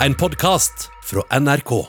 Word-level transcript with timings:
En 0.00 0.14
podkast 0.14 0.90
fra 1.04 1.40
NRK. 1.40 1.86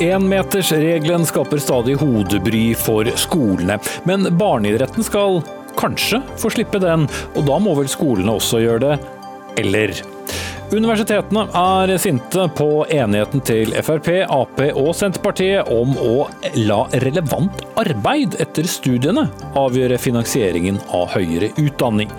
Énmetersregelen 0.00 1.26
skaper 1.26 1.58
stadig 1.58 1.94
hodebry 1.94 2.74
for 2.76 3.08
skolene, 3.16 3.78
men 4.04 4.28
barneidretten 4.36 5.06
skal 5.06 5.40
kanskje 5.80 6.20
få 6.36 6.52
slippe 6.52 6.82
den, 6.84 7.08
og 7.34 7.48
da 7.48 7.56
må 7.56 7.72
vel 7.80 7.88
skolene 7.88 8.36
også 8.36 8.60
gjøre 8.66 8.84
det, 8.84 9.00
eller? 9.64 10.17
Universitetene 10.68 11.46
er 11.56 11.94
sinte 11.96 12.42
på 12.52 12.82
enigheten 12.92 13.40
til 13.40 13.70
Frp, 13.80 14.10
Ap 14.28 14.58
og 14.76 14.90
Senterpartiet 14.96 15.70
om 15.72 15.94
å 15.96 16.26
la 16.60 16.82
relevant 17.00 17.62
arbeid 17.80 18.36
etter 18.42 18.68
studiene 18.68 19.24
avgjøre 19.56 19.96
finansieringen 20.02 20.76
av 20.92 21.14
høyere 21.14 21.48
utdanning. 21.56 22.12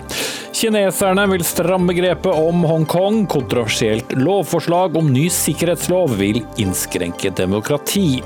Kineserne 0.60 1.28
vil 1.30 1.44
stramme 1.46 1.94
grepet 1.94 2.34
om 2.34 2.64
Hongkong. 2.66 3.20
Kontroversielt 3.30 4.16
lovforslag 4.18 4.98
om 4.98 5.12
ny 5.14 5.28
sikkerhetslov 5.30 6.16
vil 6.18 6.42
innskrenke 6.60 7.30
demokrati. 7.38 8.18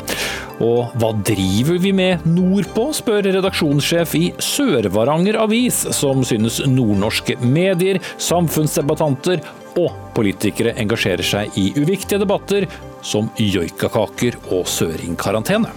Og 0.64 0.94
hva 1.02 1.10
driver 1.26 1.82
vi 1.82 1.92
med 1.92 2.24
nordpå, 2.24 2.88
spør 2.96 3.28
redaksjonssjef 3.28 4.16
i 4.16 4.24
Sør-Varanger 4.40 5.36
Avis, 5.42 5.82
som 5.92 6.24
synes 6.24 6.62
nordnorske 6.64 7.36
medier, 7.44 8.00
samfunnsdebattanter 8.16 9.44
og 9.80 9.94
politikere 10.16 10.74
engasjerer 10.80 11.26
seg 11.26 11.58
i 11.60 11.70
uviktige 11.78 12.20
debatter 12.22 12.68
som 13.04 13.30
joikakaker 13.40 14.38
og 14.54 14.68
søringkarantene. 14.70 15.72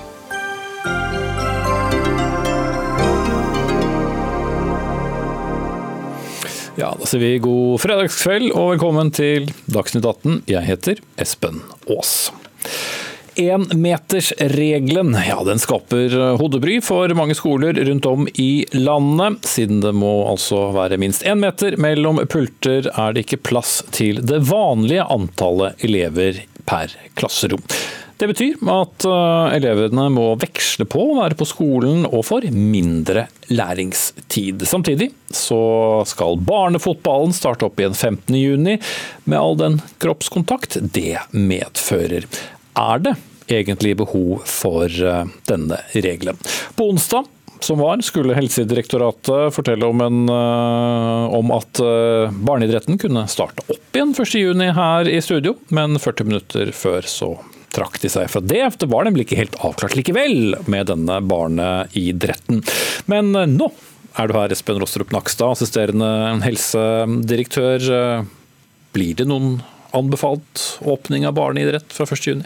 Ja, 6.78 6.92
da 6.94 7.08
sier 7.10 7.24
vi 7.24 7.40
god 7.42 7.80
fredagskveld 7.82 8.52
og 8.52 8.76
velkommen 8.76 9.10
til 9.10 9.48
Dagsnytt 9.66 10.06
18. 10.06 10.44
Jeg 10.46 10.62
heter 10.68 11.02
Espen 11.18 11.64
Aas. 11.90 12.30
Énmetersregelen 13.38 15.14
ja, 15.28 15.38
den 15.46 15.60
skaper 15.62 16.14
hodebry 16.40 16.80
for 16.82 17.12
mange 17.18 17.36
skoler 17.38 17.78
rundt 17.88 18.08
om 18.10 18.28
i 18.34 18.66
landet. 18.74 19.46
Siden 19.46 19.84
det 19.84 19.94
må 19.94 20.14
altså 20.32 20.72
være 20.76 20.98
minst 21.02 21.26
én 21.28 21.42
meter 21.42 21.78
mellom 21.82 22.24
pulter, 22.26 22.90
er 22.90 23.14
det 23.14 23.28
ikke 23.28 23.44
plass 23.52 23.80
til 23.94 24.24
det 24.26 24.42
vanlige 24.50 25.06
antallet 25.06 25.86
elever 25.86 26.42
per 26.68 26.92
klasserom. 27.16 27.64
Det 28.18 28.26
betyr 28.32 28.58
at 28.74 29.06
eh, 29.06 29.56
elevene 29.60 30.08
må 30.10 30.32
veksle 30.42 30.88
på 30.90 31.04
å 31.12 31.18
være 31.20 31.38
på 31.38 31.46
skolen 31.46 32.02
og 32.08 32.26
får 32.26 32.50
mindre 32.50 33.28
læringstid. 33.54 34.66
Samtidig 34.66 35.12
så 35.30 35.60
skal 36.10 36.42
barnefotballen 36.42 37.36
starte 37.38 37.70
opp 37.70 37.78
igjen 37.78 37.94
15.6, 37.94 38.90
med 39.30 39.38
all 39.38 39.58
den 39.62 39.82
kroppskontakt 40.02 40.80
det 40.98 41.20
medfører. 41.30 42.26
Er 42.78 43.02
det 43.02 43.16
egentlig 43.50 43.96
behov 43.98 44.44
for 44.46 44.86
eh, 44.86 45.26
denne 45.50 45.80
regelen? 45.96 46.38
På 46.78 46.92
onsdag 46.92 47.26
som 47.60 47.80
var, 47.82 47.98
skulle 48.06 48.36
Helsedirektoratet 48.38 49.56
fortelle 49.56 49.88
om, 49.90 50.02
en, 50.06 50.30
eh, 50.30 51.34
om 51.34 51.54
at 51.56 51.82
barneidretten 52.38 53.00
kunne 53.02 53.26
starte 53.32 53.66
opp 53.66 53.98
igjen 53.98 54.14
1.6 54.14 54.76
her 54.78 55.10
i 55.10 55.22
studio, 55.26 55.56
men 55.74 55.98
40 55.98 56.28
minutter 56.30 56.70
før 56.76 57.08
så 57.10 57.32
trakk 57.74 57.98
de 58.04 58.12
seg 58.14 58.30
fra 58.30 58.44
det. 58.46 58.62
Det 58.78 58.90
var 58.92 59.08
nemlig 59.08 59.26
ikke 59.26 59.40
helt 59.42 59.58
avklart 59.66 59.98
likevel 59.98 60.54
med 60.70 60.92
denne 60.92 61.18
barneidretten. 61.26 62.62
Men 63.10 63.34
eh, 63.34 63.50
nå 63.50 63.72
er 64.18 64.30
du 64.30 64.38
her, 64.38 64.54
Espen 64.54 64.78
Rostrup 64.82 65.12
Nakstad, 65.14 65.58
assisterende 65.58 66.10
helsedirektør. 66.46 68.24
Blir 68.94 69.18
det 69.18 69.28
noen 69.30 69.60
anbefalt 69.98 70.80
åpning 70.86 71.26
av 71.30 71.36
barneidrett 71.38 71.94
fra 71.94 72.06
1.6? 72.06 72.46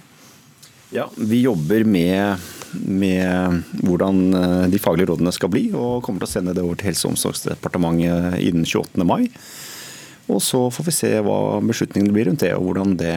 Ja, 0.91 1.09
vi 1.15 1.41
jobber 1.41 1.83
med, 1.83 2.37
med, 2.71 3.61
hvordan 3.79 4.33
eh, 4.33 4.63
de 4.71 4.79
faglige 4.79 5.07
rådene 5.13 5.31
skal 5.31 5.51
bli, 5.53 5.69
og 5.71 6.01
kommer 6.03 6.23
til 6.23 6.27
å 6.27 6.31
sende 6.33 6.55
det 6.55 6.63
over 6.65 6.79
til 6.79 6.89
Helse- 6.89 7.07
og 7.07 7.15
omsorgsdepartementet 7.15 8.41
innen 8.43 8.67
28. 8.67 9.05
mai. 9.07 9.29
Og 10.31 10.41
så 10.43 10.65
får 10.71 10.87
vi 10.87 10.95
se 10.95 11.11
hva 11.23 11.61
beslutningene 11.63 12.15
blir 12.15 12.27
rundt 12.27 12.43
det, 12.43 12.51
og 12.57 12.67
hvordan 12.67 12.97
det 12.99 13.15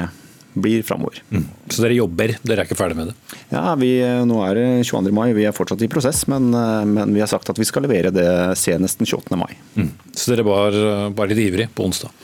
blir 0.55 0.85
framover. 0.87 1.19
Mm. 1.35 1.49
Så 1.67 1.83
dere 1.83 1.97
jobber, 1.99 2.37
dere 2.47 2.63
er 2.63 2.69
ikke 2.69 2.79
ferdig 2.79 2.99
med 3.01 3.11
det? 3.11 3.39
Ja, 3.51 3.73
vi, 3.79 3.91
Nå 4.23 4.39
er 4.47 4.61
det 4.61 4.67
22. 4.87 5.11
mai, 5.15 5.33
vi 5.35 5.49
er 5.49 5.57
fortsatt 5.57 5.83
i 5.83 5.91
prosess, 5.91 6.29
men, 6.31 6.53
men, 6.55 7.11
vi 7.11 7.25
har 7.25 7.31
sagt 7.31 7.51
at 7.51 7.59
vi 7.59 7.67
skal 7.67 7.83
levere 7.89 8.15
det 8.15 8.29
senest 8.61 9.03
den 9.03 9.11
28. 9.11 9.35
mai. 9.41 9.51
Mm. 9.75 9.91
Så 10.15 10.31
dere 10.31 10.47
var 10.47 10.79
bare 11.11 11.35
litt 11.35 11.43
ivrig 11.49 11.73
på 11.75 11.89
onsdag? 11.89 12.15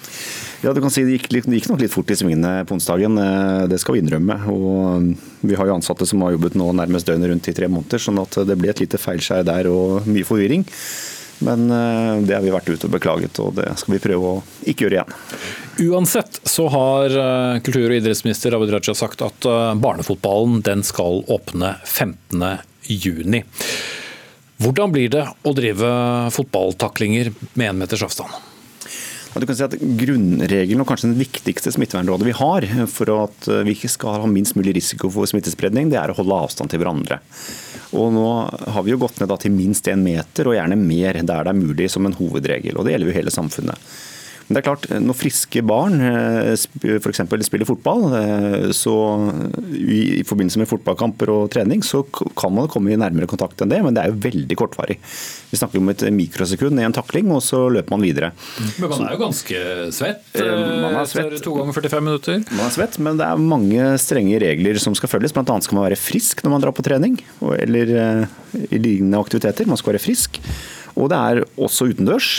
Ja, 0.61 0.75
du 0.77 0.81
kan 0.85 0.93
si 0.93 1.07
Det 1.07 1.15
gikk, 1.17 1.31
gikk 1.49 1.71
nok 1.71 1.81
litt 1.81 1.93
fort 1.93 2.11
i 2.13 2.17
svingene 2.21 2.67
på 2.69 2.77
onsdagen, 2.77 3.17
det 3.71 3.79
skal 3.81 3.97
vi 3.97 4.03
innrømme. 4.03 4.37
Og 4.53 5.15
vi 5.41 5.57
har 5.57 5.71
jo 5.71 5.79
ansatte 5.79 6.09
som 6.09 6.21
har 6.27 6.35
jobbet 6.37 6.59
nå 6.61 6.69
nærmest 6.77 7.09
døgnet 7.09 7.33
rundt 7.33 7.49
i 7.49 7.57
tre 7.57 7.71
måneder, 7.71 8.03
sånn 8.03 8.21
at 8.21 8.43
det 8.45 8.59
ble 8.61 8.69
et 8.73 8.83
lite 8.85 9.01
feilskjær 9.01 9.47
der 9.49 9.71
og 9.73 10.11
mye 10.11 10.29
forvirring. 10.29 10.67
Men 11.41 11.71
eh, 11.71 12.23
det 12.27 12.37
har 12.37 12.45
vi 12.45 12.53
vært 12.53 12.69
ute 12.69 12.89
og 12.89 12.95
beklaget, 12.95 13.41
og 13.41 13.55
det 13.57 13.71
skal 13.81 13.97
vi 13.97 14.03
prøve 14.05 14.33
å 14.35 14.43
ikke 14.69 14.87
gjøre 14.87 14.99
igjen. 14.99 15.15
Uansett 15.89 16.41
så 16.45 16.67
har 16.73 17.17
eh, 17.23 17.61
kultur- 17.65 17.89
og 17.89 17.97
idrettsminister 17.97 18.57
Abid 18.57 18.75
Raja 18.75 18.95
sagt 18.97 19.25
at 19.25 19.49
eh, 19.49 19.73
barnefotballen 19.81 20.61
den 20.67 20.85
skal 20.87 21.25
åpne 21.33 21.79
15.6. 21.89 23.41
Hvordan 24.61 24.93
blir 24.93 25.09
det 25.13 25.25
å 25.49 25.57
drive 25.57 25.91
fotballtaklinger 26.37 27.33
med 27.55 27.71
én 27.71 27.81
meters 27.81 28.05
avstand? 28.05 28.50
Du 29.31 29.47
kan 29.47 29.55
si 29.55 29.63
at 29.63 29.77
Grunnregelen 29.79 30.83
og 30.83 30.89
kanskje 30.91 31.13
den 31.13 31.21
viktigste 31.21 31.71
smittevernrådet 31.71 32.27
vi 32.27 32.35
har 32.35 32.67
for 32.91 33.13
at 33.15 33.47
vi 33.67 33.77
ikke 33.77 33.91
skal 33.93 34.25
ha 34.25 34.31
minst 34.31 34.57
mulig 34.59 34.75
risiko 34.81 35.11
for 35.15 35.31
smittespredning, 35.31 35.93
det 35.93 36.01
er 36.01 36.11
å 36.11 36.17
holde 36.19 36.41
avstand 36.49 36.73
til 36.73 36.83
hverandre. 36.83 37.21
Og 37.95 38.11
nå 38.15 38.27
har 38.75 38.87
vi 38.87 38.93
jo 38.93 38.99
gått 39.03 39.23
ned 39.23 39.33
til 39.43 39.55
minst 39.55 39.87
én 39.91 40.03
meter, 40.03 40.51
og 40.51 40.59
gjerne 40.59 40.79
mer 40.79 41.21
der 41.23 41.47
det 41.47 41.55
er 41.55 41.61
mulig, 41.61 41.87
som 41.95 42.07
en 42.07 42.17
hovedregel. 42.19 42.75
og 42.75 42.87
Det 42.87 42.97
gjelder 42.97 43.11
jo 43.11 43.19
hele 43.21 43.35
samfunnet. 43.35 43.91
Men 44.51 44.57
det 44.57 44.65
er 44.65 44.67
klart, 44.67 44.87
når 44.99 45.15
friske 45.15 45.61
barn 45.63 46.01
eh, 46.03 46.57
f.eks. 46.99 47.21
spiller 47.47 47.69
fotball, 47.69 48.01
eh, 48.19 48.65
så 48.75 48.95
i 49.79 50.25
forbindelse 50.27 50.59
med 50.59 50.67
fotballkamper 50.67 51.31
og 51.31 51.53
trening, 51.55 51.85
så 51.87 52.01
kan 52.11 52.57
man 52.57 52.67
komme 52.73 52.91
i 52.91 52.99
nærmere 52.99 53.31
kontakt 53.31 53.63
enn 53.63 53.71
det, 53.71 53.79
men 53.87 53.95
det 53.95 54.03
er 54.03 54.11
jo 54.11 54.19
veldig 54.25 54.57
kortvarig. 54.59 54.97
Vi 55.53 55.61
snakker 55.61 55.79
om 55.79 55.93
et 55.93 56.03
mikrosekund 56.17 56.83
i 56.83 56.87
en 56.89 56.97
takling, 56.97 57.31
og 57.31 57.45
så 57.47 57.61
løper 57.71 57.95
man 57.95 58.03
videre. 58.03 58.33
Men 58.81 58.91
man 58.91 59.07
er 59.07 59.15
jo 59.15 59.21
ganske 59.23 59.63
svett, 59.95 60.27
eh, 60.35 60.51
man 60.83 60.99
er 60.99 61.07
svett. 61.13 61.31
etter 61.31 61.47
to 61.47 61.55
ganger 61.55 61.79
45 61.79 62.09
minutter? 62.09 62.43
Man 62.51 62.67
er 62.67 62.75
svett, 62.75 62.99
men 62.99 63.23
det 63.23 63.31
er 63.31 63.47
mange 63.55 63.87
strenge 64.03 64.43
regler 64.43 64.83
som 64.83 64.99
skal 64.99 65.15
følges. 65.15 65.37
Blant 65.37 65.55
annet 65.55 65.71
skal 65.71 65.79
man 65.79 65.87
være 65.87 66.01
frisk 66.11 66.43
når 66.43 66.57
man 66.57 66.67
drar 66.67 66.75
på 66.75 66.89
trening, 66.91 67.23
eller 67.55 67.95
i 68.67 68.83
lignende 68.83 69.23
aktiviteter. 69.23 69.71
Man 69.71 69.79
skal 69.79 69.95
være 69.95 70.03
frisk. 70.11 70.43
Og 70.97 71.11
det 71.13 71.19
er 71.19 71.43
også 71.61 71.91
utendørs. 71.93 72.31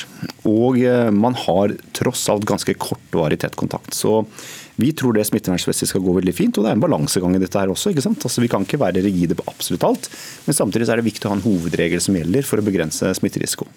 Og 0.49 0.79
eh, 0.81 1.11
man 1.13 1.37
har 1.45 1.75
tross 1.97 2.25
alt 2.31 2.47
ganske 2.49 2.75
kortvarig 2.81 3.39
tett 3.41 3.57
kontakt. 3.59 3.93
Så 3.97 4.21
vi 4.81 4.91
tror 4.97 5.15
det 5.15 5.27
smittevernmessig 5.27 5.89
skal 5.89 6.03
gå 6.03 6.15
veldig 6.15 6.33
fint, 6.35 6.57
og 6.57 6.65
det 6.65 6.71
er 6.71 6.79
en 6.79 6.83
balansegang 6.83 7.35
i 7.37 7.41
dette 7.41 7.59
her 7.59 7.71
også. 7.71 7.91
ikke 7.91 8.05
sant? 8.05 8.23
Altså, 8.25 8.41
vi 8.43 8.49
kan 8.51 8.65
ikke 8.65 8.81
være 8.81 9.03
rigide 9.05 9.37
på 9.37 9.45
absolutt 9.51 9.85
alt, 9.87 10.09
men 10.47 10.57
samtidig 10.57 10.89
er 10.89 11.01
det 11.01 11.09
viktig 11.09 11.27
å 11.27 11.33
ha 11.33 11.39
en 11.39 11.45
hovedregel 11.45 12.03
som 12.03 12.17
gjelder 12.17 12.47
for 12.47 12.61
å 12.61 12.65
begrense 12.65 13.13
smitterisiko. 13.19 13.69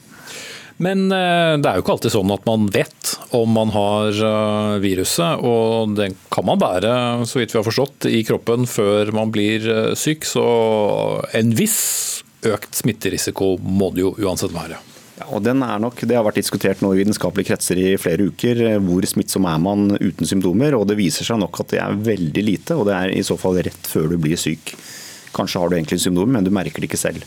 Men 0.82 1.06
eh, 1.14 1.54
det 1.60 1.70
er 1.70 1.76
jo 1.76 1.84
ikke 1.84 1.94
alltid 1.94 2.14
sånn 2.16 2.32
at 2.34 2.48
man 2.48 2.64
vet 2.74 3.12
om 3.36 3.52
man 3.54 3.70
har 3.74 4.16
eh, 4.30 4.72
viruset, 4.82 5.44
og 5.44 5.94
det 5.98 6.08
kan 6.34 6.48
man 6.48 6.62
bære, 6.62 6.94
så 7.30 7.42
vidt 7.42 7.54
vi 7.54 7.60
har 7.60 7.68
forstått, 7.68 8.08
i 8.10 8.24
kroppen 8.26 8.66
før 8.70 9.12
man 9.14 9.34
blir 9.34 9.68
syk. 9.98 10.26
Så 10.26 10.46
en 11.36 11.52
viss 11.54 12.23
økt 12.50 12.76
smitterisiko 12.76 13.54
må 13.60 13.90
det 13.94 14.04
jo 14.04 14.12
uansett 14.24 14.54
være. 14.54 14.80
Ja, 15.14 15.28
og 15.30 15.44
den 15.46 15.62
er 15.62 15.78
nok, 15.78 16.00
Det 16.02 16.16
har 16.16 16.24
vært 16.26 16.40
diskutert 16.40 16.80
nå 16.82 16.90
i 16.92 17.04
vitenskapelige 17.04 17.52
kretser 17.52 17.78
i 17.78 17.94
flere 18.00 18.26
uker. 18.32 18.64
Hvor 18.82 19.06
smittsom 19.06 19.46
er 19.46 19.60
man 19.62 19.94
uten 20.00 20.26
symptomer? 20.26 20.74
og 20.74 20.88
Det 20.88 20.98
viser 20.98 21.24
seg 21.24 21.38
nok 21.38 21.60
at 21.60 21.70
det 21.70 21.80
er 21.80 22.00
veldig 22.10 22.42
lite, 22.42 22.74
og 22.74 22.88
det 22.90 22.94
er 22.94 23.14
i 23.14 23.22
så 23.22 23.38
fall 23.38 23.60
rett 23.62 23.86
før 23.86 24.10
du 24.10 24.18
blir 24.18 24.36
syk. 24.36 24.74
Kanskje 25.34 25.60
har 25.60 25.70
du 25.70 25.76
egentlig 25.76 26.00
symptomer, 26.02 26.34
men 26.34 26.44
du 26.46 26.50
merker 26.50 26.82
det 26.82 26.90
ikke 26.90 26.98
selv. 26.98 27.22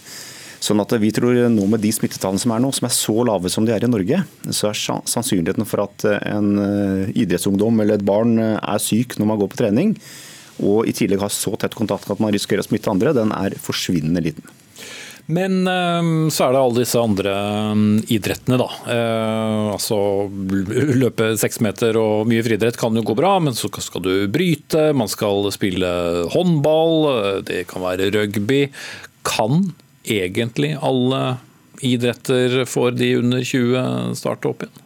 Sånn 0.59 0.81
at 0.81 0.91
vi 0.99 1.11
tror 1.13 1.37
nå 1.53 1.67
Med 1.69 1.83
de 1.83 1.91
smittetallene 1.93 2.41
som 2.41 2.51
er 2.55 2.61
nå, 2.63 2.71
som 2.73 2.87
er 2.89 2.95
så 2.95 3.15
lave 3.29 3.49
som 3.53 3.65
de 3.65 3.75
er 3.75 3.85
i 3.85 3.89
Norge, 3.91 4.23
så 4.49 4.71
er 4.71 4.79
sannsynligheten 5.05 5.67
for 5.69 5.85
at 5.85 6.05
en 6.17 6.57
eh, 6.57 7.11
idrettsungdom 7.23 7.83
eller 7.83 7.99
et 7.99 8.07
barn 8.07 8.39
eh, 8.41 8.57
er 8.57 8.81
syk 8.81 9.19
når 9.19 9.29
man 9.31 9.41
går 9.41 9.51
på 9.53 9.61
trening, 9.61 9.93
og 10.65 10.89
i 10.89 10.95
tillegg 10.97 11.21
har 11.21 11.33
så 11.33 11.53
tett 11.61 11.77
kontakt 11.77 12.09
at 12.09 12.23
man 12.23 12.33
risikerer 12.33 12.65
å 12.65 12.67
smitte 12.67 12.89
andre, 12.89 13.13
den 13.13 13.35
er 13.37 13.53
forsvinnende 13.61 14.23
liten. 14.25 14.56
Men 15.27 15.67
ehm, 15.67 16.29
så 16.31 16.45
er 16.45 16.53
det 16.55 16.59
alle 16.61 16.83
disse 16.83 17.01
andre 17.03 17.33
ehm, 17.35 17.87
idrettene, 18.15 18.59
da. 18.61 18.67
Eh, 18.93 19.65
altså 19.73 19.97
løpe 20.95 21.33
seks 21.39 21.59
meter 21.63 21.99
og 21.99 22.29
mye 22.31 22.45
friidrett 22.45 22.79
kan 22.79 22.95
jo 22.95 23.03
gå 23.07 23.15
bra, 23.17 23.33
men 23.43 23.57
så 23.57 23.67
skal 23.83 24.05
du 24.05 24.13
bryte, 24.31 24.93
man 24.95 25.11
skal 25.11 25.49
spille 25.51 25.89
håndball, 26.31 27.43
det 27.47 27.65
kan 27.71 27.83
være 27.83 28.07
rugby. 28.15 28.67
Kan 29.27 29.73
egentlig 30.07 30.77
alle 30.79 31.37
idretter 31.83 32.63
for 32.65 32.95
de 32.95 33.17
under 33.19 33.43
20 33.43 34.15
starte 34.17 34.47
opp 34.49 34.63
igjen? 34.63 34.83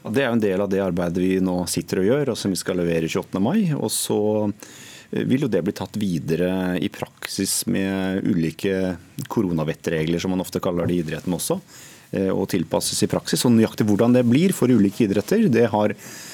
Det 0.00 0.22
er 0.24 0.30
en 0.32 0.40
del 0.40 0.62
av 0.62 0.70
det 0.72 0.80
arbeidet 0.80 1.20
vi 1.20 1.34
nå 1.44 1.58
sitter 1.68 2.00
og 2.00 2.06
gjør, 2.08 2.30
og 2.32 2.38
som 2.38 2.54
vi 2.54 2.58
skal 2.58 2.78
levere 2.80 3.10
28. 3.10 3.42
mai. 3.42 3.74
Og 3.76 3.90
så 3.92 4.20
eh, 4.46 4.70
vil 5.10 5.46
jo 5.46 5.50
det 5.50 5.62
bli 5.66 5.74
tatt 5.74 5.96
videre 6.00 6.78
i 6.78 6.88
praksis 6.92 7.64
med 7.66 8.24
ulike 8.26 8.96
koronavettregler, 9.30 10.22
som 10.22 10.34
man 10.34 10.42
ofte 10.44 10.62
kaller 10.62 10.86
det 10.86 10.98
i 10.98 11.04
idretten 11.04 11.34
også. 11.34 11.60
Eh, 12.10 12.30
og 12.30 12.48
tilpasses 12.50 13.02
i 13.06 13.10
praksis. 13.10 13.44
Og 13.46 13.54
nøyaktig 13.54 13.86
hvordan 13.88 14.14
det 14.16 14.26
blir 14.28 14.54
for 14.56 14.70
ulike 14.70 15.06
idretter, 15.06 15.48
det 15.50 15.68
har 15.74 15.94
Eh, 15.94 16.29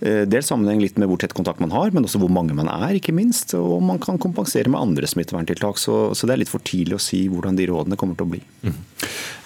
dels 0.00 0.48
sammenheng 0.48 0.80
litt 0.80 0.96
med 1.00 1.10
hvor 1.10 1.20
tett 1.20 1.34
kontakt 1.36 1.60
man 1.60 1.74
har, 1.74 1.90
men 1.92 2.06
også 2.06 2.20
hvor 2.22 2.32
mange 2.32 2.54
man 2.56 2.70
er, 2.72 2.96
ikke 2.96 3.14
minst. 3.16 3.52
Og 3.58 3.82
man 3.84 4.00
kan 4.02 4.20
kompensere 4.20 4.70
med 4.72 4.80
andre 4.80 5.08
smitteverntiltak. 5.10 5.80
Så, 5.80 5.98
så 6.16 6.28
det 6.28 6.34
er 6.34 6.42
litt 6.42 6.52
for 6.52 6.64
tidlig 6.64 6.96
å 6.96 7.02
si 7.02 7.26
hvordan 7.30 7.58
de 7.58 7.68
rådene 7.70 7.98
kommer 8.00 8.16
til 8.18 8.28
å 8.28 8.32
bli. 8.32 8.40
Mm. 8.64 8.78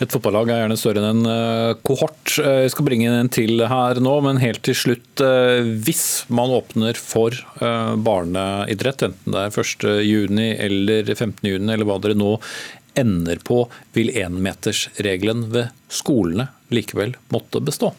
Et 0.04 0.10
fotballag 0.10 0.50
er 0.50 0.62
gjerne 0.62 0.78
større 0.78 1.02
enn 1.02 1.24
en 1.24 1.32
eh, 1.32 1.72
kohort. 1.86 2.36
Eh, 2.42 2.60
jeg 2.64 2.74
skal 2.74 2.88
bringe 2.88 3.10
en 3.10 3.32
til 3.34 3.66
her 3.70 4.00
nå, 4.02 4.14
men 4.26 4.42
helt 4.42 4.62
til 4.66 4.78
slutt. 4.78 5.24
Hvis 5.86 6.06
man 6.34 6.52
åpner 6.54 6.98
for 6.98 7.34
barneidrett, 8.04 9.04
enten 9.06 9.34
det 9.34 9.44
er 9.46 9.52
1.6 9.54 10.40
eller 10.64 11.12
15.6 11.14 11.70
eller 11.74 11.86
hva 11.88 12.00
dere 12.02 12.18
nå 12.18 12.34
ender 12.98 13.40
på, 13.44 13.64
vil 13.94 14.12
énmetersregelen 14.14 15.48
ved 15.54 15.74
skolene 15.92 16.48
likevel 16.74 17.16
måtte 17.34 17.62
bestå? 17.64 17.92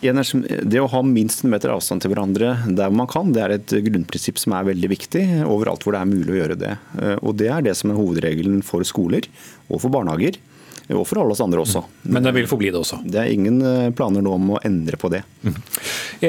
Det 0.00 0.78
å 0.78 0.86
ha 0.92 1.00
minst 1.02 1.42
en 1.42 1.50
meter 1.50 1.72
avstand 1.74 2.04
til 2.04 2.12
hverandre 2.12 2.52
der 2.78 2.92
man 2.94 3.08
kan, 3.10 3.32
det 3.34 3.42
er 3.42 3.50
et 3.56 3.72
grunnprinsipp 3.88 4.38
som 4.38 4.54
er 4.54 4.68
veldig 4.70 4.88
viktig 4.92 5.24
overalt 5.42 5.82
hvor 5.82 5.92
det 5.96 6.02
er 6.04 6.12
mulig 6.12 6.32
å 6.36 6.40
gjøre 6.42 6.58
det. 6.60 6.74
Eh, 7.02 7.16
og 7.18 7.32
Det 7.40 7.48
er 7.50 7.60
det 7.66 7.74
som 7.78 7.90
er 7.90 7.98
hovedregelen 7.98 8.62
for 8.66 8.80
skoler 8.86 9.22
og 9.68 9.82
for 9.82 9.90
barnehager. 9.92 10.34
Og 10.88 11.04
for 11.04 11.20
alle 11.20 11.34
oss 11.34 11.42
andre 11.44 11.60
også. 11.60 11.82
Men 12.08 12.24
det 12.24 12.32
vil 12.32 12.46
forbli 12.48 12.70
det 12.72 12.80
også? 12.80 13.04
Det 13.04 13.18
er 13.20 13.28
ingen 13.28 13.60
eh, 13.60 13.92
planer 13.92 14.24
nå 14.24 14.32
om 14.38 14.54
å 14.54 14.60
endre 14.64 14.96
på 14.96 15.10
det. 15.12 15.20
Mm. 15.44 15.52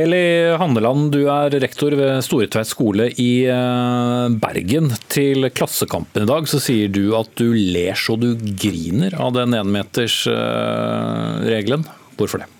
Eli 0.01 0.51
Handeland, 0.59 1.15
du 1.15 1.31
er 1.31 1.47
rektor 1.63 1.95
ved 1.95 2.19
Storetveit 2.25 2.67
skole 2.67 3.07
i 3.15 3.47
eh, 3.47 4.27
Bergen. 4.41 4.91
Til 5.07 5.47
Klassekampen 5.55 6.23
i 6.25 6.29
dag 6.29 6.47
så 6.51 6.59
sier 6.63 6.87
du 6.91 7.15
at 7.15 7.31
du 7.39 7.55
ler 7.55 7.95
så 7.95 8.15
du 8.19 8.35
griner 8.35 9.15
av 9.15 9.33
den 9.37 9.55
énmetersregelen. 9.61 11.87
Hvorfor 12.19 12.39
det? 12.43 12.51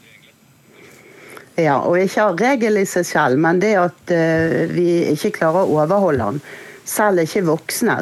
Ja, 1.60 1.80
og 1.84 1.98
ikke 2.00 2.24
av 2.30 2.40
regel 2.40 2.80
i 2.80 2.88
seg 2.88 3.06
selv, 3.10 3.40
men 3.42 3.60
det 3.60 3.74
at 3.82 4.14
uh, 4.14 4.70
vi 4.72 5.04
ikke 5.12 5.34
klarer 5.42 5.66
å 5.66 5.80
overholde 5.82 6.32
den. 6.32 6.42
Selv 6.90 7.22
ikke 7.22 7.44
voksne. 7.46 8.00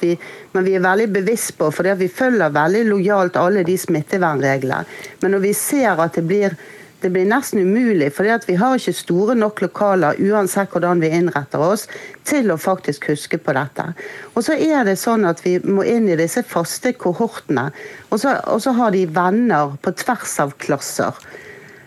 Vi, 0.00 0.10
men 0.52 0.66
vi 0.66 0.74
er 0.76 0.84
veldig 0.84 1.06
bevisst 1.14 1.54
på, 1.56 1.70
for 1.72 1.88
vi 1.96 2.08
følger 2.10 2.52
veldig 2.52 2.82
lojalt 2.88 3.38
alle 3.40 3.62
de 3.64 3.78
smittevernreglene. 3.80 4.82
Men 5.22 5.34
når 5.36 5.44
vi 5.46 5.54
ser 5.56 6.02
at 6.02 6.18
det 6.18 6.26
blir, 6.28 6.56
det 7.00 7.12
blir 7.14 7.28
nesten 7.30 7.62
umulig, 7.64 8.10
for 8.12 8.28
vi 8.44 8.58
har 8.60 8.76
ikke 8.76 8.92
store 8.98 9.36
nok 9.38 9.62
lokaler 9.64 10.20
uansett 10.20 10.74
hvordan 10.74 11.00
vi 11.00 11.12
innretter 11.16 11.62
oss, 11.64 11.86
til 12.28 12.52
å 12.52 12.58
faktisk 12.60 13.08
huske 13.14 13.40
på 13.40 13.54
dette. 13.56 13.86
Og 14.34 14.44
så 14.44 14.58
er 14.58 14.84
det 14.88 14.98
sånn 15.00 15.24
at 15.30 15.40
vi 15.46 15.56
må 15.64 15.86
inn 15.88 16.10
i 16.10 16.18
disse 16.20 16.42
faste 16.44 16.92
kohortene. 16.92 17.70
Og 18.10 18.20
så, 18.20 18.36
og 18.50 18.60
så 18.66 18.76
har 18.76 18.92
de 18.92 19.06
venner 19.08 19.78
på 19.80 19.94
tvers 20.02 20.36
av 20.44 20.58
klasser. 20.60 21.24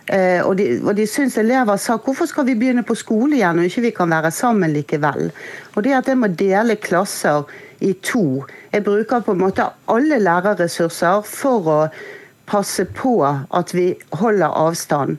Eh, 0.08 0.42
og 0.44 0.58
de, 0.60 0.66
og 0.84 0.98
de 0.98 1.06
syns 1.08 1.38
elever 1.40 1.78
sa 1.80 1.96
hvorfor 1.96 2.28
skal 2.28 2.44
vi 2.50 2.58
begynne 2.60 2.84
på 2.84 2.96
skole 3.00 3.38
igjen 3.38 3.56
når 3.56 3.70
ikke 3.70 3.86
vi 3.86 3.94
kan 3.96 4.12
være 4.12 4.34
sammen 4.36 4.74
likevel. 4.76 5.30
Og 5.76 5.86
det 5.86 5.94
at 5.96 6.10
jeg 6.12 6.20
må 6.20 6.28
dele 6.28 6.76
klasser 6.76 7.48
i 7.84 7.94
to 8.04 8.44
Jeg 8.72 8.84
bruker 8.84 9.24
på 9.24 9.32
en 9.32 9.42
måte 9.44 9.66
alle 9.92 10.20
lærerressurser 10.20 11.24
for 11.28 11.70
å 11.70 11.80
passe 12.48 12.86
på 12.86 13.16
at 13.24 13.74
vi 13.76 13.94
holder 14.20 14.56
avstand. 14.60 15.18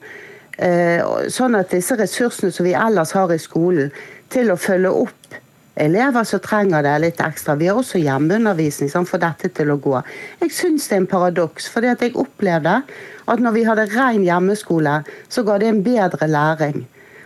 Eh, 0.58 1.00
sånn 1.32 1.56
at 1.58 1.72
disse 1.72 1.96
ressursene 1.98 2.52
som 2.52 2.66
vi 2.66 2.74
ellers 2.76 3.14
har 3.16 3.32
i 3.32 3.40
skolen, 3.40 3.92
til 4.32 4.50
å 4.50 4.58
følge 4.58 4.90
opp 4.90 5.38
elever 5.80 6.24
som 6.26 6.42
trenger 6.42 6.84
det 6.86 6.94
litt 7.02 7.20
ekstra. 7.22 7.56
Vi 7.58 7.68
har 7.70 7.78
også 7.78 8.00
hjemmeundervisning 8.02 8.90
får 8.90 9.22
dette 9.22 9.50
til 9.56 9.72
å 9.74 9.80
gå. 9.82 9.96
Jeg 10.42 10.54
syns 10.54 10.88
det 10.88 10.96
er 10.96 11.02
en 11.02 11.10
paradoks, 11.10 11.68
fordi 11.70 11.90
at 11.90 12.02
jeg 12.02 12.16
opplevde 12.20 12.80
at 13.30 13.40
når 13.40 13.56
vi 13.56 13.64
hadde 13.68 13.86
ren 13.94 14.24
hjemmeskole, 14.24 14.98
så 15.28 15.44
ga 15.46 15.58
det 15.60 15.70
en 15.70 15.84
bedre 15.86 16.28
læring. 16.28 16.84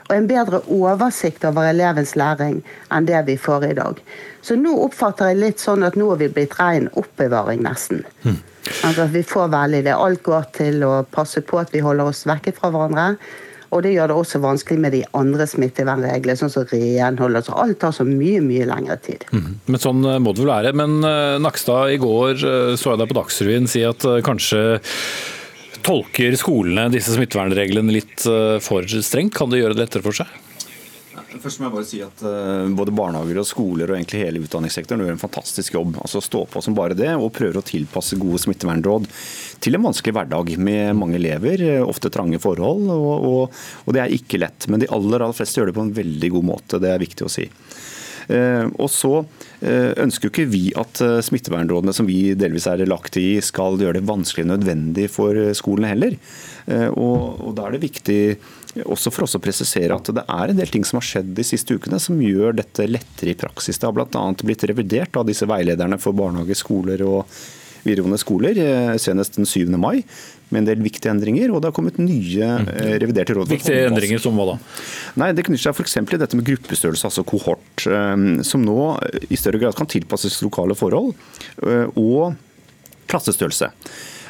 Og 0.09 0.15
en 0.17 0.29
bedre 0.29 0.63
oversikt 0.73 1.45
over 1.45 1.69
elevens 1.69 2.15
læring 2.17 2.63
enn 2.95 3.09
det 3.09 3.21
vi 3.27 3.37
får 3.37 3.67
i 3.69 3.75
dag. 3.77 3.99
Så 4.41 4.57
nå 4.57 4.73
oppfatter 4.87 5.33
jeg 5.33 5.43
litt 5.43 5.61
sånn 5.61 5.85
at 5.85 5.99
nå 6.01 6.15
er 6.15 6.23
vi 6.23 6.31
blitt 6.33 6.57
ren 6.61 6.89
oppbevaring, 6.97 7.61
nesten. 7.67 8.07
Mm. 8.25 8.39
Altså 8.87 9.05
at 9.05 9.13
vi 9.13 9.25
får 9.27 9.51
veldig 9.53 9.83
det. 9.85 9.97
Alt 9.97 10.25
går 10.25 10.49
til 10.57 10.81
å 10.87 10.95
passe 11.13 11.43
på 11.45 11.61
at 11.61 11.75
vi 11.75 11.85
holder 11.85 12.09
oss 12.09 12.25
vekket 12.29 12.57
fra 12.57 12.73
hverandre. 12.73 13.11
Og 13.69 13.83
det 13.85 13.93
gjør 13.93 14.09
det 14.09 14.17
også 14.17 14.41
vanskelig 14.41 14.81
med 14.81 14.95
de 14.97 15.03
andre 15.19 15.45
smittevernreglene, 15.49 16.39
sånn 16.41 16.53
som 16.53 16.65
renhold. 16.71 17.37
Altså 17.37 17.57
alt 17.61 17.81
tar 17.83 17.93
så 17.93 18.07
mye, 18.09 18.41
mye 18.45 18.69
lengre 18.69 18.97
tid. 19.05 19.27
Mm. 19.29 19.51
Men 19.69 19.83
sånn 19.83 20.07
eh, 20.09 20.21
må 20.25 20.33
det 20.33 20.45
vel 20.45 20.55
være. 20.55 20.73
Men 20.79 21.03
eh, 21.05 21.37
Nakstad, 21.43 21.93
i 21.93 22.01
går 22.01 22.39
eh, 22.39 22.77
så 22.81 22.95
jeg 22.95 23.03
deg 23.03 23.13
på 23.13 23.19
Dagsrevyen 23.19 23.69
si 23.69 23.85
at 23.85 24.07
kanskje 24.25 24.63
tolker 25.87 26.37
skolene 26.41 26.89
disse 26.93 27.15
smittevernreglene 27.15 27.95
litt 27.95 28.27
for 28.65 28.87
strengt. 29.03 29.37
Kan 29.37 29.53
det 29.53 29.63
gjøre 29.63 29.77
det 29.77 29.85
lettere 29.87 30.07
for 30.07 30.17
seg? 30.17 30.31
Først 31.29 31.61
må 31.61 31.67
jeg 31.67 31.75
bare 31.75 31.87
si 31.87 31.99
at 32.01 32.23
uh, 32.25 32.71
Både 32.77 32.93
barnehager 32.95 33.41
og 33.43 33.47
skoler 33.49 33.91
og 33.91 33.99
egentlig 33.99 34.23
hele 34.23 34.41
utdanningssektoren 34.45 35.03
gjør 35.05 35.15
en 35.15 35.21
fantastisk 35.21 35.77
jobb. 35.77 35.99
altså 36.01 36.23
Stå 36.25 36.45
på 36.49 36.63
som 36.65 36.77
bare 36.77 36.97
det 36.97 37.11
og 37.17 37.33
prøver 37.37 37.61
å 37.61 37.67
tilpasse 37.67 38.17
gode 38.21 38.41
smittevernråd 38.43 39.09
til 39.63 39.77
en 39.77 39.85
vanskelig 39.89 40.15
hverdag 40.17 40.55
med 40.63 40.97
mange 40.97 41.19
elever, 41.19 41.61
eh, 41.67 41.83
ofte 41.83 42.13
trange 42.15 42.41
forhold. 42.41 42.89
Og, 42.95 43.29
og, 43.29 43.61
og 43.85 43.97
det 43.97 44.05
er 44.05 44.15
ikke 44.15 44.41
lett. 44.41 44.69
Men 44.71 44.83
de 44.83 44.91
aller, 44.95 45.21
aller 45.21 45.37
fleste 45.37 45.61
gjør 45.61 45.73
det 45.73 45.77
på 45.77 45.85
en 45.85 45.95
veldig 45.97 46.33
god 46.37 46.49
måte. 46.55 46.81
Det 46.83 46.93
er 46.95 47.03
viktig 47.03 47.27
å 47.27 47.33
si. 47.33 47.49
Uh, 48.29 48.69
og 48.77 48.91
så 48.93 49.13
uh, 49.23 49.93
ønsker 50.05 50.29
jo 50.29 50.33
ikke 50.35 50.51
vi 50.53 50.63
at 50.77 51.01
smittevernrådene 51.25 51.95
som 51.97 52.09
vi 52.09 52.35
delvis 52.39 52.69
er 52.69 52.85
lagt 52.89 53.17
i, 53.21 53.41
skal 53.45 53.81
gjøre 53.81 54.01
det 54.01 54.09
vanskelig 54.09 54.49
nødvendig 54.51 55.09
for 55.13 55.37
skolene 55.57 55.93
heller. 55.95 56.19
Og 56.69 57.55
Da 57.57 57.65
er 57.65 57.75
det 57.75 57.87
viktig 57.87 58.21
også 58.85 59.11
for 59.13 59.25
oss 59.25 59.37
å 59.39 59.41
presisere 59.43 59.97
at 59.97 60.11
det 60.15 60.25
er 60.29 60.51
en 60.53 60.59
del 60.59 60.69
ting 60.71 60.85
som 60.87 60.99
har 61.01 61.07
skjedd 61.09 61.31
de 61.37 61.47
siste 61.47 61.79
ukene 61.79 62.01
som 62.03 62.21
gjør 62.21 62.59
dette 62.59 62.85
lettere 62.89 63.33
i 63.33 63.39
praksis. 63.39 63.81
Det 63.81 63.89
har 63.89 63.97
bl.a. 63.97 64.25
blitt 64.43 64.67
revidert 64.69 65.17
av 65.17 65.27
disse 65.29 65.49
veilederne 65.49 65.99
for 66.03 66.17
barnehage, 66.17 66.59
skoler 66.59 67.03
og 67.07 67.25
videregående 67.85 68.19
skoler 68.21 68.59
eh, 68.63 68.97
senest 69.01 69.39
den 69.39 69.49
7. 69.49 69.69
mai 69.79 70.03
med 70.49 70.63
en 70.63 70.69
del 70.71 70.83
viktige 70.85 71.13
endringer, 71.13 71.53
og 71.53 71.61
det 71.61 71.71
har 71.71 71.77
kommet 71.77 72.01
nye 72.01 72.51
mm. 72.65 72.69
eh, 72.73 72.93
reviderte 73.03 73.37
råd. 73.37 73.51
Viktige 73.53 73.87
endringer 73.91 74.23
som 74.23 74.39
hva 74.39 74.55
da? 74.55 74.59
Nei, 75.21 75.33
Det 75.37 75.45
knytter 75.49 75.69
seg 75.69 75.77
f.eks. 75.77 75.99
til 76.09 76.23
dette 76.23 76.39
med 76.39 76.47
gruppestørrelse, 76.49 77.09
altså 77.11 77.25
kohort, 77.29 77.87
eh, 77.87 78.15
som 78.49 78.65
nå 78.65 78.79
i 79.29 79.41
større 79.41 79.61
grad 79.63 79.77
kan 79.79 79.91
tilpasses 79.91 80.41
lokale 80.45 80.77
forhold, 80.79 81.13
og 81.99 82.39
klassestørrelse. 83.09 83.71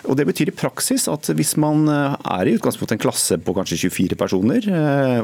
Og 0.09 0.17
Det 0.17 0.25
betyr 0.25 0.51
i 0.51 0.55
praksis 0.57 1.05
at 1.11 1.27
hvis 1.37 1.57
man 1.61 1.83
er 1.91 2.49
i 2.49 2.55
utgangspunktet 2.57 2.95
en 2.97 3.03
klasse 3.03 3.37
på 3.43 3.53
kanskje 3.53 3.91
24 3.91 4.17
personer, 4.17 4.69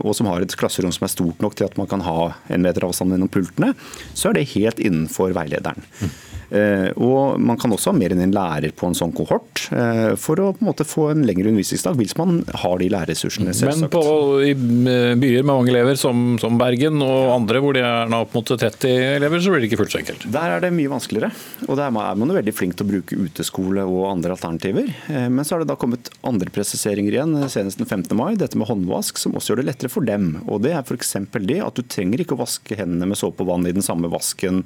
og 0.02 0.12
som 0.18 0.28
har 0.28 0.44
et 0.44 0.56
klasserom 0.58 0.92
som 0.92 1.06
er 1.06 1.12
stort 1.14 1.40
nok 1.40 1.54
til 1.56 1.70
at 1.70 1.78
man 1.80 1.88
kan 1.88 2.02
ha 2.04 2.34
en 2.52 2.66
meter 2.66 2.84
avstand 2.84 3.14
mellom 3.14 3.30
pultene, 3.32 3.72
så 4.12 4.28
er 4.28 4.36
det 4.36 4.50
helt 4.52 4.82
innenfor 4.82 5.32
veilederen. 5.38 5.86
Mm. 6.02 6.12
Eh, 6.54 6.90
og 7.02 7.40
Man 7.42 7.58
kan 7.60 7.72
også 7.74 7.90
ha 7.90 7.96
mer 7.96 8.14
enn 8.14 8.22
en 8.24 8.34
lærer 8.34 8.74
på 8.76 8.86
en 8.88 8.96
sånn 8.96 9.12
kohort, 9.16 9.66
eh, 9.74 10.14
for 10.20 10.40
å 10.40 10.52
på 10.54 10.62
en 10.62 10.68
måte 10.70 10.86
få 10.86 11.08
en 11.10 11.24
lengre 11.26 11.50
undervisningsdag, 11.50 11.98
hvis 11.98 12.16
man 12.20 12.42
har 12.62 12.78
de 12.78 12.90
lærerressursene. 12.92 13.54
Men 13.66 13.88
på, 13.90 14.02
i 14.46 14.54
byer 14.54 15.42
med 15.42 15.50
mange 15.50 15.72
elever, 15.74 15.98
som, 15.98 16.36
som 16.42 16.58
Bergen 16.60 17.02
og 17.04 17.32
andre, 17.34 17.62
hvor 17.64 17.76
det 17.76 17.84
er 17.86 18.14
opp 18.14 18.36
mot 18.36 18.54
30 18.54 18.86
elever, 19.18 19.42
så 19.42 19.52
blir 19.52 19.64
det 19.64 19.70
ikke 19.70 19.80
fullt 19.82 19.96
så 19.96 20.00
enkelt? 20.02 20.28
Der 20.34 20.56
er 20.56 20.64
det 20.64 20.72
mye 20.76 20.92
vanskeligere. 20.92 21.32
Og 21.66 21.74
der 21.74 21.88
er 21.88 21.94
man 21.94 22.30
jo 22.30 22.38
veldig 22.38 22.56
flink 22.56 22.78
til 22.78 22.86
å 22.86 22.92
bruke 22.92 23.18
uteskole 23.18 23.86
og 23.88 24.08
andre 24.12 24.36
alternativer. 24.36 24.90
Eh, 25.10 25.28
men 25.28 25.42
så 25.42 25.56
har 25.56 25.64
det 25.64 25.72
da 25.72 25.78
kommet 25.80 26.12
andre 26.26 26.52
presiseringer 26.54 27.18
igjen, 27.18 27.36
senest 27.52 27.82
den 27.82 27.90
15. 27.90 28.14
mai, 28.18 28.34
dette 28.38 28.60
med 28.60 28.70
håndvask, 28.70 29.18
som 29.20 29.34
også 29.34 29.52
gjør 29.52 29.64
det 29.64 29.70
lettere 29.72 29.92
for 29.92 30.06
dem. 30.06 30.36
Og 30.46 30.62
Det 30.64 30.74
er 30.76 30.84
f.eks. 30.84 31.16
det 31.44 31.62
at 31.64 31.76
du 31.76 31.82
trenger 31.82 32.22
ikke 32.22 32.38
å 32.38 32.44
vaske 32.44 32.78
hendene 32.78 33.10
med 33.10 33.20
såpe 33.20 33.42
og 33.44 33.50
vann 33.50 33.66
i 33.68 33.74
den 33.74 33.84
samme 33.84 34.08
vasken 34.12 34.62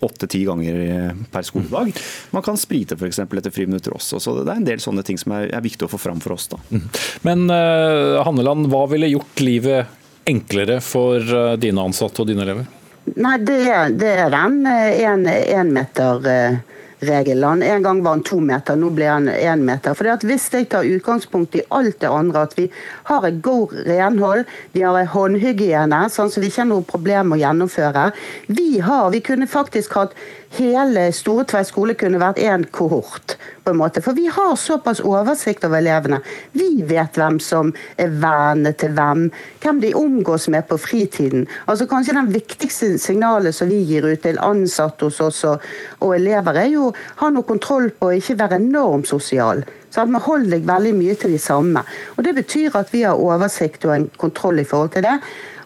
åtte-ti 0.00 0.44
ganger 0.44 1.14
per 1.32 1.42
skoledag. 1.46 1.92
Man 2.30 2.42
kan 2.42 2.58
sprite 2.60 2.96
f.eks. 2.96 3.18
etter 3.18 3.52
friminutter 3.52 3.94
også. 3.96 4.20
Så 4.20 4.34
det 4.40 4.48
er 4.48 4.60
en 4.60 4.66
del 4.68 4.82
sånne 4.82 5.04
ting 5.06 5.18
som 5.20 5.34
er, 5.36 5.50
er 5.54 5.64
viktig 5.64 5.86
å 5.86 5.92
få 5.92 6.00
fram 6.00 6.20
for 6.24 6.36
oss. 6.36 6.48
da. 6.52 6.60
Mm. 6.70 6.86
Men 7.28 7.46
uh, 7.52 8.20
Hanneland, 8.24 8.70
hva 8.72 8.86
ville 8.90 9.12
gjort 9.12 9.44
livet 9.44 10.28
enklere 10.30 10.80
for 10.84 11.20
uh, 11.20 11.54
dine 11.60 11.84
ansatte 11.84 12.24
og 12.24 12.30
dine 12.30 12.44
elever? 12.46 12.68
Nei, 13.16 13.36
det, 13.44 13.60
det 14.00 14.12
er 14.26 14.32
den 14.32 14.60
én 14.68 15.72
meter 15.74 16.26
uh, 16.26 16.80
regelen. 17.00 17.62
En 17.62 17.82
gang 17.82 18.02
var 18.04 18.16
han 18.16 18.24
to 18.26 18.40
meter, 18.44 18.76
nå 18.76 18.90
ble 18.94 19.08
han 19.08 19.28
én 19.28 19.64
meter. 19.64 19.94
For 19.94 20.08
Hvis 20.26 20.48
jeg 20.52 20.68
tar 20.68 20.84
utgangspunkt 20.84 21.56
i 21.56 21.64
alt 21.70 22.00
det 22.00 22.08
andre, 22.08 22.42
at 22.42 22.56
vi 22.58 22.70
har 23.08 23.26
et 23.26 23.42
god 23.42 23.72
renhold, 23.86 24.44
vi 24.72 24.82
har 24.82 24.98
en 24.98 25.12
håndhygiene 25.14 26.02
sånn 26.10 26.30
som 26.30 26.42
vi 26.42 26.50
ikke 26.50 26.62
har 26.62 26.70
noe 26.70 26.86
problem 26.86 27.32
å 27.32 27.40
gjennomføre. 27.40 28.10
Vi 28.48 28.80
har, 28.84 29.10
vi 29.10 29.20
kunne 29.24 29.48
faktisk 29.50 29.96
hatt 29.96 30.14
hele 30.56 31.06
Store 31.14 31.44
Tveit 31.48 31.68
skole 31.68 31.94
kunne 31.98 32.20
vært 32.20 32.40
én 32.42 32.66
kohort. 32.70 33.36
på 33.64 33.70
en 33.70 33.76
måte. 33.76 34.00
For 34.02 34.16
vi 34.16 34.26
har 34.26 34.56
såpass 34.56 35.02
oversikt 35.04 35.64
over 35.64 35.78
elevene. 35.78 36.20
Vi 36.52 36.82
vet 36.88 37.18
hvem 37.18 37.38
som 37.40 37.74
er 38.00 38.08
vennene 38.08 38.72
til 38.72 38.94
hvem, 38.96 39.26
hvem 39.60 39.80
de 39.80 39.92
omgås 39.94 40.48
med 40.48 40.66
på 40.68 40.78
fritiden. 40.80 41.46
Altså 41.68 41.86
Kanskje 41.86 42.16
den 42.16 42.32
viktigste 42.32 42.98
signalet 42.98 43.54
som 43.54 43.68
vi 43.68 43.82
gir 43.84 44.08
ut 44.08 44.22
til 44.22 44.40
ansatte 44.40 45.04
hos 45.04 45.20
oss 45.20 45.44
og 45.44 46.16
elever, 46.16 46.56
er 46.56 46.72
jo 46.72 46.88
å 46.88 46.96
ha 47.20 47.30
noe 47.30 47.46
kontroll 47.46 47.90
på 47.90 48.08
å 48.08 48.16
ikke 48.16 48.38
være 48.40 48.58
enormt 48.62 49.12
sosial. 49.12 49.62
Sånn, 49.90 50.12
vi 50.14 50.24
holder 50.24 50.56
deg 50.56 50.66
veldig 50.66 50.96
mye 50.96 51.14
til 51.18 51.34
de 51.34 51.38
samme. 51.42 51.84
Og 52.16 52.24
Det 52.24 52.34
betyr 52.34 52.76
at 52.78 52.92
vi 52.94 53.02
har 53.02 53.18
oversikt 53.18 53.84
og 53.84 53.94
en 53.94 54.10
kontroll 54.16 54.62
i 54.62 54.64
forhold 54.64 54.94
til 54.96 55.06
det. 55.06 55.18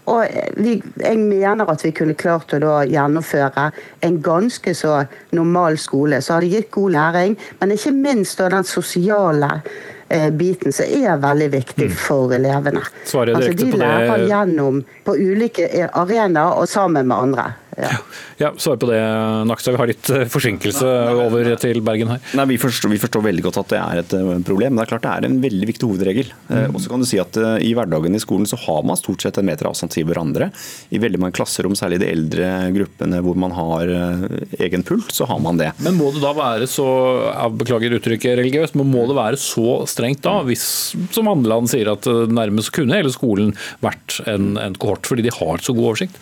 Og 0.06 0.26
vi, 0.60 0.82
jeg 1.00 1.18
mener 1.18 1.70
at 1.72 1.84
vi 1.84 1.90
kunne 1.96 2.14
klart 2.14 2.52
å 2.52 2.58
da 2.60 2.74
gjennomføre 2.84 3.70
en 4.04 4.18
ganske 4.22 4.74
så 4.76 4.98
normal 5.32 5.78
skole. 5.80 6.18
Så 6.20 6.34
har 6.36 6.44
det 6.44 6.50
gitt 6.52 6.70
god 6.76 6.92
læring, 6.92 7.36
men 7.60 7.72
ikke 7.72 7.92
minst 7.96 8.38
da 8.38 8.50
den 8.52 8.64
sosiale 8.68 9.62
eh, 10.10 10.28
biten 10.30 10.72
som 10.76 10.84
er 10.84 11.16
veldig 11.22 11.48
viktig 11.54 11.86
Mm. 11.88 11.96
for 11.96 12.32
elevene. 12.36 12.82
Altså, 13.04 13.54
de 13.56 13.64
det- 13.64 13.78
lærer 13.80 14.26
gjennom 14.28 14.84
på 15.06 15.14
ulike 15.16 15.88
arenaer 15.94 16.52
og 16.60 16.68
sammen 16.68 17.06
med 17.08 17.16
andre. 17.16 17.54
Ja. 17.80 17.90
Ja, 18.38 18.50
Svar 18.58 18.76
på 18.80 18.88
det, 18.90 19.00
Nakstad. 19.48 19.74
Vi 19.74 19.80
har 19.80 19.90
litt 19.90 20.10
eh, 20.12 20.24
forsinkelse 20.30 20.88
over 21.26 21.48
til 21.60 21.80
Bergen 21.84 22.10
her. 22.12 22.22
Nei, 22.38 22.46
vi 22.54 22.58
forstår, 22.60 22.92
vi 22.92 23.00
forstår 23.02 23.24
veldig 23.28 23.44
godt 23.46 23.60
at 23.62 23.72
det 23.72 23.80
er 23.80 24.00
et 24.02 24.14
eh, 24.18 24.32
problem. 24.46 24.74
men 24.74 24.82
Det 24.82 24.86
er 24.86 24.92
klart 24.92 25.06
det 25.06 25.12
er 25.12 25.28
en 25.28 25.38
veldig 25.42 25.68
viktig 25.70 25.88
hovedregel. 25.90 26.32
Mm. 26.48 26.74
Og 26.74 26.82
så 26.82 26.92
kan 26.92 27.02
du 27.02 27.08
si 27.08 27.20
at 27.22 27.38
eh, 27.40 27.56
I 27.68 27.74
hverdagen 27.76 28.14
i 28.14 28.22
skolen 28.22 28.48
så 28.50 28.58
har 28.66 28.82
man 28.86 28.98
stort 29.00 29.24
sett 29.24 29.38
en 29.40 29.48
meter 29.48 29.68
avstand 29.70 29.94
til 29.94 30.06
hverandre. 30.08 30.50
I 30.94 31.02
veldig 31.02 31.22
mange 31.22 31.38
klasserom, 31.38 31.76
særlig 31.78 32.00
de 32.02 32.10
eldre 32.10 32.50
gruppene 32.74 33.22
hvor 33.24 33.38
man 33.38 33.54
har 33.56 33.94
eh, 33.94 34.26
egen 34.66 34.86
pult, 34.86 35.12
så 35.14 35.28
har 35.30 35.42
man 35.42 35.60
det. 35.60 35.70
Men 35.84 35.98
må 35.98 36.10
det 36.14 36.22
da 36.24 36.34
være 36.36 36.68
så 36.70 36.88
jeg 37.24 37.58
beklager 37.60 37.96
uttrykket 37.98 38.38
religiøst, 38.40 38.78
men 38.78 38.90
må 38.90 39.06
det 39.10 39.18
være 39.18 39.40
så 39.40 39.80
strengt 39.90 40.24
da, 40.24 40.38
hvis 40.46 40.66
som 41.14 41.30
Handeland 41.30 41.70
sier 41.72 41.92
at 41.94 42.08
eh, 42.10 42.26
nærmest 42.30 42.74
kunne 42.74 42.98
hele 42.98 43.12
skolen 43.14 43.54
vært 43.84 44.20
en, 44.30 44.54
en 44.60 44.76
kohort, 44.78 45.06
fordi 45.08 45.26
de 45.26 45.34
har 45.34 45.64
så 45.64 45.74
god 45.76 45.92
oversikt? 45.92 46.20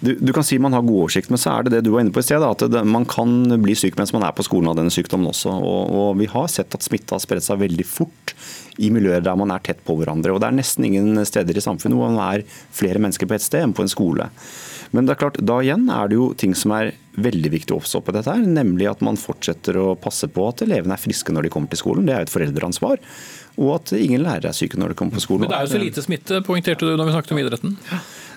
Du, 0.00 0.14
du 0.16 0.32
kan 0.32 0.44
si 0.46 0.56
man 0.58 0.72
har 0.72 0.84
god 0.86 1.02
oversikt, 1.02 1.28
men 1.28 1.40
så 1.40 1.52
er 1.52 1.66
det 1.66 1.74
det 1.74 1.82
du 1.84 1.90
var 1.92 2.00
inne 2.00 2.14
på 2.14 2.22
i 2.22 2.24
sted. 2.24 2.40
At 2.40 2.64
det, 2.72 2.80
man 2.88 3.04
kan 3.08 3.44
bli 3.60 3.74
syk 3.76 3.98
mens 4.00 4.14
man 4.16 4.24
er 4.24 4.32
på 4.36 4.46
skolen 4.46 4.70
av 4.72 4.78
denne 4.78 4.92
sykdommen 4.92 5.28
også. 5.28 5.52
Og, 5.52 5.92
og 5.92 6.10
Vi 6.20 6.30
har 6.32 6.48
sett 6.48 6.76
at 6.76 6.86
smitte 6.86 7.16
har 7.16 7.20
spredt 7.20 7.44
seg 7.44 7.60
veldig 7.60 7.86
fort 7.88 8.34
i 8.80 8.88
miljøer 8.92 9.20
der 9.24 9.36
man 9.36 9.52
er 9.52 9.60
tett 9.64 9.82
på 9.84 9.98
hverandre. 9.98 10.32
og 10.32 10.40
Det 10.40 10.48
er 10.48 10.56
nesten 10.56 10.88
ingen 10.88 11.20
steder 11.28 11.56
i 11.56 11.64
samfunnet 11.64 12.00
hvor 12.00 12.14
man 12.14 12.24
er 12.30 12.46
flere 12.48 13.02
mennesker 13.02 13.28
på 13.28 13.36
et 13.36 13.44
sted 13.44 13.66
enn 13.66 13.76
på 13.76 13.84
en 13.84 13.92
skole. 13.92 14.30
Men 14.96 15.06
det 15.06 15.14
er 15.14 15.20
klart, 15.20 15.38
da 15.46 15.60
igjen 15.62 15.84
er 15.92 16.08
det 16.10 16.16
jo 16.16 16.30
ting 16.38 16.56
som 16.58 16.72
er 16.74 16.94
veldig 17.20 17.52
viktig 17.52 17.74
å 17.74 17.78
oppstoppe 17.78 18.14
dette 18.14 18.32
her. 18.32 18.40
Nemlig 18.42 18.88
at 18.90 19.04
man 19.04 19.20
fortsetter 19.20 19.76
å 19.78 19.92
passe 20.00 20.30
på 20.32 20.48
at 20.48 20.64
elevene 20.64 20.96
er 20.96 21.02
friske 21.02 21.34
når 21.34 21.46
de 21.46 21.52
kommer 21.52 21.70
til 21.70 21.82
skolen. 21.82 22.08
Det 22.08 22.16
er 22.16 22.24
jo 22.24 22.30
et 22.30 22.34
foreldreansvar. 22.34 23.04
Og 23.60 23.74
at 23.76 23.92
ingen 23.96 24.24
lærere 24.24 24.50
er 24.50 24.56
syke 24.56 24.80
når 24.80 24.94
de 24.94 24.98
kommer 24.98 25.18
på 25.18 25.24
skolen. 25.26 25.44
Men 25.44 25.52
det 25.52 25.58
er 25.58 25.68
jo 25.68 25.74
så 25.74 25.82
lite 25.82 26.04
smitte, 26.04 26.40
poengterte 26.46 26.88
du 26.88 26.94
når 26.96 27.10
vi 27.10 27.14
snakket 27.16 27.34
om 27.36 27.40
idretten. 27.42 27.76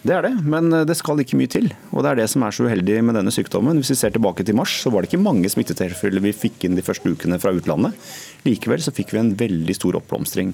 Det 0.03 0.11
er 0.11 0.25
det, 0.25 0.33
men 0.43 0.67
eh, 0.75 0.85
det 0.87 0.97
skal 0.99 1.21
ikke 1.23 1.39
mye 1.39 1.51
til. 1.51 1.69
Og 1.93 2.03
det 2.03 2.11
er 2.11 2.19
det 2.19 2.29
som 2.33 2.43
er 2.43 2.55
så 2.55 2.65
uheldig 2.67 2.97
med 3.07 3.15
denne 3.15 3.31
sykdommen. 3.31 3.79
Hvis 3.79 3.93
vi 3.93 3.99
ser 4.01 4.11
tilbake 4.15 4.43
til 4.43 4.57
mars, 4.59 4.73
så 4.83 4.91
var 4.91 5.03
det 5.03 5.11
ikke 5.11 5.23
mange 5.23 5.51
smittetilfeller 5.51 6.23
vi 6.25 6.35
fikk 6.35 6.67
inn 6.67 6.75
de 6.75 6.83
første 6.83 7.07
ukene 7.07 7.39
fra 7.39 7.53
utlandet. 7.55 7.95
Likevel 8.43 8.83
så 8.83 8.91
fikk 8.95 9.15
vi 9.15 9.21
en 9.21 9.31
veldig 9.39 9.77
stor 9.77 10.01
oppblomstring. 10.01 10.51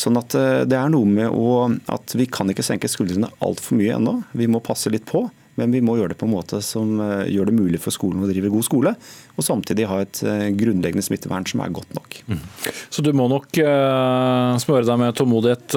Sånn 0.00 0.16
at 0.16 0.36
eh, 0.38 0.62
det 0.70 0.78
er 0.80 0.92
noe 0.94 1.08
med 1.08 1.28
å, 1.28 1.68
at 1.92 2.16
vi 2.16 2.24
kan 2.32 2.48
ikke 2.48 2.64
senke 2.64 2.88
skuldrene 2.88 3.28
altfor 3.44 3.76
mye 3.80 3.98
ennå. 3.98 4.16
Vi 4.32 4.48
må 4.48 4.64
passe 4.64 4.92
litt 4.92 5.04
på. 5.10 5.26
Men 5.60 5.74
vi 5.74 5.82
må 5.84 5.96
gjøre 5.98 6.14
det 6.14 6.20
på 6.20 6.28
en 6.28 6.34
måte 6.34 6.62
som 6.64 6.96
eh, 7.04 7.26
gjør 7.34 7.50
det 7.50 7.56
mulig 7.58 7.80
for 7.82 7.94
skolen 7.94 8.24
å 8.24 8.30
drive 8.30 8.52
god 8.52 8.66
skole, 8.66 8.94
og 9.36 9.46
samtidig 9.46 9.88
ha 9.90 10.00
et 10.04 10.22
eh, 10.24 10.46
grunnleggende 10.56 11.04
smittevern 11.04 11.46
som 11.48 11.64
er 11.64 11.74
godt 11.76 11.92
nok. 11.96 12.20
Så 12.90 13.04
du 13.04 13.12
må 13.16 13.28
nok 13.30 13.60
eh, 13.60 14.54
smøre 14.64 14.86
deg 14.88 15.02
med 15.02 15.18
tålmodighet, 15.18 15.76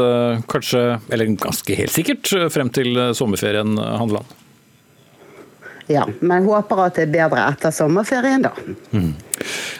kanskje, 0.49 0.85
eller 1.13 1.35
ganske 1.39 1.77
helt 1.77 1.93
sikkert, 1.93 2.31
frem 2.53 2.71
til 2.73 2.95
sommerferien, 3.17 3.75
Handeland. 3.77 4.42
Ja. 5.93 6.07
Men 6.21 6.47
håper 6.49 6.87
at 6.87 6.97
det 6.97 7.07
er 7.07 7.13
bedre 7.13 7.45
etter 7.51 7.73
sommerferien, 7.73 8.43
da. 8.45 8.53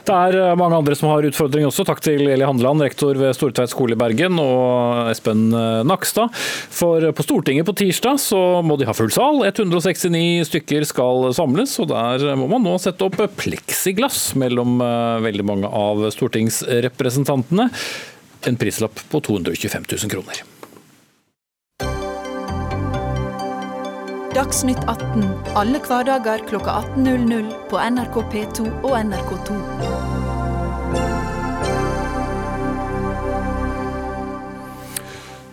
Det 0.04 0.14
er 0.14 0.38
eh, 0.40 0.56
mange 0.60 0.78
andre 0.80 0.96
som 0.98 1.10
har 1.12 1.26
utfordringer 1.28 1.70
også. 1.70 1.86
Takk 1.88 2.02
til 2.04 2.26
Eli 2.28 2.46
Handeland, 2.46 2.84
rektor 2.84 3.18
ved 3.20 3.36
Stortveit 3.38 3.72
skole 3.72 3.96
i 3.96 4.00
Bergen, 4.00 4.40
og 4.42 5.12
Espen 5.12 5.46
eh, 5.56 5.82
Nakstad. 5.88 6.34
For 6.74 7.10
på 7.16 7.26
Stortinget 7.26 7.68
på 7.70 7.76
tirsdag 7.84 8.20
så 8.22 8.42
må 8.66 8.78
de 8.80 8.88
ha 8.90 8.96
full 8.98 9.12
sal. 9.14 9.44
169 9.48 10.50
stykker 10.50 10.88
skal 10.90 11.30
samles, 11.38 11.76
og 11.84 11.92
der 11.94 12.34
må 12.40 12.50
man 12.52 12.66
nå 12.68 12.78
sette 12.84 13.08
opp 13.08 13.20
pleksiglass 13.40 14.34
mellom 14.40 14.82
eh, 14.84 15.22
veldig 15.30 15.48
mange 15.48 15.72
av 15.72 16.08
stortingsrepresentantene. 16.16 17.70
En 18.50 18.60
prislapp 18.60 19.06
på 19.10 19.24
225 19.24 19.88
000 19.88 20.12
kroner. 20.12 20.44
Dagsnytt 24.34 24.80
18 24.90 25.28
alle 25.54 25.78
hverdager 25.78 26.42
kl 26.50 26.56
18.00 26.58 27.52
på 27.70 27.78
NRK 27.78 28.16
P2 28.32 28.64
og 28.82 28.96
NRK2. 28.98 29.58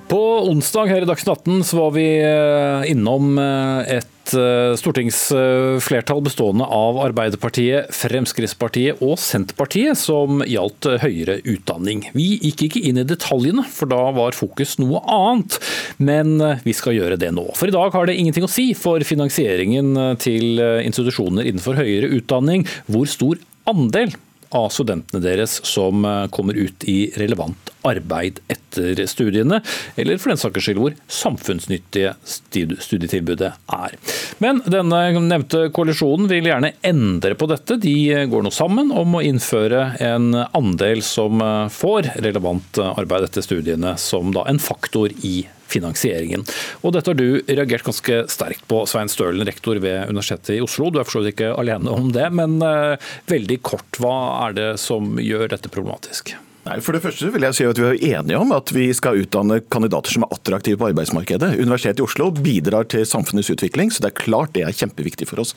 På 0.08 0.20
onsdag 0.48 0.88
her 0.94 1.04
i 1.04 1.10
Dagsnytt 1.10 1.28
18 1.34 1.60
så 1.68 1.82
var 1.82 1.92
vi 1.98 2.06
eh, 2.24 2.88
innom 2.94 3.36
eh, 3.36 4.00
eh, 4.38 4.76
stortingsflertall 4.78 6.22
bestående 6.26 6.66
av 6.66 7.00
Arbeiderpartiet, 7.02 7.90
Fremskrittspartiet 7.94 9.02
og 9.04 9.18
Senterpartiet 9.20 9.98
som 9.98 10.44
gjaldt 10.46 10.88
høyere 11.02 11.40
utdanning. 11.44 12.06
Vi 12.16 12.28
gikk 12.46 12.66
ikke 12.68 12.84
inn 12.90 13.02
i 13.02 13.06
detaljene, 13.08 13.64
for 13.66 13.90
da 13.90 14.02
var 14.16 14.36
fokus 14.38 14.76
noe 14.80 15.02
annet. 15.10 15.58
Men 15.98 16.38
vi 16.64 16.74
skal 16.76 16.96
gjøre 16.96 17.18
det 17.20 17.32
nå. 17.36 17.46
For 17.58 17.70
i 17.70 17.74
dag 17.74 17.92
har 17.94 18.08
det 18.08 18.16
ingenting 18.18 18.46
å 18.46 18.50
si 18.50 18.70
for 18.78 19.02
finansieringen 19.06 20.16
til 20.22 20.60
institusjoner 20.60 21.48
innenfor 21.48 21.78
høyere 21.80 22.10
utdanning 22.16 22.66
hvor 22.90 23.08
stor 23.10 23.40
andel 23.70 24.14
av 24.56 24.68
studentene 24.74 25.22
deres 25.22 25.58
som 25.66 26.04
kommer 26.34 26.58
ut 26.58 26.84
i 26.88 27.12
relevant 27.20 27.70
arbeid 27.86 28.40
etter 28.50 28.98
studiene, 29.08 29.60
eller 29.96 30.18
for 30.20 30.32
den 30.32 30.40
saks 30.40 30.64
skyld 30.64 30.80
hvor 30.82 30.96
samfunnsnyttige 31.10 32.12
studietilbudet 32.26 33.52
er. 33.76 33.96
Men 34.42 34.60
denne 34.66 35.00
nevnte 35.20 35.68
koalisjonen 35.74 36.28
vil 36.30 36.50
gjerne 36.50 36.74
endre 36.86 37.36
på 37.38 37.48
dette. 37.50 37.78
De 37.80 37.94
går 38.30 38.44
nå 38.44 38.52
sammen 38.54 38.92
om 38.92 39.16
å 39.16 39.24
innføre 39.24 39.94
en 40.02 40.34
andel 40.34 41.04
som 41.06 41.40
får 41.72 42.12
relevant 42.20 42.82
arbeid 42.90 43.30
etter 43.30 43.46
studiene, 43.46 43.96
som 44.00 44.34
da 44.36 44.44
en 44.50 44.60
faktor 44.62 45.14
i 45.24 45.42
finansieringen. 45.70 46.44
Og 46.82 46.94
Dette 46.96 47.12
har 47.12 47.18
du 47.18 47.40
reagert 47.48 47.86
ganske 47.86 48.22
sterkt 48.32 48.66
på, 48.70 48.82
Svein 48.90 49.10
Stølen, 49.12 49.46
rektor 49.48 49.80
ved 49.82 50.10
Universitetet 50.10 50.56
i 50.58 50.62
Oslo. 50.64 50.90
Du 50.90 51.00
er 51.00 51.08
for 51.08 51.18
så 51.18 51.24
vidt 51.24 51.36
ikke 51.38 51.54
alene 51.54 51.90
om 51.94 52.12
det, 52.14 52.28
men 52.34 52.58
uh, 52.64 53.10
veldig 53.30 53.60
kort, 53.66 54.00
hva 54.02 54.14
er 54.46 54.56
det 54.56 54.70
som 54.82 55.16
gjør 55.20 55.50
dette 55.54 55.72
problematisk? 55.72 56.34
Nei, 56.66 56.76
For 56.84 56.92
det 56.92 57.00
første 57.00 57.30
vil 57.32 57.44
jeg 57.46 57.56
si 57.56 57.64
at 57.64 57.78
Vi 57.80 57.86
er 57.88 58.18
enige 58.18 58.38
om 58.38 58.50
at 58.52 58.68
vi 58.76 58.90
skal 58.96 59.22
utdanne 59.22 59.62
kandidater 59.72 60.12
som 60.12 60.26
er 60.26 60.34
attraktive 60.36 60.76
på 60.80 60.90
arbeidsmarkedet. 60.90 61.54
Universitetet 61.56 62.02
i 62.02 62.04
Oslo 62.04 62.28
bidrar 62.36 62.84
til 62.92 63.06
samfunnets 63.08 63.48
utvikling, 63.54 63.88
så 63.90 64.04
det 64.04 64.10
er 64.10 64.20
klart 64.20 64.52
det 64.56 64.66
er 64.66 64.76
kjempeviktig 64.76 65.28
for 65.30 65.40
oss. 65.40 65.54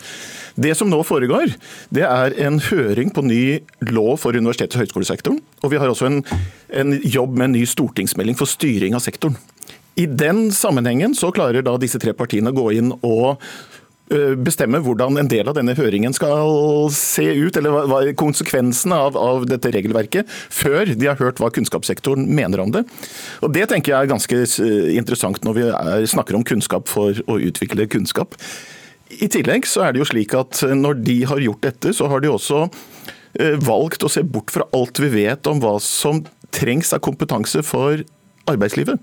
Det 0.55 0.71
som 0.79 0.89
nå 0.91 1.01
foregår, 1.03 1.57
det 1.93 2.07
er 2.07 2.37
en 2.47 2.61
høring 2.69 3.11
på 3.13 3.25
ny 3.27 3.43
lov 3.91 4.21
for 4.23 4.31
universitets- 4.37 4.79
og 4.79 4.85
høyskolesektoren. 4.85 5.41
Og 5.63 5.73
vi 5.73 5.81
har 5.81 5.91
også 5.91 6.07
en, 6.07 6.21
en 6.71 6.95
jobb 7.03 7.35
med 7.35 7.49
en 7.49 7.57
ny 7.59 7.65
stortingsmelding 7.67 8.39
for 8.39 8.49
styring 8.49 8.95
av 8.95 9.03
sektoren. 9.03 9.35
I 9.95 10.07
den 10.09 10.47
sammenhengen 10.55 11.13
så 11.15 11.31
klarer 11.35 11.65
da 11.65 11.77
disse 11.81 12.01
tre 12.01 12.15
partiene 12.17 12.53
å 12.53 12.57
gå 12.57 12.71
inn 12.79 12.91
og 13.01 13.41
bestemme 14.43 14.81
hvordan 14.83 15.17
en 15.17 15.29
del 15.31 15.47
av 15.47 15.55
denne 15.57 15.73
høringen 15.77 16.13
skal 16.13 16.91
se 16.93 17.23
ut, 17.23 17.55
eller 17.57 17.87
hva 17.89 18.01
er 18.03 18.17
konsekvensene 18.19 18.97
av, 19.07 19.17
av, 19.17 19.45
dette 19.49 19.71
regelverket, 19.73 20.29
før 20.53 20.91
de 20.91 21.07
har 21.07 21.17
hørt 21.21 21.39
hva 21.41 21.49
kunnskapssektoren 21.53 22.27
mener 22.27 22.61
om 22.61 22.73
det. 22.75 22.83
Og 23.41 23.53
Det 23.55 23.65
tenker 23.71 23.93
jeg 23.93 24.03
er 24.03 24.11
ganske 24.11 24.41
interessant 24.93 25.41
når 25.45 25.57
vi 25.57 25.65
er, 25.69 26.07
snakker 26.09 26.37
om 26.37 26.45
kunnskap 26.45 26.91
for 26.91 27.17
å 27.25 27.39
utvikle 27.41 27.87
kunnskap. 27.89 28.37
I 29.13 29.29
tillegg 29.31 29.67
så 29.69 29.85
er 29.85 29.93
det 29.93 30.03
jo 30.03 30.09
slik 30.09 30.33
at 30.37 30.63
når 30.75 31.03
de 31.05 31.19
har 31.29 31.41
gjort 31.41 31.65
dette, 31.65 31.93
så 31.95 32.09
har 32.11 32.23
de 32.23 32.31
også 32.33 32.65
valgt 33.65 34.05
å 34.05 34.11
se 34.11 34.21
bort 34.21 34.53
fra 34.53 34.67
alt 34.77 34.99
vi 35.01 35.09
vet 35.15 35.47
om 35.49 35.61
hva 35.63 35.77
som 35.81 36.21
trengs 36.53 36.93
av 36.93 37.01
kompetanse 37.05 37.63
for 37.65 38.03
arbeidslivet. 38.51 38.99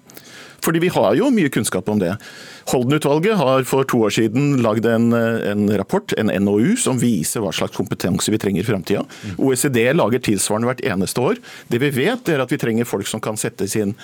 Fordi 0.65 0.83
vi 0.83 0.93
har 0.95 1.17
jo 1.19 1.31
mye 1.35 1.51
kunnskap 1.53 1.89
om 1.93 2.01
det. 2.01 2.15
Holden-utvalget 2.71 3.39
har 3.41 3.67
for 3.69 3.89
to 3.89 4.03
år 4.07 4.15
siden 4.15 4.61
lagd 4.65 4.87
en, 4.87 5.11
en, 5.13 5.67
rapport, 5.81 6.15
en 6.21 6.33
NOU, 6.45 6.77
som 6.81 7.01
viser 7.01 7.45
hva 7.45 7.53
slags 7.55 7.77
kompetanse 7.77 8.33
vi 8.33 8.41
trenger 8.41 8.65
i 8.65 8.69
framtida. 8.69 9.05
OECD 9.41 9.83
lager 9.97 10.23
tilsvarende 10.31 10.71
hvert 10.71 10.85
eneste 10.87 11.25
år. 11.25 11.41
Det 11.73 11.83
vi 11.83 11.93
vet, 12.03 12.29
er 12.29 12.43
at 12.45 12.53
vi 12.53 12.61
trenger 12.61 12.89
folk 12.89 13.09
som 13.11 13.23
kan 13.25 13.41
sette 13.41 13.69
sin 13.71 13.97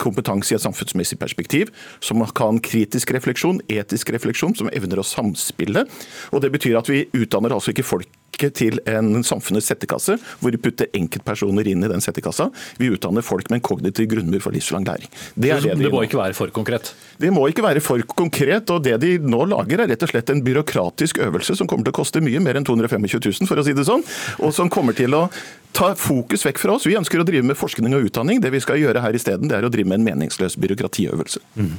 kompetanse 0.00 0.54
i 0.54 0.56
et 0.56 0.64
samfunnsmessig 0.64 1.18
perspektiv, 1.20 1.70
som 2.00 2.22
kan 2.36 2.60
kritisk 2.64 3.12
refleksjon, 3.16 3.60
etisk 3.68 4.12
refleksjon, 4.14 4.56
som 4.56 4.70
evner 4.72 5.02
å 5.02 5.06
samspille. 5.06 5.84
Og 6.32 6.40
Det 6.40 6.52
betyr 6.54 6.78
at 6.80 6.88
vi 6.88 7.04
utdanner 7.12 7.52
altså 7.52 7.74
ikke 7.74 7.86
folk 7.86 8.08
til 8.56 8.80
en 8.88 9.20
samfunnets 9.26 9.68
settekasse, 9.70 10.16
hvor 10.40 10.54
vi 10.54 10.60
putter 10.62 10.88
enkeltpersoner 10.96 11.68
inn 11.68 11.84
i 11.84 11.90
den 11.92 12.00
settekassa. 12.00 12.48
Vi 12.80 12.90
utdanner 12.94 13.24
folk 13.26 13.50
med 13.50 13.60
en 13.60 13.66
kognitiv 13.68 14.08
grunnmur 14.14 14.40
for 14.40 14.56
livslang 14.56 14.88
læring. 14.88 15.12
Det, 15.34 15.52
det, 15.66 15.76
det 15.76 15.92
må 15.92 16.02
ikke 16.06 16.20
være 16.20 16.36
for 16.38 16.52
konkret? 16.54 16.94
Det 17.20 17.30
må 17.34 17.46
ikke 17.50 17.64
være 17.66 17.84
for 17.84 18.02
konkret. 18.16 18.70
og 18.72 18.84
Det 18.86 18.96
de 19.02 19.14
nå 19.20 19.44
lager, 19.52 19.84
er 19.84 19.92
rett 19.92 20.06
og 20.06 20.12
slett 20.14 20.32
en 20.32 20.44
byråkratisk 20.44 21.20
øvelse 21.20 21.58
som 21.58 21.68
kommer 21.68 21.86
til 21.86 21.94
å 21.94 22.00
koste 22.00 22.24
mye 22.24 22.40
mer 22.42 22.56
enn 22.56 22.66
225 22.66 23.08
000, 23.20 23.50
for 23.50 23.60
å 23.60 23.66
si 23.66 23.76
det 23.76 23.86
sånn. 23.88 24.04
Og 24.40 24.54
som 24.56 24.72
kommer 24.72 24.96
til 24.96 25.14
å 25.18 25.26
ta 25.72 25.92
fokus 25.94 26.44
vekk 26.46 26.58
fra 26.58 26.74
oss. 26.76 26.86
Vi 26.86 26.96
ønsker 26.98 27.22
å 27.22 27.26
drive 27.26 27.46
med 27.46 27.58
forskning 27.58 27.94
og 27.96 28.08
utdanning. 28.08 28.40
Det 28.42 28.50
vi 28.54 28.62
skal 28.62 28.80
gjøre 28.80 29.02
her 29.04 29.16
isteden, 29.16 29.50
er 29.54 29.66
å 29.66 29.70
drive 29.72 29.90
med 29.90 30.00
en 30.00 30.08
meningsløs 30.08 30.56
byråkratiøvelse. 30.60 31.42
Mm. 31.56 31.72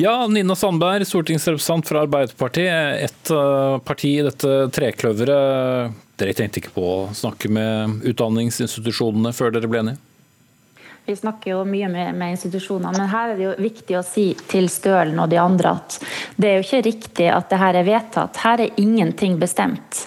Ja, 0.00 0.14
Nina 0.30 0.56
Sandberg, 0.58 1.06
stortingsrepresentant 1.08 1.88
fra 1.88 2.04
Arbeiderpartiet. 2.06 3.08
Et 3.08 3.32
uh, 3.34 3.80
parti 3.84 4.16
i 4.18 4.24
dette 4.26 4.56
trekløveret. 4.76 5.99
Dere 6.20 6.36
tenkte 6.36 6.60
ikke 6.60 6.74
på 6.74 6.84
å 6.84 7.10
snakke 7.16 7.48
med 7.48 8.02
utdanningsinstitusjonene 8.10 9.32
før 9.32 9.54
dere 9.54 9.70
ble 9.70 9.84
enige? 9.84 10.06
Vi 11.08 11.16
snakker 11.16 11.50
jo 11.54 11.62
mye 11.64 11.88
med, 11.88 12.12
med, 12.14 12.34
institusjonene, 12.36 12.92
men 12.94 13.08
her 13.10 13.32
er 13.32 13.38
det 13.38 13.46
jo 13.46 13.54
viktig 13.58 13.96
å 13.98 14.02
si 14.04 14.26
til 14.50 14.68
Stølen 14.70 15.18
og 15.18 15.30
de 15.32 15.40
andre 15.40 15.72
at 15.78 15.96
det 16.36 16.50
er 16.50 16.58
jo 16.58 16.66
ikke 16.66 16.82
riktig 16.86 17.26
at 17.32 17.48
det 17.50 17.58
her 17.58 17.78
er 17.80 17.88
vedtatt. 17.88 18.42
Her 18.44 18.62
er 18.66 18.78
ingenting 18.78 19.38
bestemt. 19.40 20.04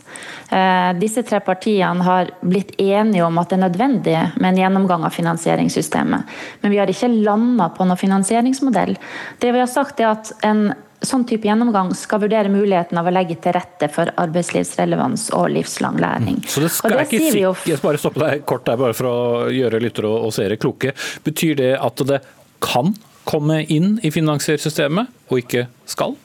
Eh, 0.53 0.91
disse 1.01 1.25
tre 1.25 1.41
partiene 1.43 2.05
har 2.05 2.31
blitt 2.45 2.75
enige 2.77 3.25
om 3.25 3.41
at 3.41 3.49
det 3.49 3.57
er 3.57 3.63
nødvendig 3.65 4.15
med 4.37 4.49
en 4.51 4.61
gjennomgang 4.61 5.03
av 5.07 5.17
finansieringssystemet. 5.17 6.33
Men 6.61 6.71
vi 6.71 6.79
har 6.79 6.93
ikke 6.93 7.11
landa 7.11 7.71
på 7.73 7.89
noen 7.89 7.99
finansieringsmodell. 7.99 8.95
Det 9.41 9.51
vi 9.51 9.63
har 9.65 9.71
sagt 9.71 9.99
er 9.99 10.13
at 10.13 10.31
en 10.45 10.67
sånn 11.07 11.25
type 11.27 11.47
gjennomgang 11.47 11.91
skal 11.97 12.21
vurdere 12.23 12.51
muligheten 12.51 12.99
av 12.99 13.07
å 13.09 13.13
legge 13.13 13.37
til 13.43 13.55
rette 13.55 13.89
for 13.93 14.11
arbeidslivsrelevans 14.23 15.29
og 15.37 15.49
livslang 15.53 15.99
læring. 16.01 16.39
Mm. 16.41 16.49
Så 16.49 16.63
det 16.63 16.71
skal 16.75 16.97
det 16.97 17.07
ikke 17.09 17.39
jo... 17.41 17.53
Jeg 17.67 17.81
bare 17.83 18.01
stoppe 18.01 18.23
deg 18.23 18.45
kort 18.49 18.65
der, 18.67 18.79
bare 18.79 18.97
for 18.97 19.09
å 19.09 19.17
gjøre 19.53 19.81
lyttere 19.83 20.11
og 20.11 20.33
seere 20.35 20.59
kloke. 20.59 20.95
Betyr 21.25 21.57
det 21.59 21.73
at 21.79 22.05
det 22.09 22.21
kan 22.63 22.93
komme 23.27 23.61
inn 23.71 23.97
i 24.03 24.11
finansieringssystemet, 24.11 25.11
og 25.31 25.43
ikke 25.43 25.67
skal? 25.89 26.15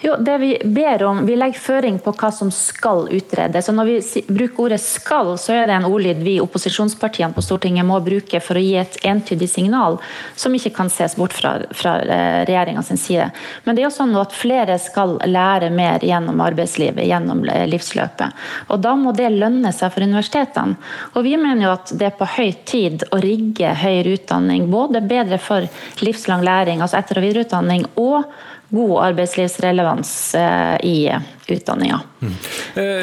Jo, 0.00 0.14
det 0.18 0.38
Vi 0.38 0.58
ber 0.64 1.02
om, 1.02 1.26
vi 1.26 1.36
legger 1.36 1.58
føring 1.58 1.96
på 1.98 2.12
hva 2.12 2.28
som 2.32 2.50
skal 2.52 3.06
utredes. 3.16 3.68
Når 3.72 3.84
vi 3.88 4.22
bruker 4.28 4.62
ordet 4.62 4.80
'skal', 4.80 5.38
så 5.38 5.52
er 5.52 5.66
det 5.66 5.72
en 5.74 5.84
ordlyd 5.88 6.20
vi 6.22 6.40
opposisjonspartiene 6.40 7.32
på 7.32 7.42
Stortinget 7.42 7.86
må 7.86 8.00
bruke 8.04 8.40
for 8.40 8.56
å 8.56 8.62
gi 8.62 8.76
et 8.76 8.96
entydig 9.02 9.48
signal, 9.48 9.98
som 10.36 10.52
ikke 10.54 10.74
kan 10.76 10.90
ses 10.90 11.16
bort 11.16 11.32
fra, 11.32 11.58
fra 11.72 11.96
eh, 12.00 12.96
side. 12.96 13.30
Men 13.64 13.74
det 13.74 13.82
er 13.82 13.88
jo 13.88 13.96
sånn 13.96 14.16
at 14.20 14.32
flere 14.32 14.78
skal 14.78 15.18
lære 15.24 15.70
mer 15.70 15.98
gjennom 15.98 16.40
arbeidslivet, 16.40 17.06
gjennom 17.06 17.44
eh, 17.48 17.66
livsløpet. 17.66 18.32
Og 18.68 18.80
Da 18.80 18.94
må 18.94 19.12
det 19.12 19.32
lønne 19.32 19.72
seg 19.72 19.92
for 19.92 20.02
universitetene. 20.02 20.76
Og 21.14 21.24
Vi 21.24 21.36
mener 21.36 21.62
jo 21.66 21.72
at 21.72 21.90
det 21.98 22.06
er 22.06 22.18
på 22.18 22.28
høy 22.36 22.52
tid 22.64 23.04
å 23.10 23.20
rigge 23.20 23.74
høyere 23.74 24.18
utdanning, 24.20 24.70
både 24.70 25.00
bedre 25.00 25.38
for 25.38 25.66
livslang 26.00 26.44
læring, 26.44 26.80
altså 26.80 26.98
etter- 26.98 27.18
og 27.18 27.24
videreutdanning, 27.24 27.86
og 27.96 28.24
god 28.70 29.04
arbeidslivsrelevans 29.46 30.34
eh, 30.34 30.76
i 30.86 31.12
utdanninga. 31.48 32.00
Mm. 32.20 32.32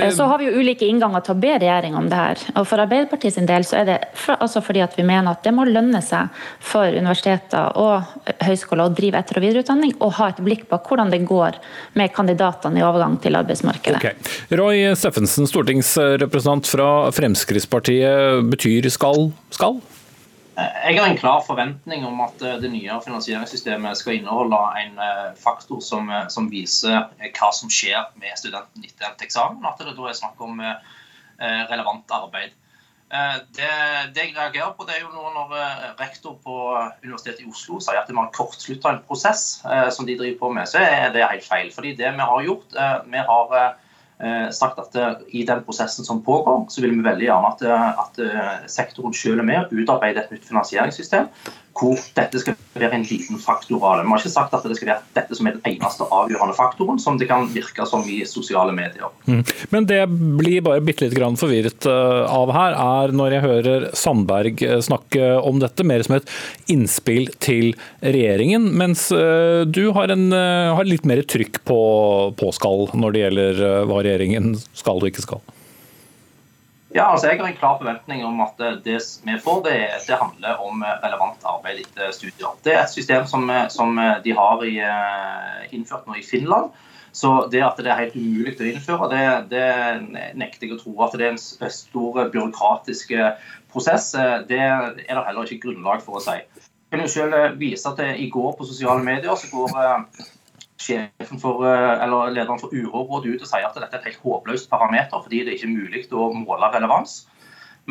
Eh, 0.04 0.10
så 0.10 0.24
har 0.24 0.38
vi 0.38 0.46
jo 0.46 0.60
ulike 0.60 0.86
innganger 0.86 1.22
til 1.24 1.34
å 1.34 1.40
be 1.40 1.54
regjeringa 1.60 1.98
om 1.98 2.10
det 2.10 2.16
her. 2.20 2.42
Og 2.60 2.68
For 2.68 2.82
Arbeiderpartiet 2.84 3.34
sin 3.34 3.48
del 3.48 3.64
så 3.64 3.80
er 3.80 3.86
det 3.88 3.98
for, 4.14 4.36
altså 4.40 4.62
fordi 4.62 4.84
at 4.84 4.98
vi 4.98 5.06
mener 5.08 5.32
at 5.32 5.44
det 5.44 5.54
må 5.56 5.66
lønne 5.66 6.02
seg 6.04 6.28
for 6.60 6.92
universiteter 6.92 7.72
og 7.80 8.04
høyskoler 8.44 8.90
å 8.90 8.94
drive 8.94 9.22
etter- 9.22 9.40
og 9.40 9.46
videreutdanning, 9.46 9.96
og 10.02 10.14
ha 10.20 10.30
et 10.34 10.44
blikk 10.44 10.68
på 10.70 10.82
hvordan 10.90 11.14
det 11.14 11.24
går 11.28 11.60
med 11.94 12.14
kandidatene 12.14 12.82
i 12.82 12.86
overgang 12.86 13.18
til 13.24 13.40
arbeidsmarkedet. 13.40 14.02
Okay. 14.02 14.58
Roy 14.58 14.92
Steffensen, 15.00 15.48
stortingsrepresentant 15.48 16.68
fra 16.68 16.92
Fremskrittspartiet. 17.16 18.44
Betyr 18.52 18.92
skal 18.92 19.32
skal? 19.54 19.80
Jeg 20.54 21.00
har 21.00 21.08
en 21.10 21.18
klar 21.18 21.40
forventning 21.42 22.04
om 22.06 22.20
at 22.22 22.42
eh, 22.46 22.60
det 22.62 22.70
nye 22.70 22.98
finansieringssystemet 23.02 23.98
skal 23.98 24.20
inneholde 24.20 24.60
en 24.84 25.00
eh, 25.02 25.30
faktor 25.40 25.80
som, 25.82 26.12
eh, 26.14 26.28
som 26.30 26.50
viser 26.52 27.08
hva 27.24 27.50
som 27.56 27.72
skjer 27.74 28.12
med 28.22 28.38
studenten 28.38 28.86
etter 28.86 29.08
endt 29.10 29.24
eksamen. 29.26 29.66
At 29.66 29.82
det 29.82 29.96
da 29.98 30.10
er 30.10 30.20
snakk 30.20 30.42
om 30.44 30.62
relevant 31.44 32.12
arbeid. 32.14 32.54
Det, 33.58 33.70
det, 34.16 34.22
jeg 34.22 34.36
reagerer 34.38 34.76
på, 34.78 34.86
det 34.88 34.94
er 34.96 35.02
jo 35.02 35.10
nå 35.12 35.32
når 35.34 35.56
rektor 36.00 36.38
på 36.46 36.54
Universitetet 37.04 37.42
i 37.44 37.50
Oslo 37.50 37.80
sier 37.84 38.00
at 38.00 38.08
vi 38.10 38.16
har 38.16 38.30
kortslutta 38.34 38.94
en 38.94 39.02
prosess 39.04 39.44
som 39.98 40.08
de 40.08 40.16
driver 40.18 40.38
på 40.40 40.52
med, 40.56 40.70
så 40.70 40.80
er 40.80 41.10
det 41.14 41.26
helt 41.26 41.46
feil. 41.46 41.74
Fordi 41.74 41.96
det 42.00 42.14
vi 42.16 42.30
har 42.30 42.46
gjort, 42.46 42.78
vi 43.10 43.26
har 43.28 43.76
sagt 44.54 44.80
at 44.80 44.96
eh, 44.96 45.26
i 45.28 45.44
den 45.48 45.64
prosessen 45.66 46.06
som 46.06 46.22
pågår, 46.24 46.66
så 46.70 46.84
vil 46.84 46.96
vi 46.96 47.06
veldig 47.06 47.28
gjerne 47.28 47.52
at, 47.54 47.66
eh, 47.66 48.00
at 48.06 48.70
sektoren 48.72 49.16
selv 49.18 49.44
er 49.44 49.50
med 49.50 49.66
og 49.66 49.84
utarbeider 49.84 50.24
et 50.24 50.36
nytt 50.36 50.48
finansieringssystem 50.48 51.30
hvor 51.74 51.98
dette 52.18 52.42
skal 52.42 52.58
være 52.78 52.98
en 52.98 53.06
liten 53.08 53.40
faktor 53.42 53.82
av 53.82 53.98
det. 53.98 54.06
Vi 54.06 54.14
har 54.14 54.22
ikke 54.22 54.34
sagt 54.34 54.54
at 54.56 54.66
det 54.68 54.78
skal 54.78 54.92
være 54.92 55.16
dette 55.18 55.38
som 55.38 55.50
er 55.50 55.56
den 55.58 55.74
eneste 55.74 56.06
avgjørende 56.06 56.56
faktoren, 56.58 57.00
som 57.02 57.18
det 57.20 57.30
kan 57.32 57.48
virke 57.54 57.88
som 57.90 58.06
i 58.10 58.20
sosiale 58.30 58.76
medier. 58.76 59.10
Mm. 59.26 59.42
Men 59.74 59.88
det 59.90 60.00
jeg 60.02 60.12
blir 60.40 60.66
bare 60.66 60.84
bitte 60.86 61.08
litt 61.08 61.40
forvirret 61.40 61.88
av 61.88 62.54
her, 62.54 62.78
er 62.78 63.16
når 63.16 63.38
jeg 63.38 63.46
hører 63.48 63.88
Sandberg 63.98 64.62
snakke 64.86 65.32
om 65.42 65.62
dette 65.64 65.86
mer 65.88 66.04
som 66.06 66.18
et 66.20 66.30
innspill 66.72 67.32
til 67.44 67.74
regjeringen, 68.04 68.70
mens 68.78 69.08
du 69.10 69.84
har, 69.96 70.14
en, 70.14 70.30
har 70.34 70.88
litt 70.88 71.08
mer 71.10 71.24
trykk 71.26 71.64
på, 71.68 71.82
på 72.38 72.54
skal 72.56 72.88
når 72.94 73.16
det 73.16 73.26
gjelder 73.26 73.66
hva 73.90 74.02
regjeringen 74.04 74.54
skal 74.78 75.02
og 75.02 75.10
ikke 75.10 75.26
skal? 75.26 75.44
Ja, 76.94 77.08
altså 77.10 77.28
Jeg 77.28 77.40
har 77.40 77.48
en 77.50 77.58
klar 77.58 77.78
forventning 77.80 78.22
om 78.26 78.42
at 78.44 78.60
det 78.86 79.00
vi 79.26 79.38
får, 79.42 79.64
det, 79.66 79.78
det 80.08 80.18
handler 80.20 80.60
om 80.62 80.84
relevant 81.02 81.46
arbeid 81.50 81.80
etter 81.82 82.12
studier. 82.14 82.54
Det 82.64 82.76
er 82.76 82.84
et 82.84 82.94
system 82.94 83.26
som, 83.26 83.50
som 83.74 83.98
de 84.24 84.36
har 84.38 84.62
i, 84.68 84.76
eh, 84.78 85.64
innført 85.74 86.06
nå 86.06 86.20
i 86.20 86.26
Finland. 86.26 86.70
Så 87.14 87.48
det 87.54 87.62
at 87.66 87.78
det 87.78 87.90
er 87.90 88.00
helt 88.00 88.16
umulig 88.18 88.54
å 88.58 88.70
innføre, 88.70 89.10
det, 89.10 89.26
det 89.52 90.34
nekter 90.38 90.66
jeg 90.66 90.78
å 90.78 90.80
tro. 90.82 90.94
At 91.06 91.18
det 91.18 91.28
er 91.28 91.36
en 91.36 91.74
stor 91.74 92.24
byråkratisk 92.34 93.14
prosess, 93.74 94.12
det 94.50 94.62
er 94.62 94.94
det 94.98 95.10
heller 95.10 95.46
ikke 95.46 95.68
grunnlag 95.68 96.02
for 96.06 96.18
å 96.18 96.24
si. 96.26 96.40
Jeg 96.42 96.94
kan 96.94 97.06
jo 97.06 97.14
selv 97.14 97.60
vise 97.62 97.90
at 97.90 98.02
I 98.06 98.30
går 98.34 98.56
på 98.58 98.70
sosiale 98.70 99.06
medier 99.06 99.38
så 99.38 99.50
går 99.50 99.78
sjefen 100.84 101.42
for, 101.42 101.66
eh, 101.68 102.04
eller 102.04 102.34
lederen 102.36 102.62
for 102.62 102.74
Urårådet 102.74 103.36
ut 103.36 103.46
og 103.46 103.50
sier 103.50 103.68
at 103.68 103.78
dette 103.78 103.96
er 103.96 104.02
et 104.02 104.10
helt 104.12 104.26
håpløst 104.26 104.70
parameter 104.72 105.24
fordi 105.24 105.44
det 105.44 105.54
er 105.54 105.60
ikke 105.60 105.76
mulig 105.76 106.08
å 106.12 106.32
måle 106.36 106.72
relevans. 106.74 107.24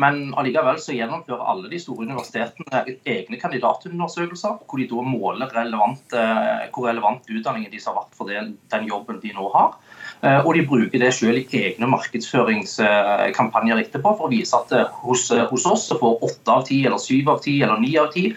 Men 0.01 0.31
allikevel 0.41 0.79
så 0.81 0.95
gjennomfører 0.95 1.49
alle 1.51 1.69
de 1.69 1.77
store 1.77 2.07
universitetene 2.07 2.95
egne 3.05 3.37
kandidatundersøkelser, 3.37 4.55
hvor 4.65 4.79
de 4.81 4.87
da 4.89 5.03
måler 5.05 5.51
relevant, 5.53 6.15
eh, 6.17 6.63
hvor 6.73 6.87
relevant 6.89 7.29
utdanningen 7.29 7.69
deres 7.69 7.85
har 7.85 7.99
vært 7.99 8.17
for 8.17 8.31
den, 8.31 8.55
den 8.73 8.87
jobben 8.89 9.19
de 9.21 9.33
nå 9.35 9.51
har. 9.53 9.75
Eh, 10.23 10.39
og 10.39 10.55
de 10.57 10.65
bruker 10.65 10.97
det 10.97 11.11
selv 11.13 11.37
i 11.43 11.61
egne 11.61 11.91
markedsføringskampanjer 11.93 13.83
etterpå 13.83 14.15
for 14.17 14.25
å 14.25 14.33
vise 14.33 14.57
at 14.57 14.73
hos, 15.03 15.27
hos 15.51 15.67
oss 15.69 15.85
så 15.91 15.99
får 16.01 16.25
åtte 16.25 16.57
av 16.57 16.65
ti, 16.65 16.81
eller 16.87 16.97
syv 16.97 17.29
av 17.35 17.43
ti, 17.45 17.59
eller 17.61 17.77
ni 17.83 17.93
av 18.01 18.09
ti 18.15 18.31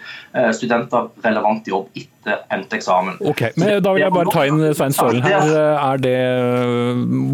studenter 0.53 1.09
relevant 1.25 1.65
jobb 1.65 1.89
etter 1.95 2.16
etter 2.27 2.55
endt 2.55 2.73
eksamen. 2.77 3.17
Ok, 3.27 3.41
men 3.55 3.81
Da 3.83 3.93
vil 3.95 4.01
jeg 4.03 4.11
bare 4.13 4.31
ta 4.33 4.45
inn 4.47 4.59
Svein 4.75 4.93
Stølen 4.95 5.23
her. 5.23 5.47
Er 5.77 5.97
det, 6.01 6.17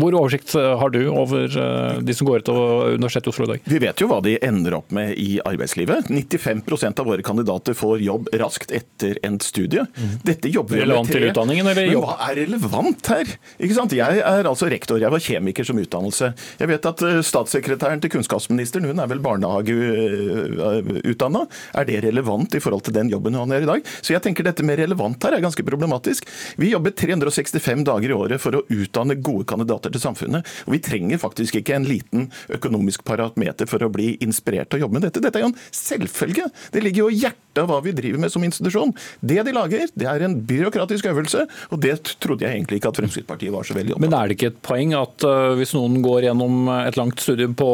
hvor 0.02 0.14
oversikt 0.20 0.50
har 0.54 0.90
du 0.94 1.02
over 1.12 1.44
eh, 1.48 2.02
de 2.06 2.14
som 2.16 2.28
går 2.28 2.38
ut 2.44 2.50
av 2.54 2.60
Universitetet 2.94 3.28
i 3.28 3.30
Oslo 3.34 3.44
i 3.48 3.52
dag? 3.54 3.60
Vi 3.74 3.80
vet 3.84 3.98
jo 4.04 4.08
hva 4.12 4.20
de 4.24 4.34
ender 4.46 4.74
opp 4.78 4.90
med 4.96 5.08
i 5.20 5.40
arbeidslivet. 5.44 6.00
95% 6.12 7.00
av 7.02 7.06
våre 7.10 7.24
kandidater 7.26 7.74
får 7.78 7.96
jobb 8.06 8.24
raskt 8.42 8.70
etter 8.76 9.14
endt 9.26 9.44
studie. 9.48 9.84
Mhm. 9.98 10.14
Dette 10.24 10.48
jobber 10.54 10.76
vi 10.78 10.82
Relevant 10.84 11.10
til 11.12 11.24
utdanningen, 11.30 11.66
eller 11.72 11.84
jobb? 11.90 12.04
Men 12.04 12.10
hva 12.10 12.18
er 12.30 12.34
relevant 12.44 13.02
her? 13.14 13.26
Ikke 13.60 13.76
sant? 13.78 13.92
Jeg 13.98 14.14
er 14.24 14.44
altså 14.50 14.66
rektor, 14.72 14.98
jeg 15.02 15.12
var 15.14 15.22
kjemiker 15.24 15.64
som 15.68 15.78
utdannelse. 15.82 16.26
Jeg 16.60 16.68
vet 16.74 16.84
at 16.94 17.00
eh, 17.08 17.22
statssekretæren 17.26 18.00
til 18.04 18.10
kunnskapsministeren, 18.18 18.86
hun 18.90 19.00
er 19.00 19.08
vel 19.12 19.22
barnehageutdanna. 19.24 21.42
Er 21.80 21.84
det 21.90 21.98
relevant 22.08 22.50
i 22.56 22.60
forhold 22.64 22.84
til 22.88 22.96
den 22.96 23.08
jobben 23.14 23.34
han 23.38 23.52
gjør 23.54 23.64
i 23.66 23.72
dag? 23.74 23.82
Så 24.02 24.10
jeg 24.16 24.22
tenker 24.26 24.44
dette 24.48 24.64
med 24.66 24.76
relevant 24.84 25.24
her 25.24 25.38
er 25.38 25.44
ganske 25.44 25.66
problematisk. 25.66 26.28
Vi 26.60 26.72
jobber 26.74 26.94
365 26.96 27.86
dager 27.88 28.12
i 28.12 28.18
året 28.18 28.42
for 28.44 28.60
å 28.60 28.64
utdanne 28.74 29.18
gode 29.24 29.48
kandidater 29.50 29.94
til 29.94 30.04
samfunnet. 30.04 30.48
Og 30.68 30.76
vi 30.76 30.82
trenger 30.84 31.22
faktisk 31.22 31.60
ikke 31.60 31.78
en 31.78 31.88
liten 31.88 32.30
økonomisk 32.54 33.06
parameter 33.08 33.70
for 33.70 33.84
å 33.84 33.92
bli 33.94 34.14
inspirert 34.24 34.72
til 34.72 34.82
å 34.82 34.86
jobbe 34.86 35.00
med 35.00 35.08
dette. 35.08 35.24
Dette 35.24 35.40
er 35.40 35.46
jo 35.48 35.52
en 35.52 35.60
selvfølge. 35.74 36.50
Det 36.74 36.84
ligger 36.84 37.06
jo 37.06 37.12
i 37.14 37.22
hjertet 37.24 37.62
av 37.62 37.70
hva 37.70 37.80
vi 37.86 37.94
driver 37.96 38.22
med 38.24 38.34
som 38.34 38.44
institusjon. 38.46 38.94
Det 39.22 39.42
de 39.46 39.54
lager, 39.56 39.92
det 39.94 40.08
er 40.10 40.26
en 40.26 40.40
byråkratisk 40.48 41.08
øvelse, 41.12 41.46
og 41.70 41.82
det 41.84 41.96
trodde 42.24 42.46
jeg 42.46 42.58
egentlig 42.58 42.80
ikke 42.80 42.90
at 42.94 43.00
Fremskrittspartiet 43.02 43.54
var 43.54 43.68
så 43.68 43.78
veldig 43.78 43.94
opptatt 43.94 44.02
av. 44.02 44.10
Men 44.10 44.18
er 44.18 44.30
det 44.30 44.38
ikke 44.38 44.52
et 44.54 44.62
poeng 44.66 44.96
at 44.98 45.28
uh, 45.28 45.54
hvis 45.60 45.76
noen 45.78 46.00
går 46.06 46.28
gjennom 46.28 46.72
et 46.80 46.98
langt 47.00 47.22
studium 47.22 47.54
på 47.58 47.70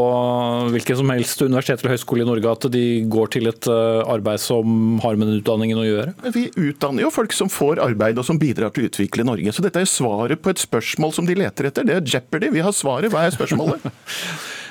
hvilken 0.76 1.00
som 1.00 1.13
helst 1.13 1.43
universitet 1.45 1.84
eller 1.84 1.95
høyskole 1.95 2.26
i 2.26 2.30
Norge, 2.30 2.56
at 2.58 2.69
de 2.74 2.86
går 3.12 3.34
til 3.38 3.52
et 3.52 3.72
uh, 3.72 4.04
arbeid 4.10 4.43
som 4.43 5.00
har 5.04 5.19
med 5.19 5.32
den 5.32 5.39
utdanningen 5.39 5.80
å 5.80 5.88
gjøre? 5.88 6.15
Men 6.26 6.36
vi 6.36 6.45
utdanner 6.69 6.99
jo 7.04 7.12
folk 7.14 7.34
som 7.36 7.52
får 7.52 7.82
arbeid 7.84 8.20
og 8.20 8.28
som 8.28 8.40
bidrar 8.42 8.74
til 8.76 8.86
å 8.86 8.92
utvikle 8.92 9.26
Norge. 9.28 9.54
Så 9.56 9.66
dette 9.66 9.82
er 9.82 9.90
svaret 9.90 10.42
på 10.44 10.54
et 10.54 10.62
spørsmål 10.62 11.16
som 11.16 11.28
de 11.28 11.38
leter 11.40 11.70
etter. 11.70 11.88
Det 11.88 11.98
er 11.98 12.14
Jeopardy. 12.16 12.52
Vi 12.54 12.64
har 12.66 12.76
svaret. 12.76 13.12
Hva 13.14 13.28
er 13.28 13.36
spørsmålet? 13.36 13.90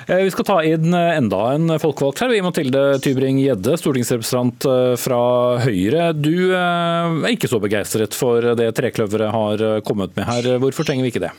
Eh, 0.09 0.23
vi 0.25 0.31
skal 0.33 0.47
ta 0.49 0.55
inn 0.65 0.95
enda 0.97 1.39
en 1.53 1.75
folkevalgt 1.83 2.23
her. 2.23 2.31
Mathilde 2.41 2.81
Tybring-Gjedde, 3.05 3.75
stortingsrepresentant 3.77 4.65
fra 4.97 5.19
Høyre. 5.61 6.07
Du 6.17 6.55
er 6.57 7.29
ikke 7.29 7.51
så 7.53 7.61
begeistret 7.61 8.17
for 8.17 8.55
det 8.57 8.71
trekløveret 8.79 9.35
har 9.37 9.67
kommet 9.85 10.17
med 10.17 10.25
her. 10.31 10.49
Hvorfor 10.65 10.89
trenger 10.89 11.05
vi 11.05 11.13
ikke 11.13 11.27
det? 11.27 11.35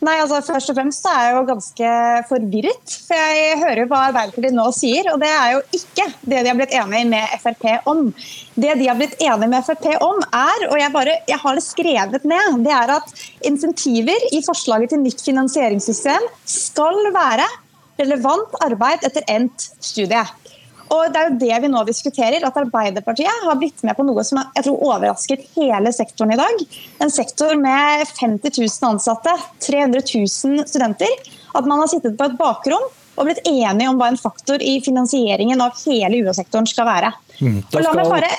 Nei, 0.00 0.14
altså 0.16 0.38
Først 0.46 0.70
og 0.72 0.76
fremst 0.78 1.04
er 1.10 1.18
jeg 1.26 1.34
jo 1.36 1.40
ganske 1.50 1.88
forvirret. 2.30 2.94
For 3.04 3.20
jeg 3.20 3.58
hører 3.60 3.82
jo 3.82 3.88
hva 3.90 4.04
Arbeiderpartiet 4.08 4.56
nå 4.56 4.66
sier, 4.72 5.10
og 5.12 5.20
det 5.20 5.28
er 5.28 5.50
jo 5.52 5.60
ikke 5.76 6.06
det 6.24 6.38
de 6.38 6.48
har 6.48 6.56
blitt 6.56 6.76
enige 6.78 7.08
med 7.10 7.34
Frp 7.42 7.66
om. 7.90 8.06
Det 8.56 8.76
de 8.80 8.88
har 8.88 8.96
blitt 8.96 9.18
enige 9.20 9.50
med 9.52 9.66
Frp 9.66 9.90
om 10.00 10.22
er, 10.24 10.66
og 10.70 10.76
jeg, 10.80 10.92
bare, 10.94 11.18
jeg 11.28 11.40
har 11.44 11.58
det 11.58 11.66
skrevet 11.66 12.28
ned, 12.32 12.62
det 12.64 12.72
er 12.76 12.94
at 12.96 13.12
insentiver 13.50 14.28
i 14.32 14.40
forslaget 14.46 14.94
til 14.94 15.04
nytt 15.04 15.20
finansieringssystem 15.26 16.30
skal 16.48 17.02
være 17.12 17.48
relevant 18.00 18.56
arbeid 18.64 19.04
etter 19.04 19.26
endt 19.28 19.68
studie. 19.84 20.24
Og 20.90 21.12
Det 21.12 21.20
er 21.20 21.28
jo 21.28 21.38
det 21.38 21.58
vi 21.62 21.70
nå 21.70 21.82
diskuterer, 21.86 22.44
at 22.46 22.56
Arbeiderpartiet 22.58 23.44
har 23.46 23.58
blitt 23.58 23.82
med 23.86 23.96
på 23.96 24.06
noe 24.06 24.24
som 24.26 24.40
jeg 24.42 24.66
tror 24.66 24.86
overrasket 24.90 25.44
hele 25.54 25.92
sektoren 25.94 26.34
i 26.34 26.40
dag. 26.40 26.64
En 27.04 27.12
sektor 27.14 27.54
med 27.58 28.06
50 28.10 28.56
000 28.58 28.88
ansatte, 28.90 29.36
300 29.66 30.02
000 30.02 30.66
studenter. 30.66 31.30
At 31.54 31.66
man 31.66 31.82
har 31.82 31.90
sittet 31.90 32.18
på 32.18 32.26
et 32.26 32.38
bakrom 32.38 32.88
og 33.20 33.26
blitt 33.26 33.42
enige 33.48 33.88
om 33.90 33.98
hva 34.00 34.08
en 34.10 34.18
faktor 34.18 34.62
i 34.64 34.78
finansieringen 34.84 35.60
av 35.60 35.76
hele 35.84 36.22
UH-sektoren 36.22 36.68
skal 36.68 36.88
være. 36.88 37.10
Mm, 37.40 37.58
skal... 37.68 37.84
la, 37.84 37.92
meg 37.96 38.08
bare, 38.08 38.30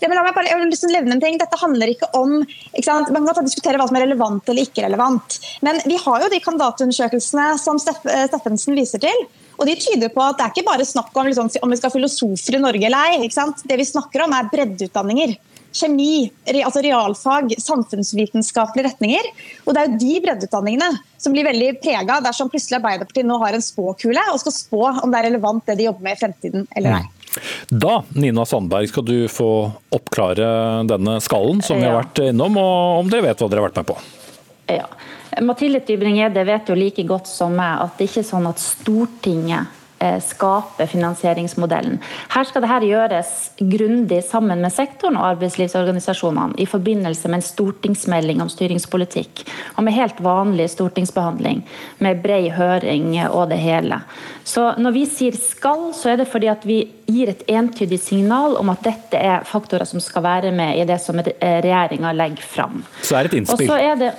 la 0.00 0.22
meg 0.24 0.36
bare, 0.36 0.46
jeg 0.48 0.56
har 0.56 0.70
lyst 0.70 0.84
til 0.84 0.90
å 0.90 0.94
levne 0.96 1.16
en 1.16 1.22
ting. 1.22 1.36
Dette 1.40 1.58
handler 1.60 1.92
ikke 1.92 2.08
om 2.16 2.38
ikke 2.76 2.96
Man 3.12 3.28
kan 3.28 3.46
diskutere 3.48 3.80
hva 3.80 3.88
som 3.90 3.98
er 3.98 4.06
relevant 4.06 4.48
eller 4.48 4.66
ikke 4.66 4.86
relevant. 4.86 5.38
Men 5.66 5.82
vi 5.84 5.98
har 6.00 6.24
jo 6.24 6.32
de 6.32 6.40
kandidatundersøkelsene 6.44 7.52
som 7.60 7.80
Steffensen 7.80 8.78
viser 8.78 9.02
til. 9.02 9.26
Og 9.60 9.68
de 9.68 9.76
tyder 9.76 10.08
på 10.12 10.24
at 10.24 10.38
det 10.38 10.46
er 10.46 10.52
ikke 10.54 10.68
bare 10.70 10.88
snakk 10.88 11.12
om 11.12 11.28
liksom, 11.28 11.50
om 11.60 11.70
vi 11.72 11.76
skal 11.76 11.90
ha 11.90 11.96
filosofer 11.98 12.56
i 12.56 12.62
Norge 12.62 12.88
eller 12.88 13.12
ei. 13.12 13.28
Det 13.28 13.76
vi 13.76 13.88
snakker 13.88 14.24
om 14.24 14.32
er 14.32 14.48
breddeutdanninger. 14.52 15.36
Kjemi, 15.76 16.24
altså 16.64 16.80
realfag, 16.82 17.52
samfunnsvitenskapelige 17.62 18.88
retninger. 18.88 19.28
Og 19.66 19.76
det 19.76 19.82
er 19.82 19.90
jo 19.90 20.00
de 20.00 20.16
breddeutdanningene 20.24 20.88
som 21.20 21.36
blir 21.36 21.46
veldig 21.46 21.74
prega 21.84 22.18
dersom 22.24 22.50
plutselig 22.50 22.80
Arbeiderpartiet 22.80 23.28
nå 23.28 23.36
har 23.44 23.54
en 23.54 23.62
spåkule 23.62 24.24
og 24.32 24.40
skal 24.42 24.56
spå 24.56 24.82
om 25.04 25.12
det 25.12 25.20
er 25.20 25.28
relevant 25.28 25.68
det 25.68 25.76
de 25.78 25.86
jobber 25.90 26.08
med 26.08 26.16
i 26.16 26.22
fremtiden 26.24 26.66
eller 26.74 27.02
ei. 27.02 27.04
Da 27.68 28.00
Nina 28.16 28.42
Sandberg, 28.48 28.88
skal 28.90 29.06
du 29.06 29.28
få 29.30 29.50
oppklare 29.94 30.48
denne 30.88 31.20
skallen 31.22 31.60
som 31.62 31.78
vi 31.78 31.86
har 31.86 32.00
vært 32.00 32.24
innom, 32.24 32.56
og 32.58 33.04
om 33.04 33.12
dere 33.12 33.28
vet 33.28 33.44
hva 33.44 33.50
dere 33.52 33.62
har 33.62 33.68
vært 33.68 33.78
med 33.82 33.90
på. 33.92 33.98
Ja. 34.70 34.88
Mathilde 35.38 35.80
Tybring-Gjedde 35.86 36.46
vet 36.46 36.70
jo 36.70 36.78
like 36.78 37.04
godt 37.06 37.30
som 37.30 37.54
meg 37.58 37.84
at 37.84 37.98
det 37.98 38.08
ikke 38.10 38.24
er 38.24 38.30
sånn 38.32 38.48
at 38.50 38.62
Stortinget 38.62 39.76
skape 40.00 40.24
skaper 40.24 40.86
finansieringsmodellen. 40.86 41.98
Her 42.32 42.46
skal 42.48 42.64
dette 42.64 42.88
gjøres 42.88 43.32
grundig 43.58 44.22
sammen 44.24 44.62
med 44.62 44.72
sektoren 44.72 45.18
og 45.20 45.26
arbeidslivsorganisasjonene 45.34 46.56
i 46.56 46.66
forbindelse 46.68 47.28
med 47.28 47.40
en 47.40 47.44
stortingsmelding 47.44 48.40
om 48.40 48.48
styringspolitikk, 48.48 49.44
og 49.76 49.84
med 49.84 49.96
helt 49.98 50.22
vanlig 50.24 50.70
stortingsbehandling, 50.72 51.60
med 52.00 52.22
brei 52.24 52.48
høring 52.48 53.12
og 53.28 53.50
det 53.52 53.60
hele. 53.60 54.00
Så 54.44 54.70
Når 54.80 54.92
vi 54.96 55.04
sier 55.06 55.36
skal, 55.36 55.90
så 55.92 56.14
er 56.14 56.16
det 56.22 56.28
fordi 56.30 56.48
at 56.48 56.64
vi 56.64 56.80
gir 57.10 57.28
et 57.28 57.44
entydig 57.48 58.00
signal 58.00 58.56
om 58.56 58.70
at 58.72 58.82
dette 58.86 59.18
er 59.18 59.44
faktorer 59.44 59.84
som 59.84 60.00
skal 60.00 60.24
være 60.24 60.52
med 60.52 60.78
i 60.80 60.86
det 60.88 61.00
som 61.02 61.20
regjeringa 61.20 62.12
legger 62.16 62.42
fram. 62.42 62.84
Så 63.02 63.18
er 63.18 63.26
det 63.28 63.34
et 63.34 63.40
innspill. 63.42 63.68
Og 63.68 63.74
så 63.74 63.80
er 63.82 64.00
det 64.00 64.12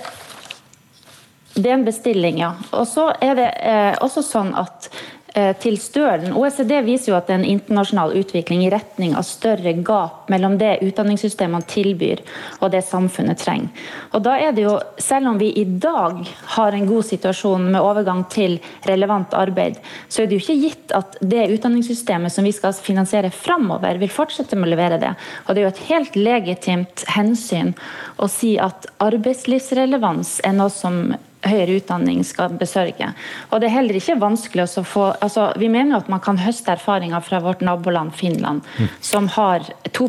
det 1.54 1.68
er 1.68 1.74
en 1.74 1.84
bestilling, 1.84 2.38
ja. 2.40 2.54
Og 2.72 2.86
så 2.88 3.10
er 3.20 3.36
det 3.36 3.50
eh, 3.60 3.92
også 4.00 4.22
sånn 4.24 4.54
at 4.56 4.88
eh, 5.34 5.50
til 5.60 5.76
Stølen. 5.80 6.32
OECD 6.32 6.78
viser 6.86 7.10
jo 7.10 7.16
at 7.18 7.26
det 7.28 7.34
er 7.34 7.40
en 7.42 7.50
internasjonal 7.50 8.14
utvikling 8.16 8.62
i 8.64 8.70
retning 8.72 9.12
av 9.18 9.26
større 9.28 9.74
gap 9.84 10.30
mellom 10.32 10.56
det 10.60 10.78
utdanningssystemene 10.86 11.68
tilbyr 11.68 12.22
og 12.60 12.70
det 12.72 12.80
samfunnet 12.86 13.42
trenger. 13.42 13.84
Og 14.16 14.24
da 14.24 14.38
er 14.40 14.56
det 14.56 14.64
jo, 14.64 14.78
Selv 15.02 15.28
om 15.28 15.38
vi 15.38 15.50
i 15.60 15.64
dag 15.64 16.22
har 16.54 16.72
en 16.72 16.86
god 16.88 17.04
situasjon 17.04 17.66
med 17.74 17.84
overgang 17.84 18.22
til 18.32 18.56
relevant 18.88 19.34
arbeid, 19.36 19.76
så 20.08 20.22
er 20.22 20.30
det 20.30 20.38
jo 20.38 20.44
ikke 20.46 20.60
gitt 20.62 20.94
at 20.96 21.18
det 21.20 21.50
utdanningssystemet 21.52 22.32
som 22.32 22.48
vi 22.48 22.54
skal 22.56 22.72
finansiere 22.72 23.32
framover, 23.34 23.98
vil 24.00 24.12
fortsette 24.12 24.56
med 24.56 24.70
å 24.70 24.72
levere 24.72 25.00
det. 25.02 25.12
Og 25.44 25.52
Det 25.52 25.60
er 25.60 25.66
jo 25.66 25.74
et 25.74 25.84
helt 25.90 26.16
legitimt 26.16 27.04
hensyn 27.12 27.74
å 28.16 28.30
si 28.30 28.54
at 28.56 28.88
arbeidslivsrelevans 29.04 30.38
er 30.46 30.56
noe 30.56 30.72
som 30.72 31.12
høyere 31.46 31.78
utdanning 31.80 32.22
skal 32.26 32.54
besørge. 32.58 33.12
Og 33.50 33.60
det 33.60 33.68
er 33.68 33.76
heller 33.76 33.98
ikke 33.98 34.18
vanskelig 34.20 34.66
å 34.66 34.84
få 34.86 35.08
altså, 35.20 35.50
Vi 35.58 35.70
mener 35.72 35.98
at 35.98 36.10
man 36.12 36.22
kan 36.22 36.38
høste 36.40 36.74
erfaringer 36.76 37.24
fra 37.24 37.40
vårt 37.42 37.64
naboland 37.64 38.14
Finland, 38.14 38.62
mm. 38.78 38.88
som 39.00 39.28
har 39.36 39.66
2 39.90 40.08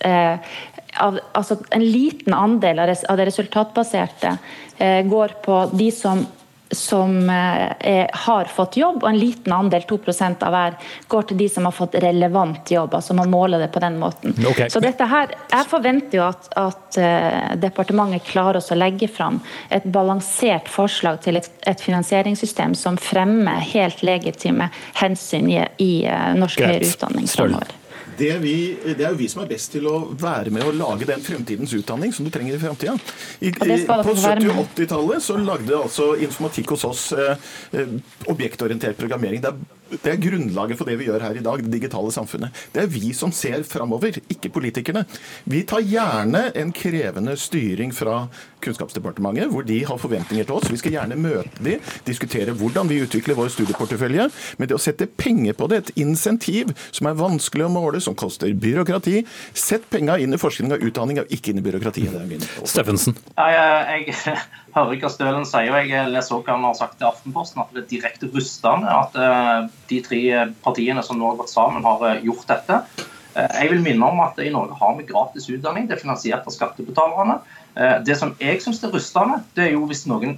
eh, 0.00 0.38
av, 1.00 1.18
altså 1.32 1.58
En 1.70 1.84
liten 1.84 2.34
andel 2.34 2.78
av, 2.78 2.94
det 3.18 3.26
resultatbaserte 3.26 4.36
eh, 4.78 5.02
går 5.06 5.36
på 5.44 5.60
de 5.74 5.90
som 5.94 6.26
som 6.70 7.30
eh, 7.30 7.72
er, 7.78 8.10
har 8.12 8.44
fått 8.44 8.76
jobb, 8.76 9.02
og 9.02 9.08
en 9.08 9.18
liten 9.18 9.52
andel, 9.52 9.84
2% 9.88 10.42
av 10.46 10.54
hver, 10.54 10.78
går 11.08 11.28
til 11.28 11.40
de 11.42 11.48
som 11.52 11.68
har 11.68 11.74
fått 11.76 11.96
relevant 12.02 12.70
jobb. 12.70 12.94
altså 12.94 13.14
Man 13.14 13.30
måler 13.30 13.62
det 13.62 13.68
på 13.74 13.82
den 13.84 13.98
måten. 14.00 14.34
Okay. 14.50 14.70
Så 14.70 14.80
dette 14.80 15.06
her, 15.08 15.34
Jeg 15.50 15.68
forventer 15.70 16.18
jo 16.18 16.24
at, 16.26 16.48
at 16.58 16.98
uh, 16.98 17.54
departementet 17.60 18.26
klarer 18.26 18.58
oss 18.58 18.72
å 18.74 18.78
legge 18.78 19.08
fram 19.08 19.40
et 19.70 19.84
balansert 19.84 20.68
forslag 20.72 21.20
til 21.24 21.38
et, 21.38 21.50
et 21.66 21.80
finansieringssystem 21.80 22.74
som 22.78 22.98
fremmer 23.00 23.62
helt 23.74 24.02
legitime 24.02 24.70
hensyn 24.98 25.50
i, 25.52 25.62
i 25.78 25.92
uh, 26.08 26.32
norsk 26.38 26.64
høyere 26.64 26.90
utdanning 26.90 27.30
fremover. 27.30 27.83
Det, 28.18 28.30
vi, 28.42 28.54
det, 28.84 29.00
er 29.00 29.12
jo 29.12 29.18
vi 29.18 29.28
som 29.30 29.42
er 29.44 29.50
best 29.50 29.72
til 29.74 29.86
å 29.90 29.96
være 30.18 30.52
med 30.54 30.66
å 30.66 30.74
lage 30.74 31.08
den 31.08 31.22
fremtidens 31.24 31.74
utdanning 31.76 32.12
som 32.14 32.26
du 32.26 32.32
trenger 32.34 32.56
i 32.56 32.62
fremtida. 32.62 32.96
På 32.98 34.14
70- 34.14 34.50
og 34.52 34.60
80-tallet 34.64 35.24
så 35.24 35.38
lagde 35.40 35.78
altså 35.78 36.12
informatikk 36.16 36.74
hos 36.76 36.86
oss 36.88 37.06
eh, 37.16 37.48
eh 37.74 37.96
objektorientert 38.30 38.96
programmering. 38.98 39.42
Det 39.42 39.50
er 39.50 39.83
det 40.02 40.12
er 40.12 40.22
grunnlaget 40.22 40.78
for 40.78 40.88
det 40.88 40.98
vi 41.00 41.08
gjør 41.08 41.24
her 41.26 41.38
i 41.38 41.44
dag, 41.44 41.62
det 41.64 41.72
digitale 41.72 42.12
samfunnet. 42.14 42.64
Det 42.74 42.84
er 42.84 42.90
vi 42.90 43.12
som 43.16 43.32
ser 43.34 43.62
framover, 43.68 44.18
ikke 44.32 44.52
politikerne. 44.54 45.04
Vi 45.50 45.62
tar 45.68 45.84
gjerne 45.84 46.48
en 46.56 46.72
krevende 46.74 47.36
styring 47.40 47.94
fra 47.94 48.24
Kunnskapsdepartementet, 48.64 49.50
hvor 49.52 49.66
de 49.66 49.78
har 49.84 50.00
forventninger 50.00 50.46
til 50.48 50.56
oss. 50.56 50.70
Vi 50.72 50.80
skal 50.80 50.94
gjerne 50.96 51.18
møte 51.20 51.64
de, 51.64 51.76
diskutere 52.06 52.54
hvordan 52.56 52.88
vi 52.88 53.02
utvikler 53.04 53.36
vår 53.36 53.52
studieportefølje. 53.52 54.28
Men 54.58 54.70
det 54.70 54.78
å 54.78 54.82
sette 54.82 55.08
penger 55.20 55.56
på 55.58 55.68
det, 55.70 55.82
et 55.82 56.02
insentiv 56.04 56.72
som 56.90 57.10
er 57.10 57.18
vanskelig 57.18 57.68
å 57.68 57.72
måle, 57.72 58.00
som 58.04 58.16
koster 58.16 58.54
byråkrati 58.54 59.20
Sett 59.54 59.86
penga 59.90 60.16
inn 60.20 60.34
i 60.34 60.40
forskning 60.40 60.72
og 60.74 60.82
utdanning, 60.88 61.20
og 61.22 61.32
ikke 61.32 61.52
inn 61.52 61.60
i 61.60 61.64
byråkratiet. 61.64 62.46
Steffensen. 62.68 63.16
Jeg, 63.36 64.14
jeg 64.14 64.38
hører 64.74 65.00
hva 65.00 65.10
Stølen 65.12 65.46
sier, 65.48 65.70
og 65.70 65.90
jeg 65.90 66.10
leser 66.10 66.36
også 66.36 66.44
hva 66.46 66.56
han 66.56 66.66
har 66.66 66.78
sagt 66.78 66.96
til 66.98 67.08
Aftenposten, 67.08 67.62
at 67.62 67.74
det 67.74 67.84
er 67.84 67.90
direkte 67.92 68.30
rustende 68.34 68.90
at 68.90 69.18
uh, 69.18 69.66
de 69.90 70.00
tre 70.04 70.22
partiene 70.64 71.04
som 71.06 71.20
nå 71.20 71.30
har 71.30 71.42
gått 71.42 71.52
sammen, 71.52 71.84
har 71.86 72.02
uh, 72.02 72.22
gjort 72.24 72.48
dette. 72.50 72.80
Uh, 73.34 73.46
jeg 73.60 73.70
vil 73.70 73.84
minne 73.84 74.08
om 74.08 74.22
at 74.24 74.40
i 74.42 74.50
Norge 74.54 74.78
har 74.80 74.96
vi 74.98 75.06
gratis 75.10 75.46
utdanning, 75.50 75.86
det 75.88 75.98
er 75.98 76.02
finansiert 76.02 76.46
av 76.46 76.56
skattebetalerne. 76.56 77.42
Det 78.06 78.14
som 78.14 78.30
jeg 78.38 78.60
syns 78.62 78.84
er 78.86 78.92
rustende, 78.94 79.40
det 79.56 79.64
er 79.64 79.72
jo 79.72 79.80
hvis 79.90 80.04
noen 80.06 80.36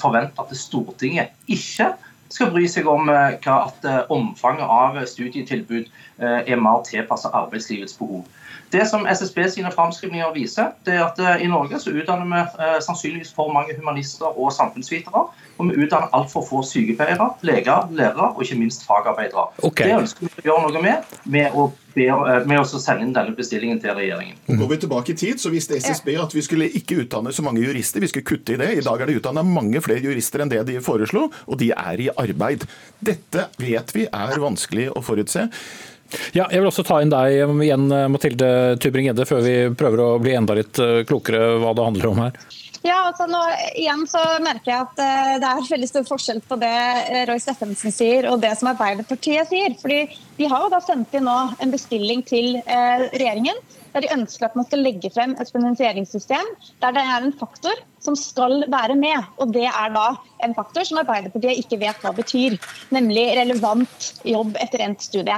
forventer 0.00 0.46
at 0.46 0.54
Stortinget 0.56 1.34
ikke 1.44 1.90
skal 2.32 2.48
bry 2.54 2.62
seg 2.72 2.88
om 2.88 3.10
hva 3.10 3.56
at 3.66 3.84
omfanget 4.08 4.64
av 4.64 4.96
studietilbud 5.10 5.90
er 6.24 6.62
mer 6.64 6.80
tilpasset 6.88 7.36
arbeidslivets 7.36 7.98
behov. 8.00 8.24
Det 8.72 8.86
som 8.88 9.06
SSB 9.06 9.48
sine 9.50 9.72
framskrivninger 9.74 10.32
viser, 10.34 10.72
det 10.86 10.94
er 10.94 11.04
at 11.08 11.18
eh, 11.18 11.44
i 11.44 11.50
Norge 11.50 11.80
så 11.82 11.90
utdanner 11.90 12.28
vi 12.30 12.40
eh, 12.64 12.78
sannsynligvis 12.86 13.32
for 13.34 13.52
mange 13.52 13.74
humanister 13.78 14.30
og 14.30 14.52
samfunnsvitere. 14.54 15.26
Og 15.58 15.68
vi 15.68 15.84
utdanner 15.84 16.12
altfor 16.16 16.46
få 16.46 16.62
sykepleiere, 16.64 17.32
leger, 17.42 17.90
lærere 17.92 18.30
og 18.30 18.42
ikke 18.42 18.58
minst 18.62 18.86
fagarbeidere. 18.86 19.50
Okay. 19.62 19.90
Det 19.90 19.98
ønsker 19.98 20.26
vi 20.26 20.44
å 20.44 20.48
gjøre 20.50 20.66
noe 20.68 20.84
med, 20.84 21.16
med 21.24 21.56
å 21.58 21.70
med 21.94 22.54
å 22.54 22.64
sende 22.78 23.02
inn 23.02 23.14
denne 23.14 23.34
bestillingen 23.34 23.80
til 23.82 23.94
regjeringen. 23.96 24.36
Går 24.46 24.68
vi 24.70 24.78
tilbake 24.84 25.12
i 25.12 25.16
tid, 25.18 25.40
så 25.42 25.50
visste 25.50 25.78
SSB 25.80 26.12
at 26.22 26.34
vi 26.36 26.44
skulle 26.46 26.68
ikke 26.78 27.00
utdanne 27.02 27.32
så 27.34 27.42
mange 27.42 27.64
jurister, 27.64 28.02
vi 28.02 28.10
skulle 28.12 28.28
kutte 28.28 28.54
i 28.54 28.60
det. 28.60 28.70
I 28.78 28.84
dag 28.86 29.02
er 29.02 29.10
det 29.10 29.18
utdanna 29.18 29.42
mange 29.46 29.82
flere 29.82 30.04
jurister 30.04 30.44
enn 30.44 30.52
det 30.52 30.62
de 30.68 30.78
foreslo, 30.84 31.26
og 31.46 31.60
de 31.60 31.72
er 31.74 32.04
i 32.06 32.10
arbeid. 32.14 32.66
Dette 33.02 33.48
vet 33.58 33.94
vi 33.96 34.06
er 34.06 34.42
vanskelig 34.42 34.90
å 34.94 35.02
forutse. 35.04 35.48
Ja, 36.36 36.46
jeg 36.46 36.60
vil 36.60 36.70
også 36.70 36.86
ta 36.86 37.00
inn 37.02 37.12
deg 37.12 37.36
igjen, 37.66 37.86
Mathilde 38.12 38.50
Tybring-Gjedde, 38.82 39.28
før 39.28 39.44
vi 39.44 39.54
prøver 39.78 40.04
å 40.04 40.08
bli 40.22 40.34
enda 40.38 40.56
litt 40.58 40.80
klokere 41.08 41.56
hva 41.62 41.74
det 41.76 41.86
handler 41.90 42.10
om 42.10 42.24
her. 42.26 42.40
Ja, 42.80 42.96
altså 43.10 43.26
nå, 43.28 43.40
igjen 43.76 44.06
så 44.08 44.20
merker 44.40 44.70
jeg 44.72 44.84
at 44.86 45.00
uh, 45.02 45.32
det 45.42 45.48
er 45.48 45.66
veldig 45.68 45.88
stor 45.90 46.06
forskjell 46.08 46.38
på 46.48 46.56
det 46.62 46.70
eh, 46.72 47.26
Roy 47.28 47.40
Steffensen 47.42 47.92
sier 47.92 48.30
og 48.30 48.40
det 48.40 48.54
som 48.56 48.70
Arbeiderpartiet 48.70 49.50
sier. 49.50 49.74
Fordi 49.82 50.06
De 50.38 50.48
har 50.48 50.64
jo 50.64 50.70
da 50.72 50.80
sendt 50.80 51.12
inn 51.16 51.28
nå 51.28 51.36
en 51.60 51.74
bestilling 51.74 52.24
til 52.24 52.56
uh, 52.64 53.04
regjeringen 53.12 53.60
der 53.90 54.04
de 54.04 54.12
ønsker 54.14 54.46
at 54.46 54.56
man 54.56 54.64
skal 54.68 54.84
legge 54.86 55.10
frem 55.12 55.34
et 55.42 55.50
finansieringssystem 55.50 56.52
der 56.80 56.94
det 56.94 57.02
er 57.02 57.26
en 57.26 57.34
faktor 57.36 57.82
som 58.00 58.16
skal 58.16 58.62
være 58.72 58.96
med. 58.96 59.28
Og 59.42 59.52
det 59.52 59.66
er 59.68 59.92
da 59.92 60.06
en 60.46 60.56
faktor 60.56 60.86
som 60.88 61.02
Arbeiderpartiet 61.02 61.60
ikke 61.60 61.82
vet 61.82 62.00
hva 62.00 62.14
betyr, 62.16 62.56
nemlig 62.94 63.26
relevant 63.36 64.12
jobb 64.24 64.56
etter 64.62 64.86
endt 64.86 65.04
studie. 65.04 65.36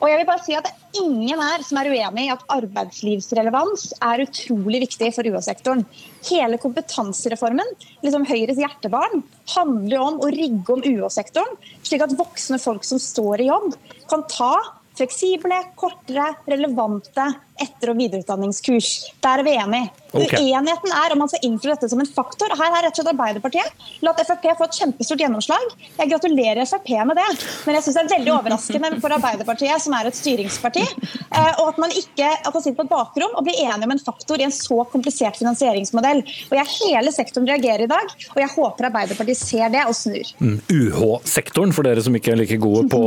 Og 0.00 0.08
jeg 0.08 0.20
vil 0.20 0.28
bare 0.30 0.42
si 0.44 0.54
at 0.56 0.64
det 0.64 0.72
er 0.72 1.02
ingen 1.04 1.42
her 1.44 1.62
som 1.64 1.78
er 1.80 1.90
uenig 1.92 2.24
i 2.24 2.32
at 2.32 2.44
arbeidslivsrelevans 2.54 3.90
er 4.00 4.24
utrolig 4.24 4.80
viktig 4.86 5.10
for 5.12 5.28
UH-sektoren. 5.28 5.84
Hele 6.24 6.58
kompetansereformen, 6.62 7.74
liksom 8.04 8.24
Høyres 8.28 8.60
hjertebarn, 8.60 9.20
handler 9.54 10.06
om 10.06 10.20
å 10.24 10.32
rigge 10.32 10.72
om 10.72 10.84
UH-sektoren, 10.88 11.52
slik 11.84 12.06
at 12.06 12.16
voksne 12.16 12.60
folk 12.62 12.86
som 12.88 13.02
står 13.02 13.44
i 13.44 13.50
jobb, 13.50 13.76
kan 14.08 14.24
ta 14.32 14.54
fleksible, 14.96 15.60
kortere, 15.80 16.32
relevante 16.48 17.28
etter- 17.62 17.92
og 17.92 17.98
videreutdanningskurs. 18.00 18.90
Der 19.22 19.42
er 19.42 19.46
vi 19.46 19.56
enige. 19.60 19.90
Okay. 20.10 20.42
Uenigheten 20.42 20.90
er 20.90 21.12
om 21.14 21.20
man 21.22 21.30
skal 21.30 21.44
innføre 21.46 21.76
dette 21.76 21.88
som 21.92 22.00
en 22.02 22.08
faktor. 22.08 22.50
Her 22.58 22.72
har 22.74 22.82
rett 22.82 22.96
og 22.96 22.98
slett 22.98 23.12
Arbeiderpartiet 23.12 23.84
latt 24.02 24.22
Frp 24.26 24.48
få 24.58 24.66
et 24.66 24.78
kjempestort 24.80 25.22
gjennomslag. 25.22 25.74
Jeg 25.98 26.10
gratulerer 26.10 26.66
Frp 26.66 26.90
med 27.06 27.18
det, 27.20 27.28
men 27.66 27.78
jeg 27.78 27.86
syns 27.86 27.98
det 27.98 28.02
er 28.02 28.12
veldig 28.16 28.32
overraskende 28.34 28.90
for 29.02 29.14
Arbeiderpartiet, 29.14 29.84
som 29.84 29.94
er 29.96 30.10
et 30.10 30.18
styringsparti, 30.18 30.82
eh, 30.82 31.52
og 31.60 31.70
at 31.70 31.80
man 31.82 31.94
ikke 31.94 32.26
at 32.26 32.50
man 32.50 32.64
sitter 32.64 32.78
på 32.80 32.86
et 32.88 32.92
bakrom 32.92 33.36
og 33.36 33.46
blir 33.46 33.60
enige 33.62 33.86
om 33.86 33.94
en 33.94 34.02
faktor 34.02 34.42
i 34.42 34.46
en 34.48 34.54
så 34.54 34.82
komplisert 34.90 35.38
finansieringsmodell. 35.40 36.24
Og 36.50 36.58
jeg 36.58 36.68
Hele 36.80 37.10
sektoren 37.12 37.48
reagerer 37.48 37.84
i 37.84 37.90
dag, 37.90 38.12
og 38.30 38.38
jeg 38.40 38.50
håper 38.54 38.86
Arbeiderpartiet 38.88 39.38
ser 39.38 39.72
det 39.72 39.82
og 39.88 39.94
snur. 39.96 40.30
Mm, 40.40 40.58
UH-sektoren, 40.72 41.74
for 41.76 41.86
dere 41.86 42.02
som 42.04 42.14
ikke 42.16 42.32
er 42.32 42.40
like 42.40 42.56
gode 42.62 42.86
på 42.92 43.00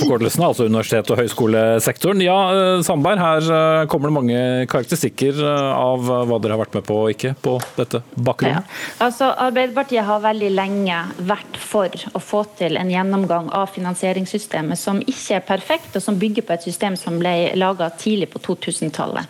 forkortelsene, 0.00 0.48
altså 0.48 0.66
universitet- 0.68 1.12
og 1.12 1.20
høyskolesektoren. 1.20 2.22
Ja, 2.24 2.38
eh, 2.52 2.82
Sandberg, 2.86 3.22
her 3.22 3.50
eh, 3.58 3.86
kommer 3.92 4.08
det 4.08 4.16
mange 4.16 4.42
karakteristikker 4.72 5.42
av 5.44 6.06
hva 6.08 6.38
dere 6.40 6.56
har 6.56 6.62
vært 6.62 6.76
med 6.78 6.86
på 6.88 6.96
og 7.02 7.12
ikke 7.12 7.34
på 7.44 7.58
dette 7.76 8.00
bakrommet? 8.14 8.64
Ja. 8.64 9.04
Altså, 9.04 9.28
Arbeiderpartiet 9.44 10.06
har 10.08 10.22
veldig 10.24 10.48
lenge 10.54 11.02
vært 11.28 11.58
for 11.60 11.92
å 12.16 12.22
få 12.22 12.42
til 12.58 12.80
en 12.80 12.90
gjennomgang 12.92 13.50
av 13.52 13.68
finansieringssystemet 13.74 14.80
som 14.80 15.02
ikke 15.04 15.38
er 15.38 15.44
perfekt, 15.46 15.92
og 15.98 16.04
som 16.04 16.16
bygger 16.20 16.48
på 16.48 16.56
et 16.56 16.66
system 16.70 16.96
som 16.96 17.20
ble 17.20 17.52
laga 17.58 17.90
tidlig 18.00 18.30
på 18.32 18.40
2000-tallet. 18.48 19.28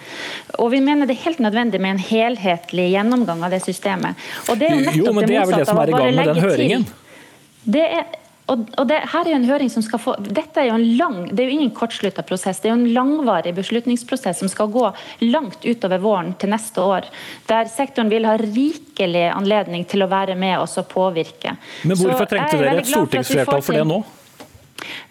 Og 0.62 0.70
Vi 0.72 0.80
mener 0.80 1.10
det 1.10 1.18
er 1.18 1.26
helt 1.26 1.42
nødvendig 1.42 1.82
med 1.82 1.96
en 1.96 2.04
helhetlig 2.06 2.88
gjennomgang 2.94 3.42
av 3.42 3.52
det 3.52 3.64
systemet. 3.66 4.30
Og 4.46 4.62
det 4.62 4.70
er 4.70 4.78
jo 4.78 4.86
nettopp 4.86 5.02
jo, 5.02 5.18
men 5.18 5.26
det, 5.28 5.38
er 5.42 5.50
vel 5.50 5.62
det 5.62 5.68
som 5.68 5.82
er 5.82 5.90
i 5.90 5.98
gang 5.98 6.14
med 6.16 6.30
den 6.30 6.44
høringen? 6.46 6.90
Det 7.62 7.86
er 7.98 8.21
og, 8.52 8.64
og 8.78 8.88
det, 8.88 8.98
her 9.12 9.26
er 9.26 9.32
jo 9.32 9.38
en 9.38 9.48
høring 9.48 9.70
som 9.72 9.84
skal 9.84 10.00
få, 10.02 10.14
dette 10.22 10.60
er 10.60 10.68
jo 10.68 10.76
en 10.76 10.86
lang, 10.98 11.18
det 11.32 11.44
er 11.44 11.50
jo 11.50 11.56
ingen 11.56 11.72
kortslutta 11.76 12.24
prosess. 12.26 12.60
Det 12.60 12.68
er 12.68 12.74
jo 12.74 12.80
en 12.80 12.94
langvarig 12.94 13.54
beslutningsprosess 13.56 14.42
som 14.42 14.50
skal 14.52 14.70
gå 14.72 14.88
langt 15.24 15.64
utover 15.64 16.02
våren 16.02 16.32
til 16.40 16.52
neste 16.52 16.84
år. 16.84 17.08
Der 17.48 17.70
sektoren 17.72 18.12
vil 18.12 18.28
ha 18.28 18.36
rikelig 18.40 19.28
anledning 19.32 19.86
til 19.88 20.04
å 20.04 20.10
være 20.12 20.36
med 20.38 20.58
oss 20.60 20.76
og 20.82 20.90
påvirke. 20.92 21.56
Men 21.88 22.00
hvorfor 22.00 22.28
trengte 22.28 22.60
dere 22.60 22.82
et 22.82 22.90
stortingsflertall 22.90 23.64
for 23.64 23.80
det 23.80 23.86
nå? 23.88 24.02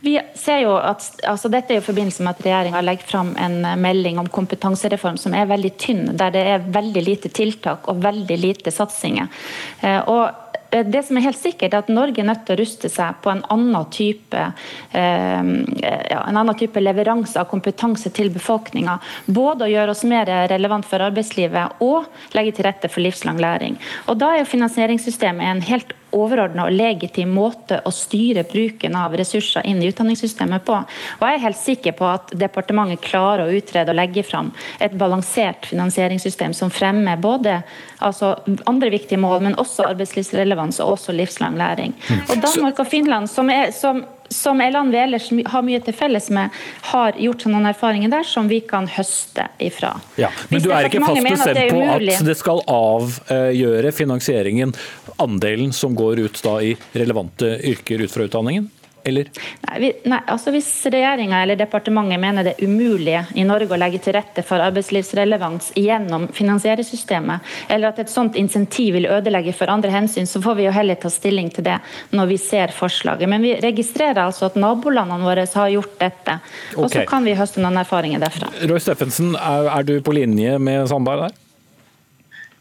Vi 0.03 0.17
ser 0.35 0.65
jo 0.65 0.73
at, 0.75 1.05
altså 1.29 1.47
Dette 1.47 1.71
er 1.71 1.77
jo 1.77 1.83
i 1.83 1.85
forbindelse 1.85 2.25
med 2.25 2.35
at 2.35 2.43
regjeringa 2.43 2.81
legger 2.83 3.07
fram 3.07 3.29
en 3.39 3.61
melding 3.79 4.19
om 4.19 4.27
kompetansereform 4.27 5.15
som 5.21 5.35
er 5.37 5.47
veldig 5.47 5.71
tynn, 5.79 6.05
der 6.19 6.33
det 6.35 6.41
er 6.55 6.65
veldig 6.75 7.03
lite 7.05 7.31
tiltak 7.31 7.87
og 7.87 8.01
veldig 8.03 8.37
lite 8.41 8.73
satsinger. 8.75 9.31
Eh, 9.79 10.01
og 10.11 10.50
Eh, 10.50 10.50
det 10.71 11.03
som 11.07 11.17
er 11.17 11.25
helt 11.25 11.39
sikkert, 11.39 11.73
er 11.73 11.83
at 11.83 11.91
Norge 11.91 12.21
er 12.21 12.27
nødt 12.27 12.45
til 12.47 12.55
å 12.55 12.61
ruste 12.61 12.89
seg 12.91 13.19
på 13.23 13.31
en 13.33 13.43
annen 13.53 13.87
type, 13.93 14.43
eh, 14.91 15.51
ja, 15.83 16.21
en 16.23 16.39
annen 16.41 16.57
type 16.57 16.79
leveranse 16.79 17.39
av 17.39 17.49
kompetanse 17.51 18.11
til 18.15 18.31
befolkninga. 18.33 18.97
Både 19.27 19.67
å 19.67 19.71
gjøre 19.71 19.95
oss 19.95 20.03
mer 20.07 20.31
relevant 20.51 20.87
for 20.87 21.03
arbeidslivet 21.03 21.81
og 21.83 22.07
legge 22.37 22.55
til 22.57 22.69
rette 22.69 22.91
for 22.91 23.03
livslang 23.03 23.39
læring. 23.41 23.79
Og 24.07 24.17
Da 24.21 24.35
er 24.35 24.43
jo 24.43 24.51
finansieringssystemet 24.53 25.47
en 25.47 25.61
helt 25.65 25.95
overordna 26.15 26.67
og 26.67 26.75
legitim 26.75 27.33
måte 27.35 27.79
å 27.85 27.91
styre 27.93 28.43
bruken 28.47 28.95
av 28.99 29.15
ressurser 29.17 29.65
inn 29.67 29.81
i 29.81 29.89
utdanningssystemet 29.91 30.65
på. 30.67 30.77
Og 31.19 31.25
Jeg 31.27 31.37
er 31.37 31.45
helt 31.45 31.59
sikker 31.59 31.97
på 31.97 32.07
at 32.09 32.33
departementet 32.37 33.03
klarer 33.05 33.45
å 33.47 33.57
utrede 33.57 33.93
og 33.93 33.99
legge 33.99 34.23
fram 34.27 34.51
et 34.79 34.95
balansert 34.97 35.67
finansieringssystem 35.69 36.55
som 36.57 36.73
fremmer 36.73 37.19
både 37.21 37.61
altså, 37.99 38.35
andre 38.69 38.91
viktige 38.93 39.21
mål, 39.21 39.39
men 39.47 39.59
også 39.61 39.87
arbeidslivsrelevans 39.91 40.81
og 40.83 40.97
også 40.97 41.15
livslang 41.15 41.57
læring. 41.59 41.95
Mm. 42.09 42.25
Og 42.29 42.41
Danmark 42.43 42.81
og 42.83 42.89
Finland, 42.91 43.29
som, 43.31 43.49
er, 43.49 43.71
som 43.75 44.03
som 44.31 44.61
er 44.63 44.73
land 44.73 44.93
vi 44.93 44.99
ellers 45.01 45.29
har 45.53 45.65
mye 45.65 45.81
til 45.83 45.95
felles 45.95 46.29
med, 46.33 46.49
har 46.91 47.17
gjort 47.19 47.45
seg 47.45 47.53
noen 47.53 47.69
erfaringer 47.71 48.11
der 48.13 48.27
som 48.27 48.49
vi 48.51 48.61
kan 48.67 48.87
høste 48.89 49.47
ifra. 49.61 49.93
Ja, 50.21 50.31
men 50.49 50.63
du 50.63 50.71
er 50.71 50.87
ikke 50.87 51.03
fast 51.03 51.27
bestemt 51.27 51.63
på 51.75 51.85
at 51.85 52.27
det 52.27 52.37
skal 52.39 52.63
avgjøre 52.71 53.93
finansieringen, 53.95 54.75
andelen 55.21 55.75
som 55.75 55.95
går 55.97 56.23
ut 56.25 56.43
da 56.45 56.59
i 56.63 56.75
relevante 56.95 57.57
yrker 57.71 58.05
ut 58.05 58.13
fra 58.13 58.29
utdanningen? 58.29 58.69
Eller? 59.03 59.29
Nei, 59.67 59.79
vi, 59.81 59.91
nei 60.09 60.19
altså 60.31 60.53
Hvis 60.53 60.69
regjeringa 60.91 61.41
eller 61.43 61.59
departementet 61.59 62.21
mener 62.21 62.45
det 62.45 62.55
er 62.57 62.69
umulig 62.69 63.17
i 63.35 63.45
Norge 63.47 63.75
å 63.75 63.79
legge 63.79 64.01
til 64.03 64.15
rette 64.17 64.43
for 64.45 64.63
arbeidslivsrelevans 64.63 65.71
gjennom 65.79 66.27
finansieringssystemet, 66.35 67.51
eller 67.69 67.91
at 67.91 68.01
et 68.03 68.11
sånt 68.11 68.37
insentiv 68.39 68.95
vil 68.97 69.09
ødelegge 69.09 69.53
for 69.57 69.71
andre 69.71 69.93
hensyn, 69.93 70.29
så 70.29 70.41
får 70.43 70.59
vi 70.59 70.67
jo 70.67 70.75
heller 70.75 70.99
ta 71.01 71.11
stilling 71.11 71.51
til 71.53 71.67
det 71.67 71.77
når 72.15 72.31
vi 72.33 72.39
ser 72.41 72.75
forslaget. 72.75 73.29
Men 73.31 73.45
vi 73.45 73.55
registrerer 73.63 74.23
altså 74.25 74.49
at 74.49 74.59
nabolandene 74.59 75.25
våre 75.25 75.45
har 75.51 75.71
gjort 75.73 75.95
dette, 75.99 76.39
og 76.75 76.87
okay. 76.87 77.01
så 77.01 77.07
kan 77.09 77.27
vi 77.27 77.37
høste 77.37 77.63
noen 77.63 77.81
erfaringer 77.81 78.21
derfra. 78.23 78.51
Roy 78.69 78.81
Steffensen, 78.83 79.35
er, 79.35 79.71
er 79.71 79.87
du 79.87 79.97
på 80.05 80.15
linje 80.15 80.57
med 80.61 80.89
Sandberg 80.91 81.27
der? 81.27 81.39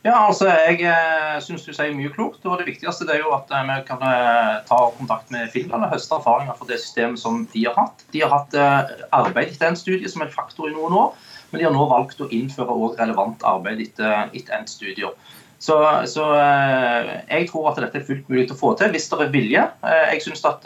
Ja, 0.00 0.14
altså 0.26 0.46
Jeg 0.48 0.80
eh, 0.88 1.40
syns 1.44 1.66
du 1.66 1.74
sier 1.76 1.92
mye 1.92 2.10
klokt. 2.12 2.44
og 2.48 2.60
Det 2.60 2.68
viktigste 2.70 3.04
det 3.08 3.18
er 3.18 3.24
jo 3.24 3.34
at 3.36 3.50
eh, 3.52 3.66
vi 3.68 3.74
kan 3.88 4.04
eh, 4.06 4.54
ta 4.68 4.78
kontakt 4.96 5.32
med 5.34 5.50
Finland 5.52 5.84
og 5.84 5.92
høste 5.92 6.16
erfaringer 6.16 6.56
fra 6.56 6.68
det 6.70 6.78
systemet 6.80 7.20
som 7.20 7.42
de 7.52 7.66
har 7.66 7.76
hatt. 7.76 8.06
De 8.14 8.22
har 8.24 8.32
hatt 8.32 8.56
eh, 8.56 8.94
arbeid 9.12 9.52
etter 9.52 9.68
en 9.68 9.76
studie 9.76 10.08
som 10.08 10.24
en 10.24 10.32
faktor 10.32 10.70
i 10.70 10.72
noen 10.72 10.96
år, 10.96 11.12
men 11.50 11.60
de 11.60 11.66
har 11.68 11.74
nå 11.76 11.84
valgt 11.90 12.22
å 12.24 12.30
innføre 12.32 12.72
også 12.72 13.02
relevant 13.02 13.44
arbeid 13.44 13.82
etter, 13.84 14.32
endt 14.32 14.72
studier. 14.72 15.12
Så, 15.60 15.76
så 16.08 16.24
jeg 16.32 17.50
tror 17.50 17.66
at 17.68 17.80
dette 17.82 17.98
er 18.00 18.04
fullt 18.06 18.30
mulig 18.32 18.46
å 18.48 18.56
få 18.56 18.70
til 18.80 18.94
hvis 18.94 19.10
det 19.12 19.18
er 19.20 19.32
vilje. 19.34 19.64
Jeg 19.84 20.22
synes 20.24 20.40
at 20.48 20.64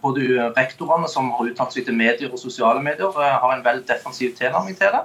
både 0.00 0.46
rektorene 0.56 1.10
som 1.12 1.28
har 1.36 1.50
uttalt 1.50 1.76
seg 1.76 1.84
til 1.84 1.98
medier 1.98 2.32
og 2.32 2.40
sosiale 2.40 2.80
medier, 2.80 3.12
har 3.12 3.52
en 3.52 3.66
vel 3.66 3.82
defensiv 3.84 4.32
tilnærming 4.38 4.78
til 4.78 4.94
det. 4.94 5.02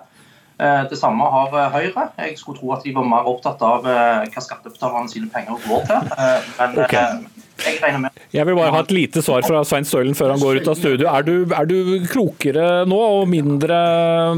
Eh, 0.62 0.90
det 0.90 0.98
samme 1.00 1.26
har 1.34 1.56
eh, 1.58 1.72
Høyre. 1.74 2.08
Jeg 2.18 2.38
skulle 2.38 2.60
tro 2.60 2.74
at 2.76 2.84
de 2.86 2.94
var 2.94 3.08
mer 3.10 3.30
opptatt 3.30 3.62
av 3.66 3.88
eh, 3.90 4.28
hva 4.30 4.44
skattebetalerne 4.46 5.10
sine 5.10 5.30
penger 5.34 5.58
går 5.66 5.88
til. 5.90 6.12
Men 6.60 6.78
okay. 6.84 7.24
Jeg 7.66 7.80
regner 7.82 8.04
med 8.06 8.22
Jeg 8.36 8.48
vil 8.48 8.58
bare 8.60 8.74
ha 8.76 8.82
et 8.84 8.94
lite 8.96 9.24
svar 9.26 9.46
fra 9.48 9.64
Svein 9.68 9.88
Stølen 9.88 10.18
før 10.18 10.34
han 10.36 10.44
går 10.44 10.62
ut 10.62 10.70
av 10.72 10.78
studio. 10.80 11.08
Er 11.12 11.26
du, 11.28 11.34
er 11.56 11.70
du 11.70 12.06
klokere 12.12 12.68
nå 12.90 13.00
og 13.22 13.26
mindre 13.32 13.80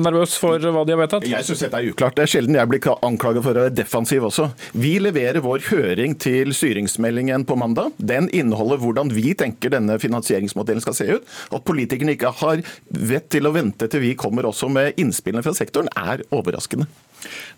nervøs 0.02 0.38
for 0.40 0.64
hva 0.64 0.86
de 0.88 0.96
har 0.96 1.02
vedtatt? 1.04 1.28
Jeg 1.28 1.48
syns 1.48 1.66
dette 1.66 1.82
er 1.82 1.92
uklart. 1.92 2.16
Det 2.18 2.26
er 2.26 2.34
sjelden 2.36 2.60
jeg 2.60 2.72
blir 2.72 2.90
anklaget 2.94 3.46
for 3.46 3.58
å 3.58 3.66
være 3.66 3.76
defensiv 3.76 4.30
også. 4.30 4.50
Vi 4.80 4.96
leverer 5.04 5.44
vår 5.44 5.68
høring 5.72 6.16
til 6.22 6.54
styringsmeldingen 6.56 7.48
på 7.50 7.58
mandag. 7.60 7.92
Den 8.00 8.30
inneholder 8.32 8.80
hvordan 8.82 9.12
vi 9.14 9.36
tenker 9.38 9.74
denne 9.74 10.00
finansieringsmodellen 10.02 10.84
skal 10.84 10.98
se 10.98 11.10
ut. 11.18 11.36
At 11.54 11.68
politikerne 11.68 12.16
ikke 12.16 12.34
har 12.44 12.64
vett 12.88 13.30
til 13.34 13.50
å 13.50 13.54
vente 13.56 13.90
til 13.92 14.04
vi 14.04 14.16
kommer 14.20 14.48
også 14.48 14.70
med 14.72 15.00
innspillene 15.02 15.44
fra 15.46 15.56
sektoren, 15.58 15.92
er 16.00 16.14
er 16.14 16.24
overraskende. 16.34 16.88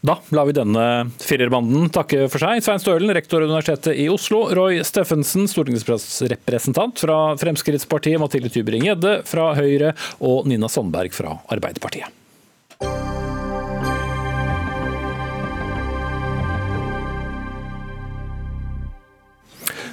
Da 0.06 0.20
lar 0.36 0.46
vi 0.46 0.54
denne 0.54 0.86
firerbanden 1.18 1.90
takke 1.94 2.28
for 2.30 2.42
seg. 2.42 2.62
Svein 2.62 2.82
Stølen, 2.82 3.14
rektor 3.18 3.42
ved 3.42 3.50
Universitetet 3.50 3.98
i 3.98 4.06
Oslo. 4.14 4.44
Roy 4.54 4.84
Steffensen, 4.86 5.48
stortingsrepresentant 5.56 7.00
fra 7.06 7.18
Fremskrittspartiet. 7.40 8.20
Mathilde 8.22 8.52
Tybring-Gjedde 8.54 9.18
fra 9.28 9.54
Høyre. 9.58 9.96
Og 10.20 10.46
Nina 10.52 10.70
Sandberg 10.72 11.16
fra 11.16 11.40
Arbeiderpartiet. 11.52 12.25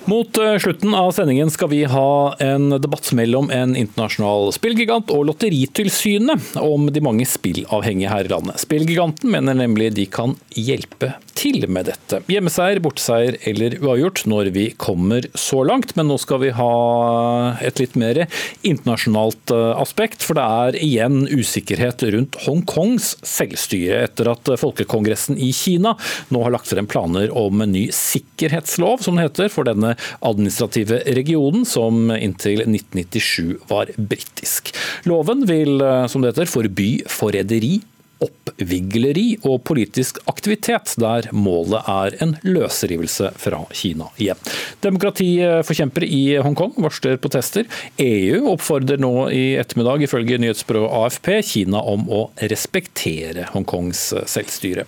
Mot 0.05 0.39
eh, 0.39 0.59
slutten 0.59 0.95
av 0.95 1.13
sendingen 1.13 1.51
skal 1.51 1.69
vi 1.69 1.85
ha 1.85 2.35
en 2.43 2.71
debatt 2.71 3.13
mellom 3.15 3.51
en 3.55 3.77
internasjonal 3.79 4.51
spillgigant 4.55 5.13
og 5.15 5.29
Lotteritilsynet 5.29 6.57
om 6.59 6.89
de 6.91 7.03
mange 7.05 7.27
spillavhengige 7.29 8.11
her 8.11 8.27
i 8.27 8.33
landet. 8.33 8.59
Spillgiganten 8.65 9.31
mener 9.31 9.55
nemlig 9.55 9.93
de 9.95 10.09
kan 10.11 10.35
hjelpe 10.59 11.13
til 11.39 11.69
med 11.71 11.87
dette. 11.87 12.19
Hjemmeseier, 12.31 12.81
borteseier 12.83 13.39
eller 13.49 13.77
uavgjort 13.79 14.25
når 14.31 14.51
vi 14.57 14.65
kommer 14.75 15.29
så 15.39 15.63
langt, 15.67 15.95
men 15.95 16.11
nå 16.11 16.19
skal 16.21 16.43
vi 16.43 16.51
ha 16.57 16.73
et 17.63 17.79
litt 17.79 17.95
mer 17.95 18.25
internasjonalt 18.67 19.55
eh, 19.55 19.71
aspekt, 19.85 20.27
for 20.27 20.39
det 20.39 20.49
er 20.67 20.81
igjen 20.83 21.23
usikkerhet 21.31 22.03
rundt 22.17 22.41
Hongkongs 22.43 23.15
selvstyre 23.23 24.03
etter 24.09 24.33
at 24.35 24.51
Folkekongressen 24.59 25.39
i 25.39 25.53
Kina 25.55 25.95
nå 26.35 26.43
har 26.43 26.57
lagt 26.59 26.75
frem 26.75 26.91
planer 26.91 27.31
om 27.39 27.63
en 27.63 27.75
ny 27.79 27.87
sikkerhetslov, 27.95 29.07
som 29.07 29.15
det 29.15 29.31
heter, 29.31 29.53
for 29.53 29.71
denne 29.71 29.92
administrative 30.21 31.03
regionen, 31.19 31.67
som 31.69 32.11
inntil 32.15 32.65
1997 32.65 33.59
var 33.71 33.93
britisk. 33.97 34.73
Loven 35.09 35.47
vil, 35.49 35.81
eh, 35.81 36.07
som 36.07 36.23
det 36.23 36.35
heter, 36.35 36.51
forby 36.51 36.91
forræderi 37.11 37.81
oppvigleri 38.53 39.39
og 39.49 39.63
politisk 39.69 40.19
aktivitet, 40.31 40.95
der 41.01 41.29
målet 41.35 41.89
er 41.89 42.17
en 42.25 42.35
løsrivelse 42.45 43.33
fra 43.41 43.63
Kina 43.75 44.09
igjen. 44.21 44.41
Demokratiforkjempere 44.85 46.09
i 46.09 46.23
Hongkong 46.43 46.77
varsler 46.83 47.21
protester. 47.23 47.69
EU 48.03 48.45
oppfordrer 48.53 49.01
nå 49.03 49.29
i 49.35 49.55
ettermiddag, 49.61 50.05
ifølge 50.07 50.41
nyhetsbyrået 50.43 50.93
AFP, 51.03 51.31
Kina 51.53 51.83
om 51.93 52.09
å 52.13 52.23
respektere 52.53 53.49
Hongkongs 53.53 54.05
selvstyre. 54.31 54.87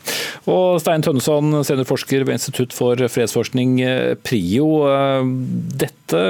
Og 0.51 0.81
Stein 0.83 1.05
Tønneson, 1.05 1.63
seniorforsker 1.65 2.27
ved 2.27 2.39
Institutt 2.39 2.75
for 2.77 2.99
fredsforskning, 2.99 3.79
PRIO. 4.27 4.69
Dette 5.85 6.23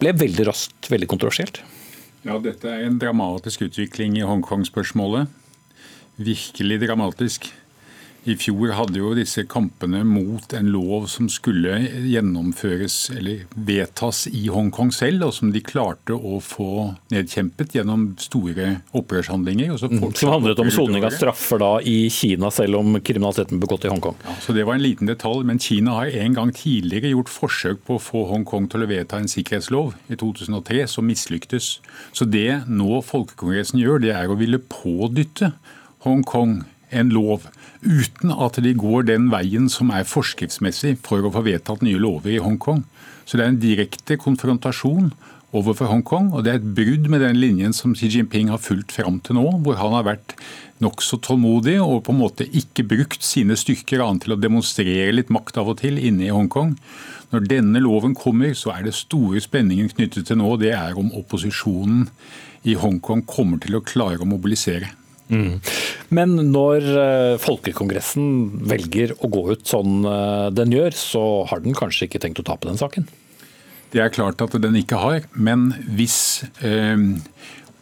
ble 0.00 0.14
veldig 0.26 0.46
raskt 0.50 0.90
veldig 0.92 1.08
kontroversielt? 1.10 1.62
Ja, 2.26 2.40
dette 2.42 2.66
er 2.66 2.86
en 2.86 2.98
dramatisk 2.98 3.68
utvikling 3.68 4.16
i 4.18 4.26
Hongkong-spørsmålet 4.26 5.30
virkelig 6.16 6.80
dramatisk. 6.86 7.52
I 8.26 8.34
fjor 8.34 8.72
hadde 8.74 8.98
jo 8.98 9.12
disse 9.14 9.44
kampene 9.46 10.00
mot 10.06 10.50
en 10.58 10.70
lov 10.74 11.04
som 11.10 11.28
skulle 11.30 11.76
gjennomføres 12.10 12.96
eller 13.14 13.44
vedtas 13.68 14.24
i 14.26 14.48
Hongkong 14.50 14.90
selv, 14.94 15.28
og 15.28 15.36
som 15.36 15.52
de 15.54 15.62
klarte 15.62 16.16
å 16.16 16.40
få 16.42 16.88
nedkjempet 17.14 17.76
gjennom 17.78 18.08
store 18.18 18.80
opprørshandlinger. 18.98 19.76
Mm, 19.78 20.08
som 20.18 20.32
handlet 20.34 20.64
om 20.64 20.72
soning 20.74 21.06
av 21.06 21.14
straffer 21.14 21.62
da 21.62 21.70
i 21.86 22.10
Kina, 22.10 22.50
selv 22.50 22.80
om 22.80 22.98
kriminaliteten 22.98 23.60
ble 23.60 23.68
begått 23.68 23.86
i 23.86 23.94
Hongkong? 23.94 24.18
Ja, 24.26 24.34
så 24.42 24.56
Det 24.56 24.66
var 24.66 24.74
en 24.74 24.82
liten 24.82 25.06
detalj, 25.06 25.46
men 25.46 25.62
Kina 25.62 25.94
har 26.00 26.10
en 26.10 26.34
gang 26.34 26.50
tidligere 26.50 27.14
gjort 27.14 27.30
forsøk 27.30 27.86
på 27.86 28.00
å 28.00 28.02
få 28.02 28.26
Hongkong 28.32 28.66
til 28.72 28.82
å 28.82 28.90
vedta 28.90 29.22
en 29.22 29.30
sikkerhetslov, 29.30 29.94
i 30.10 30.18
2003, 30.18 30.82
som 30.90 31.06
mislyktes. 31.06 31.76
Så 32.10 32.26
det 32.26 32.66
nå 32.66 33.04
Folkekongressen 33.06 33.78
gjør, 33.78 34.02
det 34.02 34.16
er 34.18 34.26
å 34.26 34.38
ville 34.40 34.58
pådytte 34.58 35.54
Hongkong 36.04 36.64
en 36.90 37.10
lov 37.10 37.48
uten 37.82 38.32
at 38.32 38.58
de 38.62 38.72
går 38.76 39.06
den 39.08 39.30
veien 39.32 39.70
som 39.72 39.90
er 39.94 40.06
forskriftsmessig 40.08 40.96
for 41.06 41.24
å 41.24 41.32
få 41.34 41.44
vedtatt 41.46 41.84
nye 41.84 42.00
lover 42.00 42.36
i 42.36 42.42
Hongkong. 42.42 42.84
Så 43.26 43.38
det 43.38 43.46
er 43.46 43.52
en 43.52 43.62
direkte 43.62 44.18
konfrontasjon 44.20 45.10
overfor 45.56 45.88
Hongkong, 45.90 46.32
og 46.34 46.44
det 46.44 46.52
er 46.52 46.60
et 46.60 46.70
brudd 46.76 47.08
med 47.10 47.22
den 47.24 47.38
linjen 47.40 47.74
som 47.76 47.94
Xi 47.96 48.10
Jinping 48.12 48.50
har 48.52 48.62
fulgt 48.62 48.94
fram 48.94 49.20
til 49.24 49.38
nå, 49.38 49.44
hvor 49.64 49.78
han 49.80 49.94
har 49.96 50.06
vært 50.06 50.34
nokså 50.82 51.18
tålmodig 51.24 51.78
og 51.80 52.02
på 52.06 52.12
en 52.12 52.20
måte 52.20 52.46
ikke 52.46 52.84
brukt 52.90 53.24
sine 53.24 53.56
styrker 53.58 54.02
annet 54.04 54.26
til 54.26 54.36
å 54.36 54.40
demonstrere 54.40 55.14
litt 55.14 55.32
makt 55.32 55.60
av 55.62 55.72
og 55.72 55.80
til 55.80 56.00
inne 56.02 56.28
i 56.28 56.34
Hongkong. 56.34 56.76
Når 57.32 57.48
denne 57.50 57.82
loven 57.82 58.14
kommer, 58.18 58.52
så 58.54 58.74
er 58.74 58.86
det 58.86 58.94
store 58.98 59.40
spenningen 59.42 59.90
knyttet 59.94 60.28
til 60.28 60.38
nå, 60.42 60.52
det 60.60 60.74
er 60.76 60.98
om 60.98 61.10
opposisjonen 61.16 62.06
i 62.66 62.76
Hongkong 62.78 63.24
kommer 63.26 63.62
til 63.62 63.78
å 63.78 63.84
klare 63.86 64.22
å 64.22 64.28
mobilisere. 64.28 64.92
Mm. 65.32 65.58
Men 66.14 66.34
når 66.52 66.84
eh, 66.86 67.36
Folkekongressen 67.42 68.26
velger 68.70 69.16
å 69.18 69.30
gå 69.32 69.42
ut 69.52 69.64
sånn 69.66 70.06
eh, 70.06 70.48
den 70.54 70.74
gjør, 70.74 70.94
så 70.94 71.22
har 71.50 71.64
den 71.64 71.76
kanskje 71.76 72.06
ikke 72.06 72.22
tenkt 72.22 72.42
å 72.42 72.46
tape 72.46 72.68
den 72.68 72.78
saken? 72.80 73.08
Det 73.90 74.02
er 74.02 74.12
klart 74.14 74.42
at 74.42 74.54
den 74.62 74.76
ikke 74.78 75.00
har, 75.02 75.26
men 75.32 75.70
hvis 75.98 76.44
eh, 76.66 76.94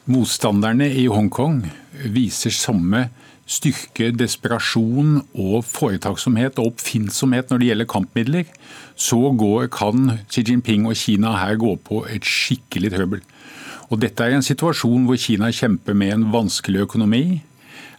motstanderne 0.09 0.89
i 0.89 1.07
Hongkong 1.13 1.63
viser 2.15 2.55
samme 2.55 3.09
styrke, 3.51 4.09
desperasjon 4.17 5.19
og 5.37 5.59
foretaksomhet 5.69 6.59
og 6.61 6.73
oppfinnsomhet 6.73 7.51
når 7.51 7.61
det 7.61 7.69
gjelder 7.71 7.91
kampmidler, 7.93 8.49
så 8.97 9.19
går, 9.37 9.69
kan 9.75 10.19
Xi 10.33 10.45
Jinping 10.49 10.87
og 10.89 10.97
Kina 10.97 11.35
her 11.43 11.59
gå 11.61 11.75
på 11.85 12.05
et 12.09 12.25
skikkelig 12.25 12.95
trøbbel. 12.95 13.25
Og 13.91 14.01
dette 14.03 14.25
er 14.25 14.37
en 14.37 14.45
situasjon 14.45 15.09
hvor 15.09 15.19
Kina 15.21 15.51
kjemper 15.53 15.97
med 15.97 16.15
en 16.15 16.31
vanskelig 16.33 16.87
økonomi, 16.87 17.43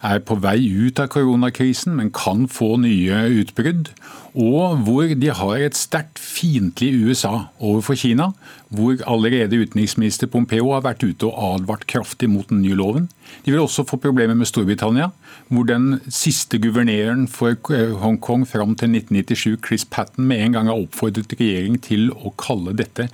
er 0.06 0.22
på 0.26 0.38
vei 0.42 0.60
ut 0.86 1.00
av 1.02 1.10
koronakrisen, 1.14 1.96
men 1.98 2.12
kan 2.14 2.46
få 2.52 2.76
nye 2.82 3.24
utbrudd. 3.42 3.92
Og 4.36 4.82
hvor 4.86 5.14
de 5.16 5.30
har 5.32 5.62
et 5.64 5.78
sterkt 5.78 6.20
fiendtlig 6.20 6.92
USA 7.08 7.48
overfor 7.64 7.98
Kina, 8.00 8.32
hvor 8.76 9.00
allerede 9.08 9.62
utenriksminister 9.62 10.30
Pompeo 10.32 10.74
har 10.74 10.84
vært 10.86 11.06
ute 11.06 11.30
og 11.30 11.38
advart 11.56 11.88
kraftig 11.88 12.30
mot 12.32 12.50
den 12.52 12.62
nye 12.66 12.76
loven. 12.78 13.08
De 13.46 13.54
vil 13.54 13.64
også 13.64 13.86
få 13.88 14.00
problemer 14.04 14.36
med 14.36 14.50
Storbritannia, 14.50 15.10
hvor 15.48 15.66
den 15.70 16.02
siste 16.10 16.60
guvernøren 16.60 17.30
for 17.32 17.56
Hongkong 18.04 18.46
fram 18.50 18.76
til 18.76 18.92
1997, 18.92 19.58
Chris 19.66 19.88
Patten, 19.88 20.28
med 20.28 20.44
en 20.44 20.60
gang 20.60 20.72
har 20.72 20.84
oppfordret 20.84 21.40
regjeringen 21.40 21.82
til 21.82 22.12
å 22.12 22.36
kalle 22.38 22.76
dette 22.76 23.10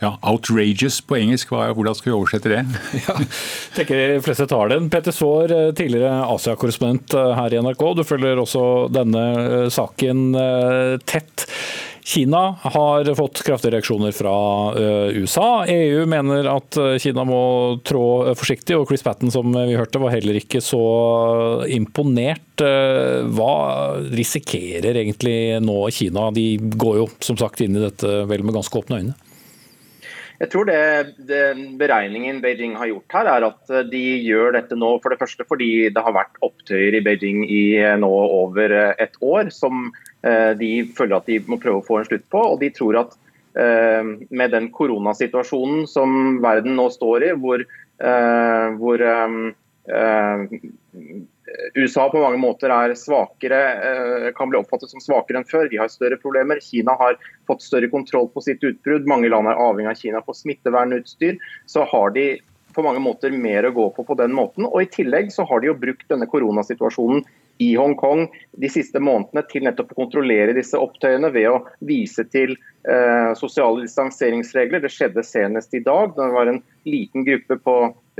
ja, 0.00 0.14
outrageous 0.22 1.00
på 1.06 1.18
engelsk, 1.20 1.52
hvordan 1.54 1.96
skal 1.96 2.10
vi 2.10 2.16
oversette 2.16 2.52
det? 2.52 2.62
ja, 3.06 3.16
tenker 3.76 4.00
de 4.00 4.20
fleste 4.24 4.48
tar 4.50 4.72
den. 4.72 4.90
Petter 4.92 5.14
Sår, 5.14 5.54
eh, 5.54 5.70
tidligere 5.76 6.24
Asia-korrespondent 6.34 7.16
eh, 7.18 7.32
her 7.38 7.54
i 7.54 7.62
NRK. 7.62 7.86
Du 7.98 8.04
følger 8.06 8.42
også 8.42 8.66
denne 8.92 9.24
eh, 9.44 9.72
saken 9.72 10.30
tett. 11.06 11.48
Kina 12.04 12.40
har 12.60 13.08
fått 13.16 13.40
kraftige 13.46 13.72
reaksjoner 13.72 14.12
fra 14.12 14.34
USA. 15.16 15.64
EU 15.72 16.02
mener 16.10 16.44
at 16.52 16.76
Kina 17.00 17.24
må 17.24 17.38
trå 17.80 18.34
forsiktig, 18.36 18.76
og 18.76 18.90
Chris 18.90 19.04
Patten 19.06 19.32
som 19.32 19.48
vi 19.56 19.72
hørte 19.72 20.02
var 20.02 20.12
heller 20.12 20.36
ikke 20.36 20.60
så 20.60 20.82
imponert. 21.72 22.60
Hva 22.60 23.54
risikerer 24.12 25.00
egentlig 25.00 25.62
nå 25.64 25.78
Kina? 25.96 26.28
De 26.36 26.58
går 26.60 27.00
jo 27.00 27.08
som 27.24 27.40
sagt 27.40 27.64
inn 27.64 27.80
i 27.80 27.86
dette 27.86 28.18
vel 28.28 28.44
med 28.44 28.58
ganske 28.58 28.84
åpne 28.84 29.00
øyne. 29.00 29.16
Jeg 30.40 30.50
tror 30.50 30.66
det, 30.66 30.78
den 31.28 31.76
beregningen 31.78 32.40
Beijing 32.42 32.74
har 32.78 32.88
gjort 32.90 33.14
her, 33.14 33.28
er 33.30 33.46
at 33.46 33.70
eh, 33.70 33.84
de 33.86 34.02
gjør 34.26 34.56
dette 34.56 34.78
nå 34.78 34.96
for 35.02 35.14
det 35.14 35.20
første 35.20 35.46
fordi 35.46 35.88
det 35.94 36.02
har 36.02 36.16
vært 36.16 36.40
opptøyer 36.42 36.98
i 36.98 37.02
Beijing 37.06 37.44
i 37.46 37.62
eh, 37.78 37.94
nå 38.00 38.10
over 38.10 38.74
eh, 38.74 38.96
et 39.04 39.14
år, 39.22 39.52
som 39.54 39.92
de 40.24 40.68
føler 40.96 41.18
at 41.18 41.26
de 41.28 41.34
må 41.52 41.58
prøve 41.60 41.82
å 41.82 41.84
få 41.84 41.98
en 42.00 42.06
slutt 42.08 42.22
på. 42.32 42.40
Og 42.54 42.54
de 42.62 42.70
tror 42.72 42.96
at 42.96 43.10
med 44.32 44.54
den 44.54 44.70
koronasituasjonen 44.72 45.82
som 45.84 46.38
verden 46.40 46.78
nå 46.78 46.86
står 46.94 47.26
i, 47.26 47.28
hvor, 47.42 47.60
hvor 48.80 49.04
USA 51.74 52.08
på 52.10 52.20
mange 52.22 52.38
måter 52.40 52.72
er 52.74 52.94
svakere, 52.98 53.60
eh, 53.88 54.30
kan 54.36 54.50
bli 54.50 54.58
oppfattet 54.58 54.90
som 54.90 55.02
svakere 55.02 55.40
enn 55.40 55.48
før. 55.48 55.68
De 55.70 55.78
har 55.80 55.92
større 55.92 56.18
problemer. 56.20 56.60
Kina 56.62 56.96
har 56.98 57.18
fått 57.46 57.62
større 57.62 57.90
kontroll 57.92 58.28
på 58.34 58.42
sitt 58.42 58.64
utbrudd. 58.64 59.06
Mange 59.06 59.30
land 59.30 59.48
er 59.48 59.60
avhengig 59.60 59.90
av 59.90 60.00
Kina 60.00 60.20
på 60.24 60.34
smittevernutstyr. 60.34 61.38
Så 61.66 61.86
har 61.90 62.10
de 62.16 62.40
på 62.74 62.82
mange 62.82 63.02
måter 63.02 63.30
mer 63.30 63.68
å 63.68 63.74
gå 63.74 63.88
på 63.94 64.04
på 64.06 64.16
den 64.18 64.34
måten. 64.34 64.66
Og 64.66 64.82
I 64.82 64.90
tillegg 64.90 65.30
så 65.32 65.46
har 65.46 65.60
de 65.60 65.70
jo 65.70 65.78
brukt 65.78 66.08
denne 66.10 66.26
koronasituasjonen 66.26 67.22
i 67.58 67.74
Hongkong 67.76 68.28
de 68.50 68.68
siste 68.70 69.00
månedene 69.02 69.44
til 69.50 69.64
nettopp 69.66 69.92
å 69.94 70.00
kontrollere 70.02 70.54
disse 70.56 70.78
opptøyene 70.80 71.30
ved 71.34 71.48
å 71.50 71.60
vise 71.86 72.24
til 72.32 72.54
eh, 72.54 73.30
sosiale 73.38 73.84
distanseringsregler. 73.84 74.82
Det 74.82 74.92
skjedde 74.92 75.22
senest 75.26 75.74
i 75.74 75.82
dag. 75.84 76.14
Det 76.16 76.30
var 76.34 76.50
en 76.50 76.62
liten 76.88 77.26
gruppe 77.26 77.58
på 77.62 77.76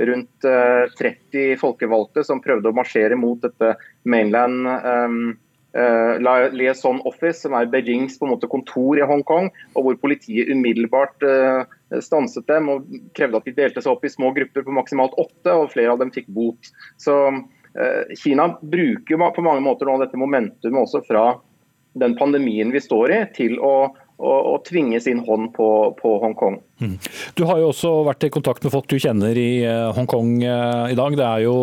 rundt 0.09 0.47
eh, 0.47 0.83
30 0.99 1.57
folkevalgte 1.59 2.23
som 2.27 2.43
prøvde 2.43 2.71
å 2.71 2.77
marsjere 2.77 3.17
mot 3.19 3.41
dette 3.43 3.75
mainland 4.03 4.69
eh, 4.71 5.17
eh 5.75 6.51
liaison 6.55 7.01
office, 7.03 7.41
som 7.43 7.55
er 7.59 7.67
Beijings 7.67 8.15
måte 8.23 8.47
kontor 8.47 8.95
i 8.95 9.03
Hongkong, 9.03 9.49
og 9.75 9.83
hvor 9.83 9.97
politiet 9.99 10.47
umiddelbart 10.47 11.25
uh, 11.27 11.67
stanset 11.99 12.47
dem 12.47 12.69
og 12.71 12.85
krevde 13.11 13.41
at 13.41 13.49
de 13.49 13.53
delte 13.57 13.83
seg 13.83 13.91
opp 13.91 14.07
i 14.07 14.13
små 14.13 14.31
grupper 14.37 14.63
på 14.63 14.75
maksimalt 14.77 15.19
åtte, 15.19 15.51
og 15.51 15.73
flere 15.75 15.91
av 15.91 15.99
dem 15.99 16.13
fikk 16.15 16.31
bot. 16.31 16.71
Så 16.95 17.17
Eh, 17.27 17.54
Kina 18.15 18.45
bruker 18.61 19.19
på 19.35 19.43
mange 19.43 19.63
måter 19.65 19.89
nå 19.89 19.97
dette 19.99 20.19
momentumet 20.19 20.85
også 20.85 21.01
fra 21.03 21.25
den 21.95 22.15
pandemien 22.19 22.71
vi 22.71 22.81
står 22.83 23.11
i, 23.11 23.19
til 23.35 23.57
å, 23.59 23.73
og, 24.19 24.39
og 24.51 24.61
tvinge 24.67 24.99
sin 25.03 25.21
hånd 25.27 25.51
på, 25.55 25.69
på 25.99 26.13
Hongkong. 26.23 26.59
Mm. 26.83 26.95
Du 27.35 27.43
har 27.47 27.59
jo 27.61 27.71
også 27.71 27.91
vært 28.07 28.27
i 28.27 28.31
kontakt 28.33 28.63
med 28.63 28.73
folk 28.75 28.87
du 28.91 28.97
kjenner 28.99 29.37
i 29.39 29.63
eh, 29.63 29.91
Hongkong 29.95 30.37
eh, 30.43 30.91
i 30.91 30.97
dag. 30.99 31.15
Det 31.19 31.27
er 31.27 31.45
jo 31.47 31.57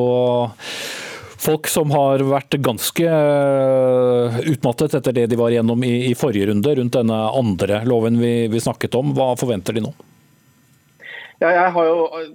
folk 1.43 1.69
som 1.71 1.91
har 1.93 2.23
vært 2.25 2.57
ganske 2.63 3.09
eh, 3.09 4.41
utmattet 4.53 4.97
etter 4.99 5.17
det 5.17 5.27
de 5.33 5.39
var 5.41 5.53
igjennom 5.53 5.85
i, 5.85 5.95
i 6.11 6.15
forrige 6.19 6.49
runde, 6.53 6.77
rundt 6.79 6.97
denne 6.97 7.19
andre 7.43 7.83
loven 7.89 8.21
vi, 8.23 8.35
vi, 8.53 8.63
snakket 8.63 8.97
om. 9.01 9.13
Hva 9.17 9.33
forventer 9.41 9.77
de 9.77 9.85
nå? 9.85 9.93
Ja, 11.43 11.51
jeg 11.51 11.69
har 11.77 11.89
jo 11.89 12.07
eh, 12.21 12.33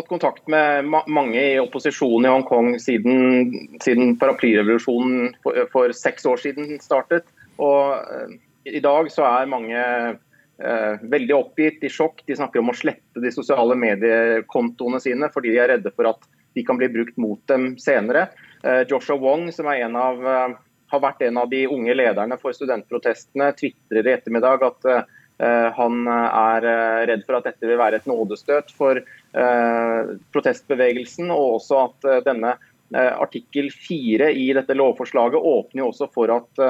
hatt 0.00 0.10
kontakt 0.10 0.48
med 0.50 0.88
ma 0.90 1.02
mange 1.10 1.40
i 1.40 1.58
opposisjonen 1.60 2.28
i 2.28 2.32
Hongkong 2.32 2.72
siden, 2.82 3.52
siden 3.84 4.16
paraplyrevolusjonen 4.20 5.36
for, 5.44 5.60
for, 5.72 5.94
seks 5.96 6.26
år 6.28 6.42
siden 6.42 6.80
startet. 6.82 7.28
Og 7.60 8.00
uh, 8.00 8.34
I 8.68 8.82
dag 8.84 9.12
så 9.12 9.26
er 9.28 9.52
mange 9.52 9.80
uh, 9.80 10.94
veldig 11.14 11.36
oppgitt, 11.36 11.84
i 11.84 11.92
sjokk. 11.92 12.24
De 12.26 12.36
snakker 12.38 12.62
om 12.62 12.72
å 12.72 12.76
slette 12.76 13.22
de 13.22 13.32
sosiale 13.34 13.78
mediekontoene 13.78 15.00
sine 15.02 15.30
fordi 15.32 15.54
de 15.54 15.62
er 15.62 15.74
redde 15.76 15.94
for 15.94 16.10
at 16.10 16.28
de 16.54 16.64
kan 16.66 16.80
bli 16.80 16.88
brukt 16.88 17.16
mot 17.20 17.40
dem 17.46 17.76
senere. 17.78 18.28
Eh, 18.62 18.82
Joshua 18.88 19.16
Wong, 19.16 19.52
som 19.52 19.66
av, 19.66 20.26
eh, 20.26 20.56
har 20.90 21.00
vært 21.00 21.22
en 21.22 21.38
av 21.38 21.50
de 21.50 21.66
unge 21.66 21.94
lederne 21.94 22.38
for 22.40 22.52
studentprotestene, 22.52 23.52
tvitrer 23.54 24.06
i 24.06 24.14
ettermiddag 24.16 24.64
at 24.66 24.88
uh, 24.90 25.70
han 25.76 26.08
er 26.10 26.66
redd 27.06 27.22
for 27.24 27.38
at 27.38 27.46
dette 27.46 27.64
vil 27.64 27.78
være 27.78 28.00
et 28.00 28.08
nådestøt 28.10 28.74
for 28.74 28.98
protestbevegelsen, 29.30 31.28
og 31.30 31.60
også 31.60 31.84
at 31.84 32.06
denne 32.26 32.56
artikkel 32.90 33.68
4 33.70 34.32
i 34.34 34.48
dette 34.56 34.74
lovforslaget 34.74 35.38
åpner 35.38 35.84
jo 35.84 35.90
også 35.92 36.08
for 36.10 36.32
at 36.34 36.62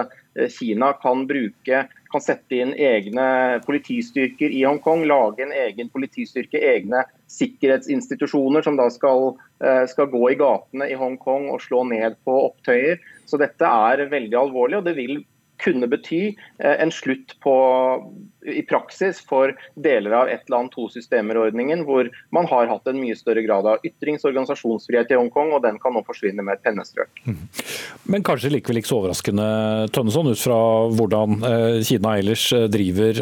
Kina 0.52 0.90
kan 1.00 1.24
bruke 1.30 1.86
kan 2.10 2.22
sette 2.22 2.58
inn 2.58 2.72
egne 2.74 3.60
politistyrker 3.66 4.50
i 4.50 4.64
Hongkong, 4.66 5.04
lage 5.08 5.44
en 5.44 5.54
egen 5.54 5.90
politistyrke, 5.92 6.58
egne 6.58 7.04
sikkerhetsinstitusjoner 7.30 8.66
som 8.66 8.78
da 8.80 8.88
skal, 8.90 9.36
eh, 9.62 9.84
skal 9.86 10.10
gå 10.10 10.32
i 10.32 10.38
gatene 10.40 10.90
i 10.90 10.98
Hongkong 10.98 11.48
og 11.54 11.62
slå 11.62 11.84
ned 11.88 12.18
på 12.26 12.34
opptøyer. 12.50 12.98
Så 13.26 13.38
dette 13.38 13.62
er 13.62 14.08
veldig 14.10 14.38
alvorlig, 14.42 14.80
og 14.80 14.84
det 14.84 14.96
vil 14.96 15.24
kunne 15.62 15.88
bety 15.90 16.22
eh, 16.58 16.76
en 16.82 16.92
slutt 16.92 17.36
på, 17.44 17.54
i 18.46 18.62
praksis 18.68 19.20
for 19.28 19.52
deler 19.74 20.14
av 20.16 20.30
ett 20.32 20.48
land, 20.52 20.72
to 20.74 20.88
systemer-ordningen, 20.92 21.84
hvor 21.88 22.08
man 22.34 22.48
har 22.50 22.70
hatt 22.70 22.88
en 22.90 23.00
mye 23.00 23.16
større 23.18 23.44
grad 23.44 23.68
av 23.68 23.84
ytrings- 23.86 24.24
og 24.24 24.32
organisasjonsfrihet 24.32 25.12
i 25.12 25.18
Hongkong, 25.18 25.52
og 25.56 25.64
den 25.66 25.80
kan 25.82 25.94
nå 25.96 26.02
forsvinne 26.06 26.44
med 26.46 26.58
et 26.58 26.64
pennestrøk. 26.66 27.22
Mhm. 27.24 27.48
Men 28.10 28.24
kanskje 28.26 28.52
likevel 28.54 28.80
ikke 28.80 28.90
så 28.90 29.00
overraskende, 29.00 29.46
Tønneson, 29.94 30.32
ut 30.32 30.40
fra 30.40 30.60
hvordan 30.96 31.36
eh, 31.46 31.80
Kina 31.86 32.16
ellers 32.18 32.46
eh, 32.56 32.66
driver 32.72 33.20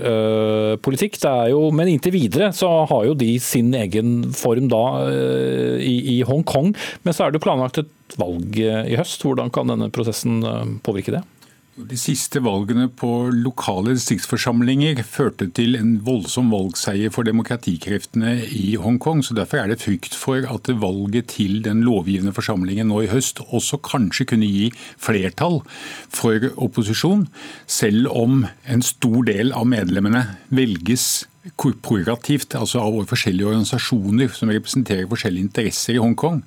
politikk. 0.84 1.18
Jo, 1.50 1.68
men 1.74 1.90
inntil 1.90 2.14
videre 2.14 2.50
så 2.54 2.68
har 2.88 3.06
jo 3.08 3.16
de 3.18 3.30
sin 3.42 3.72
egen 3.74 4.30
form 4.36 4.68
da 4.70 4.82
i, 5.08 5.96
i 6.14 6.16
Hongkong. 6.26 6.70
Men 7.02 7.16
så 7.16 7.26
er 7.26 7.34
det 7.34 7.42
planlagt 7.42 7.80
et 7.82 8.16
valg 8.20 8.58
i 8.58 8.96
høst. 8.98 9.24
Hvordan 9.24 9.50
kan 9.54 9.70
denne 9.70 9.90
prosessen 9.94 10.40
påvirke 10.86 11.16
det? 11.16 11.22
De 11.78 11.94
siste 11.94 12.40
valgene 12.42 12.88
på 12.90 13.28
lokale 13.30 13.92
distriktsforsamlinger 13.94 14.98
førte 15.06 15.46
til 15.54 15.76
en 15.78 15.92
voldsom 16.02 16.48
valgseier 16.50 17.12
for 17.14 17.28
demokratikreftene 17.28 18.32
i 18.50 18.72
Hongkong. 18.82 19.22
så 19.22 19.36
Derfor 19.38 19.60
er 19.60 19.70
det 19.70 19.78
frykt 19.84 20.16
for 20.18 20.42
at 20.42 20.66
valget 20.82 21.28
til 21.36 21.62
den 21.62 21.84
lovgivende 21.86 22.34
forsamlingen 22.34 22.90
nå 22.90 23.04
i 23.04 23.12
høst 23.12 23.44
også 23.46 23.78
kanskje 23.78 24.26
kunne 24.32 24.50
gi 24.50 24.72
flertall 24.98 25.60
for 26.10 26.50
opposisjon, 26.58 27.28
selv 27.70 28.10
om 28.10 28.42
en 28.66 28.82
stor 28.82 29.22
del 29.30 29.54
av 29.54 29.70
medlemmene 29.70 30.24
velges 30.50 31.28
korporativt, 31.62 32.58
altså 32.58 32.82
av 32.82 33.04
forskjellige 33.06 33.54
organisasjoner 33.54 34.34
som 34.34 34.50
representerer 34.50 35.06
forskjellige 35.06 35.46
interesser 35.46 35.94
i 35.94 36.02
Hongkong. 36.02 36.42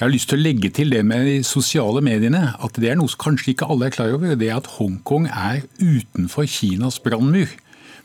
Jeg 0.00 0.06
har 0.06 0.14
lyst 0.14 0.30
til 0.32 0.38
å 0.38 0.40
legge 0.40 0.68
til 0.72 0.94
det 0.94 1.02
med 1.04 1.26
de 1.28 1.32
sosiale 1.44 2.00
mediene, 2.00 2.54
at 2.56 2.78
det 2.80 2.88
er 2.88 2.94
noe 2.96 3.12
som 3.12 3.20
kanskje 3.20 3.50
ikke 3.52 3.66
alle 3.68 3.90
er 3.90 3.92
klar 3.92 4.14
over. 4.14 4.30
Det 4.32 4.46
er 4.48 4.54
at 4.56 4.70
Hongkong 4.78 5.26
er 5.28 5.66
utenfor 5.76 6.46
Kinas 6.48 6.96
brannmur. 7.04 7.52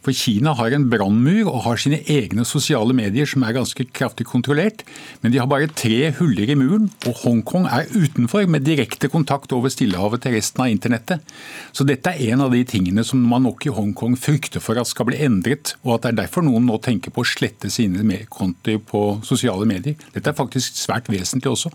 For 0.03 0.11
Kina 0.11 0.51
har 0.59 0.75
en 0.75 0.89
brannmur 0.91 1.47
og 1.47 1.63
har 1.63 1.79
sine 1.79 2.01
egne 2.11 2.43
sosiale 2.45 2.91
medier 2.93 3.25
som 3.31 3.45
er 3.47 3.55
ganske 3.55 3.87
kraftig 3.95 4.27
kontrollert. 4.27 4.83
Men 5.23 5.31
de 5.31 5.39
har 5.39 5.47
bare 5.47 5.71
tre 5.71 6.11
huller 6.19 6.51
i 6.51 6.57
muren, 6.59 6.91
og 7.07 7.23
Hongkong 7.23 7.69
er 7.71 7.87
utenfor 7.95 8.43
med 8.51 8.67
direkte 8.67 9.07
kontakt 9.09 9.55
over 9.55 9.71
Stillehavet 9.71 10.25
til 10.27 10.35
resten 10.35 10.65
av 10.65 10.75
internettet. 10.75 11.23
Så 11.71 11.87
dette 11.87 12.11
er 12.11 12.35
en 12.35 12.43
av 12.43 12.51
de 12.51 12.65
tingene 12.67 13.07
som 13.07 13.23
man 13.23 13.47
nok 13.47 13.65
i 13.65 13.73
Hongkong 13.79 14.19
frykter 14.19 14.59
for 14.59 14.75
at 14.83 14.91
skal 14.91 15.07
bli 15.13 15.23
endret, 15.23 15.77
og 15.87 15.95
at 15.95 16.09
det 16.09 16.11
er 16.11 16.21
derfor 16.25 16.43
noen 16.43 16.67
nå 16.67 16.75
tenker 16.83 17.15
på 17.15 17.23
å 17.23 17.31
slette 17.31 17.71
sine 17.71 18.19
kontoer 18.27 18.83
på 18.83 19.07
sosiale 19.23 19.63
medier. 19.71 19.95
Dette 20.11 20.35
er 20.35 20.37
faktisk 20.43 20.75
svært 20.83 21.07
vesentlig 21.07 21.55
også. 21.55 21.71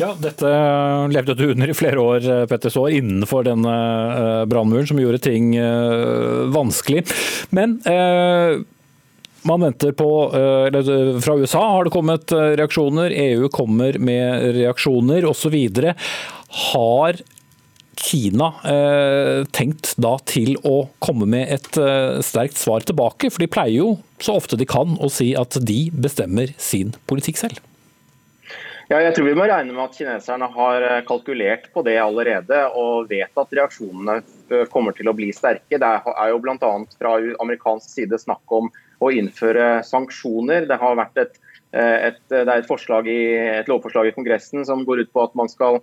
Ja, 0.00 0.12
Dette 0.20 0.52
levde 1.12 1.34
du 1.34 1.44
under 1.50 1.70
i 1.70 1.76
flere 1.76 2.02
år, 2.02 2.30
Petter 2.50 2.72
Saar, 2.72 2.92
innenfor 2.94 3.46
denne 3.46 3.74
eh, 3.74 4.44
brannmuren, 4.50 4.88
som 4.88 5.00
gjorde 5.00 5.22
ting 5.24 5.54
eh, 5.56 6.46
vanskelig. 6.54 7.06
Men 7.56 7.78
eh, 7.88 8.58
man 9.46 9.62
venter 9.62 9.92
på 9.94 10.08
eller 10.34 11.20
Fra 11.22 11.36
USA 11.38 11.60
har 11.70 11.86
det 11.86 11.94
kommet 11.94 12.32
reaksjoner, 12.34 13.14
EU 13.14 13.48
kommer 13.54 13.94
med 14.02 14.56
reaksjoner 14.56 15.28
osv. 15.30 15.54
Har 16.72 17.20
Kina 17.96 18.52
eh, 18.64 19.44
tenkt 19.56 19.94
da 20.00 20.16
til 20.28 20.56
å 20.66 20.88
komme 21.02 21.28
med 21.30 21.48
et 21.52 21.78
eh, 21.80 22.18
sterkt 22.24 22.58
svar 22.60 22.84
tilbake? 22.86 23.30
For 23.32 23.42
de 23.42 23.50
pleier 23.50 23.80
jo 23.80 23.88
så 24.22 24.36
ofte 24.38 24.58
de 24.60 24.68
kan 24.68 24.96
å 25.00 25.10
si 25.12 25.32
at 25.38 25.56
de 25.66 25.86
bestemmer 25.92 26.52
sin 26.60 26.94
politikk 27.08 27.40
selv. 27.40 27.62
Ja, 28.86 29.00
jeg 29.02 29.16
tror 29.16 29.26
vi 29.26 29.34
må 29.34 29.48
regne 29.50 29.74
med 29.74 29.82
at 29.82 29.96
kineserne 29.98 30.46
har 30.54 30.84
eh, 30.86 31.00
kalkulert 31.08 31.64
på 31.74 31.82
det 31.82 31.96
allerede 31.98 32.60
og 32.78 33.08
vet 33.10 33.40
at 33.42 33.54
reaksjonene 33.58 34.20
eh, 34.20 34.62
kommer 34.70 34.94
til 34.94 35.10
å 35.10 35.14
bli 35.18 35.32
sterke. 35.34 35.80
Det 35.82 35.88
er 36.12 36.30
jo 36.30 36.38
bl.a. 36.44 36.70
fra 36.94 37.16
amerikansk 37.42 37.96
side 37.96 38.20
snakk 38.22 38.54
om 38.54 38.70
å 39.02 39.10
innføre 39.10 39.80
sanksjoner. 39.86 40.68
Det 40.70 40.78
har 40.78 40.94
vært 41.02 41.18
et, 41.24 41.34
eh, 41.74 42.12
et, 42.12 42.22
det 42.30 42.44
er 42.44 42.62
et, 42.62 43.10
i, 43.10 43.18
et 43.56 43.72
lovforslag 43.72 44.12
i 44.12 44.14
Kongressen 44.14 44.62
som 44.68 44.86
går 44.86 45.02
ut 45.02 45.10
på 45.10 45.24
at 45.26 45.34
man 45.34 45.50
skal 45.50 45.80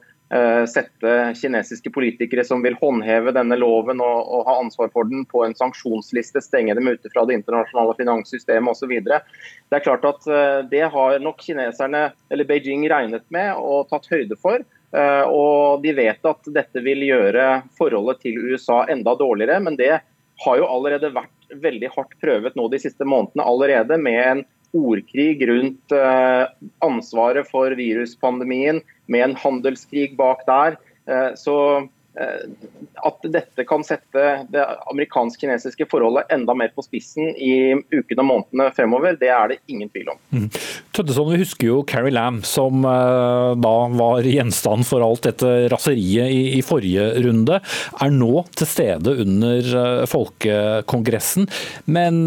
sette 0.69 1.11
kinesiske 1.37 1.91
politikere 1.93 2.45
som 2.47 2.63
vil 2.63 2.77
håndheve 2.79 3.33
denne 3.35 3.57
loven 3.59 4.01
og, 4.01 4.19
og, 4.23 4.45
ha 4.47 4.55
ansvar 4.63 4.89
for 4.93 5.09
den, 5.09 5.25
på 5.29 5.43
en 5.45 5.55
sanksjonsliste, 5.57 6.41
stenge 6.41 6.73
dem 6.77 6.87
ute 6.89 7.11
fra 7.13 7.25
det 7.29 7.37
internasjonale 7.37 7.93
finanssystemet 7.99 8.71
osv. 8.73 8.93
Det 9.03 9.77
er 9.77 9.83
klart 9.85 10.07
at 10.07 10.29
eh, 10.29 10.61
det 10.71 10.85
har 10.93 11.19
nok 11.23 11.43
kineserne, 11.43 12.07
eller 12.33 12.49
Beijing 12.49 12.87
regnet 12.89 13.25
med 13.33 13.53
og 13.59 13.89
tatt 13.91 14.09
høyde 14.11 14.37
for. 14.41 14.63
Eh, 14.93 15.25
og 15.25 15.83
de 15.85 15.93
vet 15.97 16.29
at 16.29 16.49
dette 16.55 16.83
vil 16.85 17.05
gjøre 17.07 17.63
forholdet 17.77 18.23
til 18.25 18.41
USA 18.41 18.83
enda 18.93 19.15
dårligere, 19.19 19.61
men 19.63 19.77
det 19.79 19.95
har 20.43 20.59
jo 20.59 20.67
allerede 20.69 21.13
vært 21.13 21.57
veldig 21.63 21.89
hardt 21.93 22.17
prøvet 22.21 22.55
nå 22.57 22.67
de 22.71 22.81
siste 22.81 23.05
månedene 23.05 23.45
allerede 23.45 23.97
med 24.01 24.21
en 24.23 24.43
ordkrig 24.73 25.43
rundt 25.49 25.95
eh, 25.95 26.45
ansvaret 26.85 27.49
for 27.49 27.75
viruspandemien, 27.77 28.81
med 29.07 29.27
en 29.27 29.35
handelskrig 29.39 30.13
bak 30.17 30.45
der. 30.49 30.77
Eh, 31.07 31.31
så 31.39 31.87
at 32.13 33.25
dette 33.33 33.65
kan 33.65 33.83
sette 33.85 34.23
det 34.53 34.63
amerikansk-kinesiske 34.91 35.87
forholdet 35.89 36.29
enda 36.33 36.53
mer 36.57 36.69
på 36.75 36.83
spissen 36.85 37.31
i 37.33 37.73
ukene 37.93 38.21
og 38.21 38.27
månedene 38.29 38.67
fremover, 38.75 39.17
det 39.19 39.31
er 39.33 39.53
det 39.53 39.57
ingen 39.71 39.89
tvil 39.89 40.11
om. 40.13 40.19
Mm. 40.33 40.47
Tøddesson, 40.93 41.31
Vi 41.33 41.41
husker 41.41 41.69
jo 41.71 41.79
Carrie 41.89 42.13
Lam, 42.13 42.41
som 42.45 42.85
uh, 42.85 43.53
da 43.57 43.73
var 43.97 44.27
gjenstand 44.29 44.85
for 44.87 45.05
alt 45.05 45.25
dette 45.25 45.51
raseriet 45.73 46.29
i, 46.29 46.43
i, 46.59 46.61
forrige 46.65 47.07
runde. 47.25 47.59
Er 47.97 48.13
nå 48.13 48.45
til 48.53 48.69
stede 48.69 49.15
under 49.25 49.71
uh, 49.73 50.05
Folkekongressen. 50.09 51.49
Men 51.85 52.21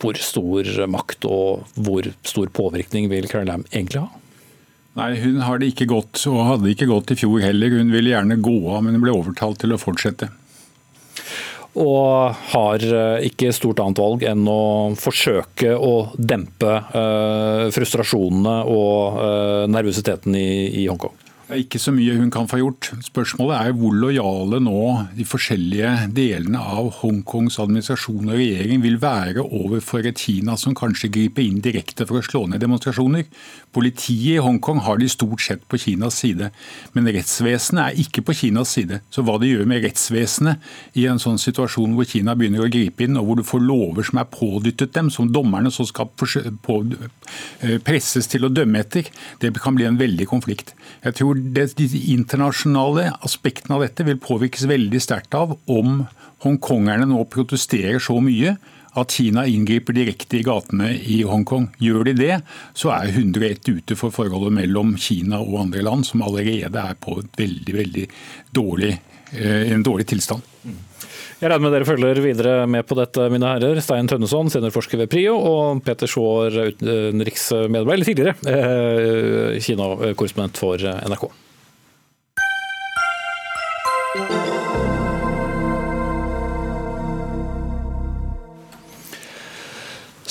hvor 0.00 0.18
stor 0.20 0.68
makt 0.90 1.26
og 1.28 1.66
hvor 1.74 2.06
stor 2.26 2.50
påvirkning 2.54 3.10
vil 3.10 3.28
Carrie 3.30 3.48
Lam 3.48 3.66
egentlig 3.72 4.04
ha? 4.04 4.25
Nei, 4.96 5.12
Hun 5.20 5.42
har 5.44 5.60
det 5.60 5.74
ikke 5.74 5.88
godt, 5.90 6.22
og 6.30 6.44
hadde 6.50 6.72
ikke 6.72 6.88
gått 6.88 7.12
i 7.12 7.18
fjor 7.20 7.42
heller. 7.44 7.74
Hun 7.76 7.92
ville 7.92 8.14
gjerne 8.14 8.40
gå 8.40 8.56
av, 8.72 8.80
men 8.84 8.96
hun 8.96 9.04
ble 9.04 9.12
overtalt 9.12 9.60
til 9.60 9.76
å 9.76 9.80
fortsette. 9.80 10.30
Og 11.76 12.32
har 12.54 12.84
eh, 12.88 13.26
ikke 13.28 13.52
stort 13.52 13.82
annet 13.84 14.00
valg 14.00 14.24
enn 14.24 14.48
å 14.48 14.96
forsøke 14.96 15.74
å 15.76 15.92
dempe 16.16 16.72
uh, 16.72 17.68
frustrasjonene 17.76 18.56
og 18.72 19.20
uh, 19.20 19.64
nervøsiteten 19.68 20.38
i 20.40 20.86
Hongkong. 20.88 21.25
Det 21.46 21.60
ikke 21.62 21.78
så 21.78 21.92
mye 21.94 22.14
hun 22.18 22.30
kan 22.34 22.48
få 22.50 22.58
gjort. 22.58 22.88
Spørsmålet 23.06 23.68
er 23.68 23.74
hvor 23.78 23.94
lojale 23.94 24.58
nå 24.58 24.80
de 25.14 25.22
forskjellige 25.22 26.08
delene 26.16 26.58
av 26.58 26.88
Hongkongs 27.04 27.60
administrasjon 27.62 28.32
og 28.32 28.34
regjering 28.34 28.82
vil 28.82 28.96
være 28.98 29.44
overfor 29.44 30.08
et 30.10 30.18
Kina 30.18 30.56
som 30.58 30.74
kanskje 30.74 31.12
griper 31.14 31.44
inn 31.44 31.60
direkte 31.62 32.02
for 32.08 32.18
å 32.18 32.24
slå 32.26 32.40
ned 32.50 32.64
demonstrasjoner. 32.64 33.28
Politiet 33.70 34.40
i 34.40 34.42
Hongkong 34.42 34.80
har 34.88 34.98
de 34.98 35.06
stort 35.12 35.44
sett 35.44 35.62
på 35.70 35.78
Kinas 35.84 36.18
side, 36.24 36.48
men 36.98 37.12
rettsvesenet 37.14 37.84
er 37.84 38.02
ikke 38.02 38.26
på 38.26 38.34
Kinas 38.40 38.74
side. 38.74 38.98
Så 39.14 39.22
hva 39.22 39.38
de 39.38 39.52
gjør 39.52 39.70
med 39.70 39.86
rettsvesenet 39.86 40.98
i 40.98 41.06
en 41.06 41.22
sånn 41.22 41.38
situasjon 41.38 41.94
hvor 41.94 42.10
Kina 42.10 42.34
begynner 42.34 42.66
å 42.66 42.72
gripe 42.72 43.06
inn, 43.06 43.20
og 43.20 43.30
hvor 43.30 43.38
du 43.38 43.44
får 43.46 43.62
lover 43.62 44.10
som 44.10 44.18
er 44.18 44.26
pådyttet 44.34 44.98
dem, 44.98 45.14
som 45.14 45.30
dommerne 45.30 45.70
så 45.70 45.86
skal 45.86 46.10
eh, 46.10 47.78
presses 47.86 48.26
til 48.34 48.50
å 48.50 48.50
dømme 48.50 48.82
etter, 48.82 49.14
det 49.38 49.54
kan 49.62 49.78
bli 49.78 49.86
en 49.86 50.02
veldig 50.02 50.26
konflikt. 50.34 50.74
Jeg 51.06 51.20
tror 51.20 51.35
tror 51.36 51.54
det, 51.54 51.76
de 51.76 52.12
internasjonale 52.12 53.10
aspektene 53.24 53.76
av 53.76 53.84
dette 53.84 54.04
vil 54.06 54.18
påvirkes 54.18 54.66
veldig 54.68 55.00
sterkt 55.00 55.34
av 55.34 55.56
om 55.66 56.06
hongkongerne 56.44 57.06
nå 57.08 57.24
protesterer 57.32 57.98
så 58.02 58.18
mye 58.20 58.56
at 58.96 59.12
Kina 59.12 59.44
inngriper 59.46 59.92
direkte 59.92 60.38
i 60.38 60.44
gatene 60.46 60.94
i 60.96 61.20
Hongkong. 61.28 61.68
Gjør 61.78 62.06
de 62.08 62.14
det, 62.16 62.38
så 62.72 62.94
er 62.94 63.12
101 63.12 63.68
ute 63.68 63.96
for 63.96 64.14
forholdet 64.14 64.54
mellom 64.56 64.94
Kina 64.96 65.42
og 65.42 65.66
andre 65.66 65.82
land, 65.84 66.06
som 66.08 66.24
allerede 66.24 66.80
er 66.80 66.96
på 66.96 67.18
veldig, 67.36 67.74
veldig 67.76 68.06
dårlig, 68.56 68.94
eh, 69.32 69.72
en 69.74 69.84
dårlig 69.84 70.06
tilstand. 70.06 70.40
Jeg 70.66 71.50
regner 71.50 71.64
med 71.66 71.74
dere 71.76 71.88
følger 71.88 72.20
videre 72.24 72.66
med 72.70 72.86
på 72.88 72.96
dette, 72.98 73.26
mine 73.32 73.48
herrer. 73.54 73.80
Stein 73.84 74.08
Tønneson, 74.08 74.50
seniorforsker 74.52 75.02
ved 75.02 75.10
PRIO, 75.12 75.36
og 75.36 75.82
Peter 75.86 76.08
Schaar, 76.10 76.54
utenriksmedarbeider, 76.72 77.96
eller 77.96 78.08
tidligere 78.08 78.36
eh, 78.52 79.58
Kina-korrespondent 79.66 80.62
for 80.62 80.80
NRK. 80.80 81.28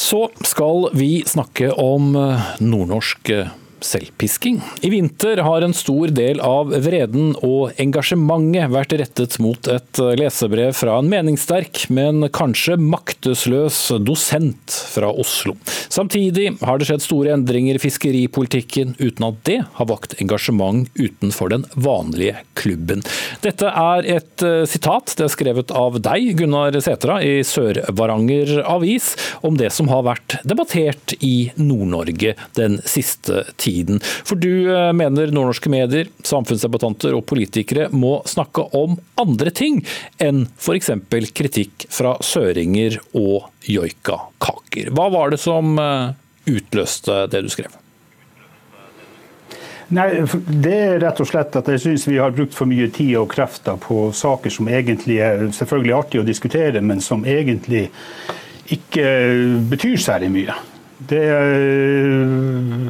Så 0.06 0.28
skal 0.46 0.90
vi 0.94 1.24
snakke 1.26 1.72
om 1.82 2.14
eh, 2.20 2.50
nordnorsk 2.62 3.30
eh, 3.34 3.54
selvpisking. 3.86 4.60
I 4.82 4.90
vinter 4.90 5.42
har 5.46 5.64
en 5.66 5.76
stor 5.76 6.12
del 6.16 6.42
av 6.44 6.74
vreden 6.86 7.34
og 7.46 7.76
engasjementet 7.82 8.72
vært 8.74 8.96
rettet 9.00 9.38
mot 9.44 9.70
et 9.72 10.02
lesebrev 10.20 10.74
fra 10.78 10.98
en 11.00 11.10
meningssterk, 11.12 11.86
men 11.94 12.28
kanskje 12.34 12.78
maktesløs 12.82 13.80
dosent 14.06 14.76
fra 14.96 15.12
Oslo. 15.12 15.56
Samtidig 15.94 16.56
har 16.66 16.80
det 16.80 16.90
skjedd 16.90 17.06
store 17.06 17.36
endringer 17.36 17.78
i 17.78 17.84
fiskeripolitikken 17.84 18.96
uten 19.00 19.28
at 19.30 19.42
det 19.48 19.60
har 19.78 19.90
vakt 19.90 20.18
engasjement 20.24 20.90
utenfor 20.98 21.54
den 21.54 21.68
vanlige 21.76 22.42
klubben. 22.58 23.04
Dette 23.46 23.70
er 23.70 24.10
et 24.18 24.46
eh, 24.46 24.64
sitat, 24.70 25.14
det 25.18 25.28
er 25.28 25.34
skrevet 25.34 25.74
av 25.76 26.00
deg, 26.04 26.32
Gunnar 26.40 26.76
Setra, 26.84 27.20
i 27.24 27.44
Sør-Varanger 27.46 28.64
Avis, 28.66 29.14
om 29.46 29.60
det 29.60 29.72
som 29.76 29.90
har 29.92 30.06
vært 30.08 30.40
debattert 30.48 31.16
i 31.26 31.52
Nord-Norge 31.60 32.36
den 32.58 32.80
siste 32.88 33.44
tiden 33.56 33.75
tiden. 33.76 34.02
For 34.02 34.40
du 34.40 34.72
eh, 34.72 34.92
mener 34.96 35.34
nordnorske 35.34 35.72
medier, 35.72 36.10
samfunnsdebattanter 36.26 37.16
og 37.18 37.26
politikere 37.30 37.90
må 37.94 38.18
snakke 38.30 38.68
om 38.78 38.98
andre 39.22 39.54
ting 39.56 39.82
enn 40.24 40.46
f.eks. 40.58 40.92
kritikk 41.36 41.88
fra 41.92 42.16
søringer 42.24 43.00
og 43.14 43.50
joikakaker. 43.70 44.94
Hva 44.96 45.10
var 45.14 45.34
det 45.34 45.42
som 45.44 45.76
eh, 45.82 46.14
utløste 46.50 47.26
det 47.32 47.46
du 47.46 47.52
skrev? 47.54 47.82
Nei, 49.94 50.08
Det 50.48 50.74
er 50.74 51.00
rett 51.04 51.20
og 51.22 51.28
slett 51.30 51.56
at 51.60 51.68
jeg 51.70 51.84
syns 51.84 52.08
vi 52.10 52.18
har 52.18 52.34
brukt 52.34 52.56
for 52.58 52.70
mye 52.70 52.88
tid 52.94 53.14
og 53.20 53.30
krefter 53.34 53.78
på 53.82 54.10
saker 54.18 54.54
som 54.54 54.70
egentlig 54.72 55.20
er 55.22 55.46
selvfølgelig 55.54 55.94
artig 55.94 56.22
å 56.24 56.26
diskutere, 56.26 56.82
men 56.82 57.04
som 57.06 57.26
egentlig 57.30 57.90
ikke 58.74 59.06
betyr 59.70 60.00
særlig 60.02 60.32
mye. 60.34 60.56
Det, 61.10 61.24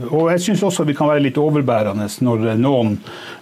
og 0.07 0.29
jeg 0.31 0.43
syns 0.45 0.63
også 0.63 0.85
vi 0.87 0.95
kan 0.95 1.09
være 1.09 1.25
litt 1.25 1.39
overbærende 1.41 2.07
når 2.23 2.51
noen 2.61 2.97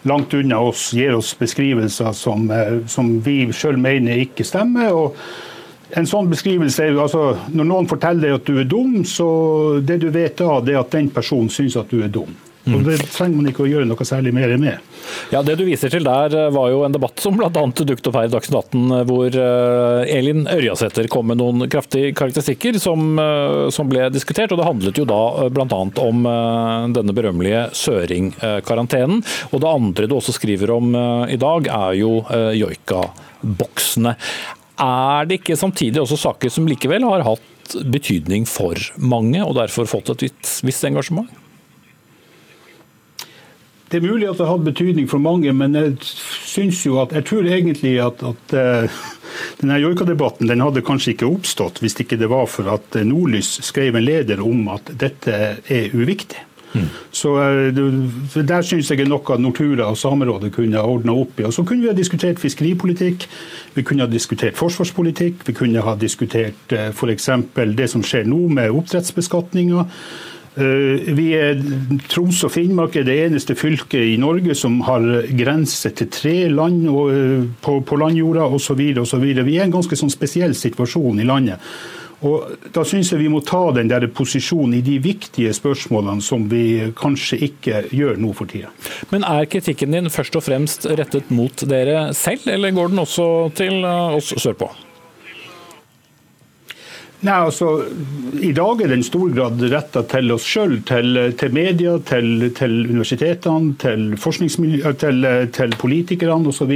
langt 0.09 0.33
unna 0.33 0.61
oss 0.65 0.89
gir 0.97 1.13
oss 1.17 1.33
beskrivelser 1.37 2.13
som, 2.17 2.47
som 2.89 3.17
vi 3.23 3.43
sjøl 3.53 3.77
mener 3.81 4.23
ikke 4.25 4.47
stemmer. 4.47 4.93
og 4.93 5.19
en 5.93 6.07
sånn 6.09 6.29
beskrivelse 6.31 6.87
er 6.87 6.95
jo 6.95 7.03
altså, 7.03 7.23
Når 7.53 7.67
noen 7.69 7.89
forteller 7.89 8.25
deg 8.25 8.39
at 8.39 8.47
du 8.49 8.57
er 8.57 8.69
dum, 8.69 9.03
så 9.05 9.27
det 9.85 9.99
du 10.01 10.09
vet 10.13 10.37
da, 10.39 10.57
det 10.65 10.73
er 10.73 10.81
at 10.81 10.95
den 10.95 11.11
personen 11.13 11.51
syns 11.53 11.77
at 11.77 11.91
du 11.91 12.01
er 12.01 12.09
dum. 12.13 12.33
Og 12.63 12.83
Det 12.87 12.95
trenger 13.11 13.35
man 13.35 13.49
ikke 13.49 13.65
å 13.65 13.67
gjøre 13.67 13.87
noe 13.89 14.05
særlig 14.07 14.31
mer 14.35 14.53
med. 14.61 14.93
Ja, 15.33 15.41
Det 15.43 15.57
du 15.59 15.65
viser 15.67 15.91
til 15.91 16.05
der 16.07 16.35
eh, 16.37 16.51
var 16.53 16.69
jo 16.71 16.83
en 16.85 16.95
debatt 16.95 17.19
som 17.19 17.35
bl.a. 17.35 17.49
dukket 17.51 18.07
opp 18.07 18.15
her 18.15 18.29
i 18.29 18.31
Dagsnytt 18.31 18.71
18, 18.71 18.85
eh, 18.95 19.03
hvor 19.09 19.37
eh, 19.43 20.13
Elin 20.15 20.45
Ørjasæter 20.47 21.09
kom 21.11 21.27
med 21.31 21.41
noen 21.41 21.67
kraftige 21.71 22.13
karakteristikker 22.15 22.79
som, 22.79 23.19
som, 23.73 23.89
ble 23.91 24.07
diskutert. 24.13 24.53
og 24.53 24.61
Det 24.61 24.69
handlet 24.69 25.01
jo 25.01 25.07
da 25.09 25.49
bl.a. 25.51 25.81
om 26.03 26.23
denne 26.95 27.15
berømmelige 27.15 27.65
Søring-karantenen. 27.75 29.23
Og 29.51 29.63
Det 29.63 29.69
andre 29.69 30.07
du 30.07 30.15
også 30.17 30.35
skriver 30.37 30.71
om 30.77 30.95
i 31.27 31.37
dag, 31.39 31.67
er 31.67 31.99
jo 31.99 32.15
joikaboksene. 32.63 34.15
Er 34.83 35.29
det 35.29 35.41
ikke 35.41 35.59
samtidig 35.59 36.01
også 36.01 36.19
saker 36.23 36.53
som 36.53 36.67
likevel 36.69 37.05
har 37.07 37.25
hatt 37.27 37.77
betydning 37.91 38.47
for 38.49 38.79
mange, 38.97 39.43
og 39.43 39.57
derfor 39.59 39.89
fått 39.89 40.15
et 40.15 40.53
visst 40.65 40.87
engasjement? 40.87 41.29
Det 43.93 43.99
er 44.01 44.09
mulig 44.09 44.25
at 44.25 44.39
det 44.39 44.47
har 44.47 44.55
hatt 44.55 44.65
betydning 44.65 45.05
for 45.05 45.21
mange, 45.21 45.51
men 45.53 45.75
jeg 45.77 45.91
syns 46.01 46.79
jo 46.81 46.95
at 47.03 47.11
jeg 47.13 47.27
tror 47.29 47.45
egentlig 47.45 47.91
at, 48.01 48.23
at 48.25 48.55
uh, 48.57 48.95
denne 49.59 49.77
joikadebatten 49.83 50.49
den 50.49 50.63
hadde 50.65 50.81
kanskje 50.81 51.13
ikke 51.13 51.29
oppstått 51.29 51.77
hvis 51.83 51.99
ikke 52.01 52.17
det 52.17 52.31
var 52.31 52.47
for 52.49 52.71
at 52.73 52.97
Nordlys 53.05 53.59
skrev 53.61 53.99
en 53.99 54.07
leder 54.07 54.41
om 54.41 54.65
at 54.73 54.89
dette 54.97 55.37
er 55.61 55.93
uviktig. 55.93 56.41
Mm. 56.73 56.89
Så 57.13 57.35
uh, 57.37 57.69
Der 58.33 58.65
syns 58.65 58.89
jeg 58.89 59.05
er 59.05 59.13
noe 59.13 59.37
Nortura 59.37 59.91
og 59.93 60.01
Samerådet 60.01 60.49
kunne 60.57 60.81
ha 60.81 60.89
ordna 60.89 61.13
opp 61.13 61.37
i. 61.37 61.45
Og 61.45 61.53
Så 61.53 61.61
kunne 61.61 61.85
vi 61.85 61.93
ha 61.93 61.93
diskutert 61.93 62.41
fiskeripolitikk, 62.41 63.29
vi 63.77 63.85
kunne 63.85 64.07
ha 64.07 64.09
diskutert 64.09 64.57
forsvarspolitikk, 64.57 65.45
vi 65.45 65.59
kunne 65.61 65.85
ha 65.85 65.93
diskutert 65.93 66.79
f.eks. 66.89 67.29
det 67.77 67.93
som 67.93 68.01
skjer 68.01 68.25
nå 68.25 68.47
med 68.57 68.73
oppdrettsbeskatninga. 68.73 69.85
Eh, 70.53 71.13
vi 71.17 71.31
er, 71.33 71.57
Troms 72.11 72.43
og 72.45 72.53
Finnmark 72.53 72.97
er 72.99 73.07
det 73.07 73.15
eneste 73.25 73.55
fylket 73.57 74.13
i 74.13 74.19
Norge 74.21 74.53
som 74.57 74.77
har 74.85 75.01
grense 75.33 75.89
til 75.97 76.11
tre 76.13 76.35
land 76.51 76.85
eh, 76.85 77.41
på, 77.63 77.79
på 77.81 77.97
landjorda 77.97 78.45
osv. 78.53 78.77
Vi 78.77 79.33
er 79.33 79.49
i 79.49 79.59
en 79.63 79.73
ganske 79.73 79.97
sånn 79.97 80.13
spesiell 80.13 80.53
situasjon 80.57 81.21
i 81.23 81.27
landet. 81.27 81.73
Og 82.23 82.53
Da 82.71 82.85
syns 82.87 83.11
jeg 83.11 83.19
vi 83.19 83.31
må 83.31 83.41
ta 83.43 83.65
den 83.75 83.89
der 83.91 84.05
posisjonen 84.07 84.77
i 84.77 84.83
de 84.85 84.95
viktige 85.03 85.51
spørsmålene 85.55 86.23
som 86.23 86.45
vi 86.51 86.93
kanskje 86.95 87.41
ikke 87.49 87.83
gjør 87.91 88.21
nå 88.21 88.31
for 88.37 88.49
tida. 88.49 88.71
Men 89.11 89.27
er 89.27 89.49
kritikken 89.51 89.91
din 89.95 90.11
først 90.13 90.37
og 90.39 90.45
fremst 90.45 90.87
rettet 90.87 91.33
mot 91.33 91.65
dere 91.67 92.11
selv, 92.17 92.47
eller 92.47 92.75
går 92.75 92.93
den 92.93 93.03
også 93.03 93.27
til 93.57 93.83
eh, 93.83 94.17
oss 94.17 94.31
sørpå? 94.37 94.71
Nei, 97.23 97.35
altså, 97.39 97.69
I 98.43 98.49
dag 98.51 98.81
er 98.83 98.89
det 98.91 98.97
en 98.97 99.05
stor 99.07 99.29
grad 99.31 99.61
retta 99.71 100.01
til 100.11 100.33
oss 100.35 100.43
sjøl, 100.43 100.81
til, 100.83 101.15
til, 101.39 101.53
media, 101.55 101.93
til, 102.03 102.49
til 102.57 102.73
universitetene, 102.89 103.77
til, 103.79 104.09
til, 104.99 105.27
til 105.55 105.75
politikerne 105.79 106.51
osv. 106.51 106.73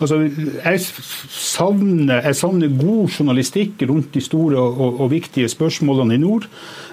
Altså, 0.00 0.22
jeg, 0.24 0.80
savner, 0.80 2.22
jeg 2.24 2.38
savner 2.40 2.72
god 2.80 3.12
journalistikk 3.12 3.84
rundt 3.90 4.14
de 4.16 4.24
store 4.24 4.56
og, 4.56 5.02
og, 5.02 5.10
viktige 5.12 5.52
spørsmålene 5.52 6.16
i 6.16 6.22
nord. 6.24 6.48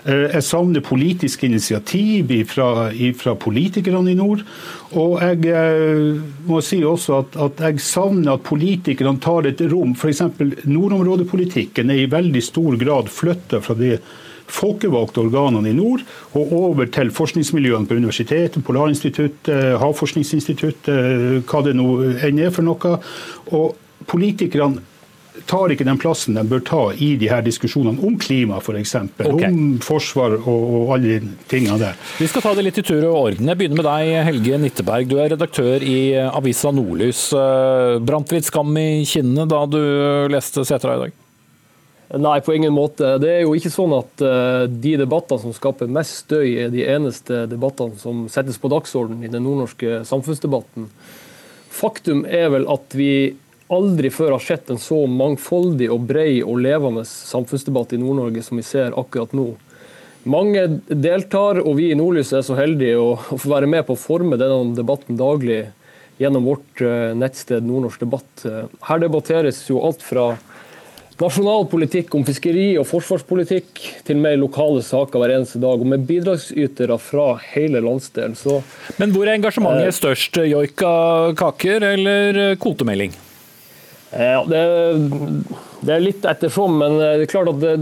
Eh, 0.05 0.27
jeg 0.35 0.45
savner 0.45 0.83
politisk 0.85 1.43
initiativ 1.47 2.29
fra 2.53 3.33
politikerne 3.41 4.11
i 4.11 4.17
nord. 4.17 4.43
Og 4.93 5.17
jeg 5.23 5.49
eh, 5.49 6.19
må 6.45 6.61
si 6.61 6.83
også 6.85 7.17
at, 7.23 7.39
at 7.47 7.63
jeg 7.65 7.81
savner 7.81 8.35
at 8.35 8.45
politikerne 8.45 9.21
tar 9.21 9.49
et 9.49 9.63
rom. 9.71 9.95
F.eks. 9.97 10.21
nordområdepolitikken 10.69 11.89
er 11.89 12.03
i 12.03 12.11
veldig 12.11 12.43
stor 12.45 12.77
grad 12.81 13.09
flytta 13.09 13.63
fra 13.65 13.77
de 13.79 13.97
folkevalgte 14.45 15.23
organene 15.23 15.71
i 15.71 15.73
nord 15.73 16.03
og 16.37 16.51
over 16.53 16.85
til 16.93 17.09
forskningsmiljøene 17.09 17.89
på 17.89 17.95
universitetet, 17.97 18.61
Polarinstituttet, 18.61 19.79
Havforskningsinstituttet, 19.81 21.47
hva 21.49 21.61
det 21.65 21.73
nå 21.73 21.87
enn 22.27 22.43
er 22.45 22.53
for 22.53 22.67
noe. 22.67 22.99
Og 23.57 23.73
politikerne 24.05 24.85
tar 25.49 25.73
ikke 25.73 25.85
den 25.87 25.99
plassen 26.01 26.37
de 26.37 26.43
bør 26.47 26.61
ta 26.65 26.81
i 26.93 27.13
de 27.19 27.29
her 27.31 27.43
diskusjonene 27.45 28.01
om 28.05 28.15
klima 28.21 28.61
f.eks. 28.61 28.95
Okay. 29.19 29.49
Om 29.49 29.77
forsvar 29.83 30.37
og, 30.37 30.47
og 30.79 30.93
alle 30.95 31.19
de 31.19 31.33
tingene 31.51 31.77
der. 31.81 31.99
Vi 32.19 32.29
skal 32.31 32.45
ta 32.45 32.53
det 32.57 32.65
litt 32.67 32.79
i 32.81 32.85
tur 32.85 33.03
og 33.09 33.17
orden. 33.19 33.51
Jeg 33.51 33.59
begynner 33.59 33.81
med 33.81 33.89
deg, 33.89 34.13
Helge 34.29 34.61
Nitteberg. 34.63 35.09
Du 35.11 35.19
er 35.19 35.33
redaktør 35.35 35.83
i 35.83 35.97
avisa 36.25 36.71
Nordlys. 36.75 37.27
Eh, 37.35 37.97
brant 38.05 38.33
litt 38.35 38.47
skam 38.47 38.71
i 38.79 39.03
kinnene 39.09 39.47
da 39.51 39.65
du 39.69 39.79
leste 40.31 40.65
Setra 40.67 40.95
i 40.95 41.03
dag? 41.05 41.21
Nei, 42.21 42.37
på 42.45 42.53
ingen 42.53 42.73
måte. 42.73 43.15
Det 43.19 43.31
er 43.31 43.43
jo 43.43 43.55
ikke 43.57 43.73
sånn 43.73 43.93
at 43.97 44.21
de 44.69 44.91
debattene 45.01 45.41
som 45.41 45.53
skaper 45.57 45.89
mest 45.91 46.21
støy, 46.27 46.51
er 46.61 46.69
de 46.73 46.83
eneste 46.85 47.45
debattene 47.49 47.97
som 47.99 48.27
settes 48.31 48.59
på 48.61 48.69
dagsordenen 48.71 49.25
i 49.25 49.31
den 49.33 49.43
nordnorske 49.43 50.03
samfunnsdebatten. 50.05 50.85
Faktum 51.75 52.21
er 52.29 52.51
vel 52.53 52.69
at 52.71 52.93
vi 52.95 53.09
aldri 53.73 54.11
før 54.13 54.35
har 54.35 54.43
sett 54.43 54.69
en 54.69 54.81
så 54.81 55.01
mangfoldig 55.09 55.89
og 55.93 56.05
bred 56.09 56.41
og 56.45 56.59
levende 56.61 57.05
samfunnsdebatt 57.07 57.95
i 57.95 58.01
Nord-Norge 58.01 58.43
som 58.45 58.61
vi 58.61 58.65
ser 58.65 58.97
akkurat 58.97 59.33
nå. 59.35 59.53
Mange 60.25 60.65
deltar, 60.89 61.59
og 61.61 61.75
vi 61.77 61.91
i 61.91 61.97
Nordlys 61.97 62.33
er 62.33 62.45
så 62.45 62.57
heldige 62.57 62.97
å, 62.97 63.11
få 63.37 63.51
være 63.51 63.69
med 63.69 63.85
på 63.85 63.93
å 63.93 64.01
forme 64.01 64.39
denne 64.41 64.73
debatten 64.77 65.19
daglig 65.19 65.67
gjennom 66.17 66.47
vårt 66.47 66.81
uh, 66.81 67.13
nettsted 67.17 67.65
Nordnorsk 67.67 68.01
debatt. 68.01 68.45
Her 68.87 69.01
debatteres 69.03 69.59
jo 69.69 69.83
alt 69.85 70.01
fra 70.05 70.31
nasjonal 71.21 71.67
politikk 71.71 72.15
om 72.17 72.25
fiskeri 72.27 72.73
og 72.79 72.87
forsvarspolitikk 72.89 73.81
til 74.07 74.19
mer 74.19 74.35
lokale 74.39 74.81
saker 74.83 75.21
hver 75.21 75.35
eneste 75.37 75.61
dag, 75.63 75.79
og 75.79 75.91
med 75.93 76.07
bidragsytere 76.09 76.97
fra 77.01 77.27
hele 77.53 77.83
landsdelen. 77.83 78.35
Så, 78.39 78.59
Men 78.99 79.13
hvor 79.15 79.27
er 79.27 79.37
engasjementet 79.37 79.91
eh, 79.91 79.95
størst? 79.95 80.41
Joika 80.49 80.95
kaker 81.39 81.87
eller 81.93 82.41
eh, 82.49 82.57
kvotemelding? 82.59 83.15
Ja, 84.15 84.45
det, 84.47 84.61
det 85.83 85.95
er 85.95 86.03
litt 86.03 86.25
ettersom, 86.27 86.77
men 86.79 86.99
det 87.01 87.09
er 87.25 87.31
klart 87.31 87.51
at 87.51 87.59
det 87.63 87.75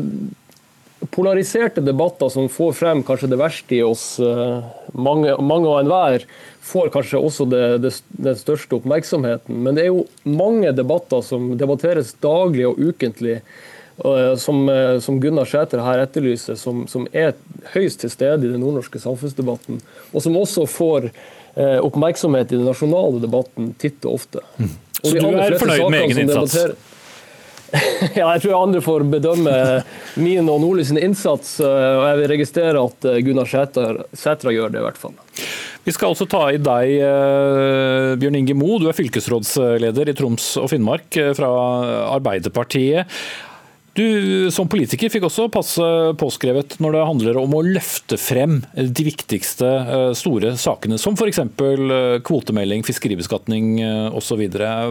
polariserte 1.14 1.82
debatter 1.82 2.30
som 2.30 2.50
får 2.50 2.74
frem 2.78 3.04
kanskje 3.06 3.30
det 3.34 3.40
verste 3.42 3.76
i 3.76 3.84
oss, 3.86 4.20
eh, 4.24 4.64
mange, 4.94 5.36
mange 5.42 5.70
og 5.70 5.82
enhver, 5.82 6.26
får 6.64 6.90
kanskje 6.94 7.20
også 7.20 7.48
det, 7.52 7.62
det, 7.84 7.92
den 8.24 8.40
største 8.40 8.80
oppmerksomheten. 8.80 9.60
Men 9.66 9.78
det 9.78 9.86
er 9.86 9.92
jo 9.92 10.06
mange 10.24 10.72
debatter 10.76 11.24
som 11.26 11.52
debatteres 11.60 12.16
daglig 12.24 12.66
og 12.70 12.80
ukentlig, 12.80 13.42
eh, 13.42 14.34
som, 14.40 14.64
eh, 14.72 14.98
som 15.04 15.20
Gunnar 15.22 15.50
Sæter 15.50 15.84
her 15.84 16.06
etterlyser, 16.06 16.58
som, 16.60 16.86
som, 16.88 17.08
er 17.12 17.36
høyst 17.76 18.04
til 18.04 18.14
stede 18.14 18.48
i 18.48 18.54
den 18.54 18.64
nordnorske 18.64 19.02
samfunnsdebatten. 19.04 19.84
Og 20.14 20.24
som 20.24 20.40
også 20.40 20.66
får 20.72 21.12
eh, 21.12 21.80
oppmerksomhet 21.84 22.54
i 22.54 22.62
den 22.62 22.70
nasjonale 22.70 23.22
debatten 23.24 23.74
titt 23.82 24.08
og 24.08 24.22
ofte. 24.22 24.46
Mm. 24.58 24.74
Så 25.04 25.14
du 25.20 25.30
er 25.36 25.58
fornøyd 25.60 25.86
med 25.92 26.08
egen 26.08 26.26
innsats? 26.26 26.58
Ja, 28.14 28.28
jeg 28.36 28.44
tror 28.44 28.60
andre 28.60 28.84
får 28.86 29.02
bedømme 29.10 29.52
min 30.22 30.46
og 30.46 30.60
Nordlys 30.62 30.92
innsats. 30.94 31.56
og 31.66 32.04
Jeg 32.06 32.20
vil 32.20 32.30
registrere 32.36 32.84
at 32.86 33.08
Gunnar 33.26 33.50
Sætra 33.50 34.54
gjør 34.54 34.76
det, 34.76 34.84
i 34.84 34.86
hvert 34.86 35.00
fall. 35.02 35.16
Vi 35.84 35.92
skal 35.92 36.14
også 36.14 36.28
ta 36.32 36.46
i 36.54 36.60
deg, 36.64 36.92
eh, 37.04 38.14
Bjørn 38.22 38.38
Inge 38.40 38.56
Mo. 38.56 38.78
Du 38.80 38.88
er 38.88 38.96
fylkesrådsleder 38.96 40.12
i 40.12 40.16
Troms 40.16 40.46
og 40.62 40.70
Finnmark 40.72 41.18
eh, 41.20 41.34
fra 41.36 41.50
Arbeiderpartiet. 42.14 43.10
Du 43.94 44.50
som 44.50 44.66
politiker 44.66 45.12
fikk 45.14 45.28
også 45.28 45.52
passe 45.54 45.86
påskrevet 46.18 46.80
når 46.82 46.96
det 46.96 47.06
handler 47.12 47.38
om 47.44 47.54
å 47.54 47.62
løfte 47.62 48.18
frem 48.18 48.64
de 48.74 49.06
viktigste 49.06 49.70
eh, 49.70 50.10
store 50.18 50.56
sakene, 50.58 50.98
som 50.98 51.14
f.eks. 51.14 51.44
kvotemelding, 52.26 52.82
fiskeribeskatning 52.88 53.78
osv. 54.18 54.48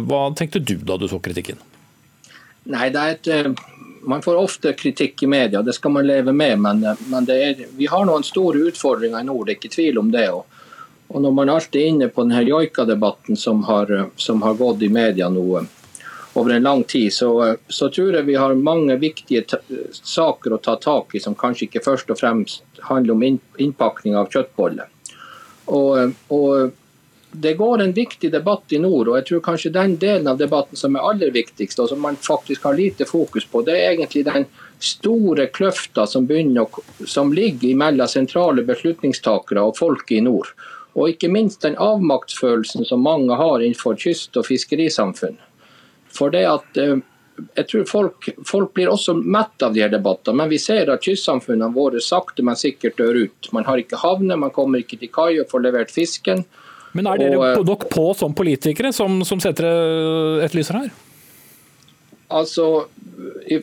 Hva 0.07 0.25
tenkte 0.39 0.63
du 0.63 0.77
da 0.87 1.01
du 1.03 1.09
så 1.11 1.19
kritikken? 1.19 1.59
Nei, 2.65 2.89
et, 2.89 3.27
eh, 3.27 3.53
Man 4.05 4.23
får 4.23 4.37
ofte 4.37 4.73
kritikk 4.73 5.23
i 5.23 5.27
media, 5.27 5.63
det 5.63 5.77
skal 5.77 5.93
man 5.95 6.07
leve 6.07 6.33
med. 6.33 6.59
Men, 6.59 6.85
eh, 6.85 6.95
men 7.07 7.31
er, 7.31 7.67
vi 7.77 7.87
har 7.87 8.05
noen 8.05 8.25
store 8.27 8.59
utfordringer 8.59 9.21
i 9.21 9.25
nord, 9.25 9.47
det 9.47 9.53
er 9.53 9.59
ikke 9.61 9.75
tvil 9.77 9.99
om 9.99 10.11
det. 10.11 10.29
Og, 10.31 10.45
og 11.09 11.23
når 11.23 11.33
man 11.33 11.49
alltid 11.49 11.81
er 11.81 11.91
inne 11.93 12.09
på 12.09 12.25
denne 12.25 12.43
joika-debatten 12.43 13.39
som, 13.39 13.63
eh, 13.63 14.05
som, 14.17 14.43
har 14.43 14.55
gått 14.55 14.83
i 14.83 14.89
media 14.89 15.29
nå 15.29 15.67
over 16.35 16.51
en 16.51 16.63
lang 16.63 16.85
tid, 16.85 17.13
så, 17.13 17.57
så, 17.69 17.89
tror 17.89 18.15
jeg 18.15 18.29
vi 18.29 18.39
har 18.41 18.55
mange 18.55 18.97
viktige 18.97 19.45
saker 19.93 20.55
å 20.57 20.61
ta 20.65 20.77
tak 20.81 21.15
i 21.15 21.21
som 21.21 21.37
kanskje 21.37 21.69
ikke 21.69 21.85
først 21.85 22.13
og 22.13 22.21
fremst 22.21 22.85
handler 22.89 23.17
om 23.17 23.27
innpakning 23.61 24.17
av 24.17 24.31
kjøttboller. 24.33 24.89
Og, 25.73 26.15
og 26.33 26.73
det 27.33 27.55
går 27.55 27.83
en 27.83 27.93
viktig 27.93 28.33
debatt 28.33 28.73
i 28.73 28.81
nord, 28.81 29.09
og 29.09 29.17
jeg 29.17 29.29
tror 29.29 29.45
kanskje 29.45 29.73
den 29.73 29.97
delen 30.01 30.29
av 30.29 30.41
debatten 30.41 30.77
som 30.77 30.97
er 30.97 31.07
aller 31.13 31.33
viktigst, 31.33 31.81
og 31.81 31.89
som 31.89 32.03
man 32.05 32.17
faktisk 32.21 32.65
har 32.69 32.77
lite 32.77 33.09
fokus 33.09 33.47
på, 33.49 33.63
det 33.65 33.77
er 33.77 33.95
egentlig 33.95 34.27
den 34.29 34.49
store 34.83 35.47
kløfta 35.55 36.07
som, 36.07 36.27
begynner, 36.27 36.69
som 37.07 37.33
ligger 37.33 37.77
mellom 37.79 38.09
sentrale 38.11 38.65
beslutningstakere 38.69 39.65
og 39.65 39.79
folket 39.79 40.19
i 40.19 40.25
nord. 40.27 40.53
Og 40.93 41.15
ikke 41.15 41.31
minst 41.33 41.63
den 41.65 41.79
avmaktsfølelsen 41.81 42.85
som 42.85 43.05
mange 43.05 43.37
har 43.37 43.63
innenfor 43.63 43.97
kyst- 43.97 44.37
og 44.37 44.45
fiskerisamfunn. 44.51 45.39
For 46.13 46.33
det 46.35 46.45
at 46.49 46.81
eh, 46.81 46.99
jeg 47.57 47.69
tror 47.71 47.85
folk, 47.89 48.29
folk 48.47 48.75
blir 48.77 48.91
også 48.93 49.15
mett 49.17 49.63
av 49.65 49.75
de 49.75 49.83
her 49.83 49.93
debattene, 49.93 50.37
men 50.43 50.51
vi 50.53 50.61
ser 50.61 50.91
at 50.93 51.05
kystsamfunnene 51.05 51.73
våre 51.75 52.01
sakte, 52.05 52.45
men 52.45 52.59
sikkert 52.59 52.99
dør 53.01 53.25
ut. 53.25 53.53
Man 53.57 53.67
har 53.69 53.81
ikke 53.81 54.01
havner, 54.03 54.41
man 54.41 54.53
kommer 54.55 54.83
ikke 54.83 55.01
til 55.01 55.13
kai 55.13 55.41
og 55.41 55.49
får 55.51 55.65
levert 55.65 55.95
fisken. 55.95 56.45
Men 56.93 57.09
er 57.09 57.23
dere 57.23 57.39
og, 57.41 57.65
dere 57.67 57.93
på 57.93 58.09
som 58.17 58.35
politikere, 58.37 58.93
som, 58.93 59.23
som 59.25 59.41
setter 59.41 59.69
etterlyser 60.45 60.83
her? 60.83 60.91
Altså, 62.33 62.67
i, 63.49 63.59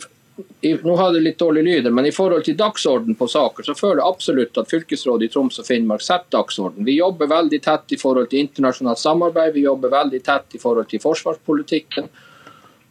i, 0.62 0.74
nå 0.74 0.96
har 0.98 1.14
det 1.14 1.22
litt 1.26 1.40
dårlig 1.42 1.64
lyd, 1.66 1.90
men 1.94 2.10
i 2.10 2.14
forhold 2.14 2.46
til 2.46 2.58
dagsorden 2.58 3.18
på 3.18 3.28
saker, 3.30 3.66
så 3.66 3.76
føler 3.78 4.02
jeg 4.02 4.16
absolutt 4.16 4.58
at 4.62 4.72
fylkesrådet 4.72 5.30
i 5.30 5.34
Troms 5.34 5.62
og 5.62 5.70
Finnmark 5.70 6.06
setter 6.06 6.40
dagsorden. 6.40 6.86
Vi 6.86 6.98
jobber 6.98 7.30
veldig 7.30 7.62
tett 7.66 7.96
i 7.96 8.02
forhold 8.02 8.32
til 8.32 8.46
internasjonalt 8.46 9.02
samarbeid, 9.02 9.54
vi 9.58 9.68
jobber 9.68 9.94
veldig 9.94 10.24
tett 10.26 10.58
i 10.58 10.62
forhold 10.62 10.90
til 10.90 11.02
forsvarspolitikken. 11.06 12.10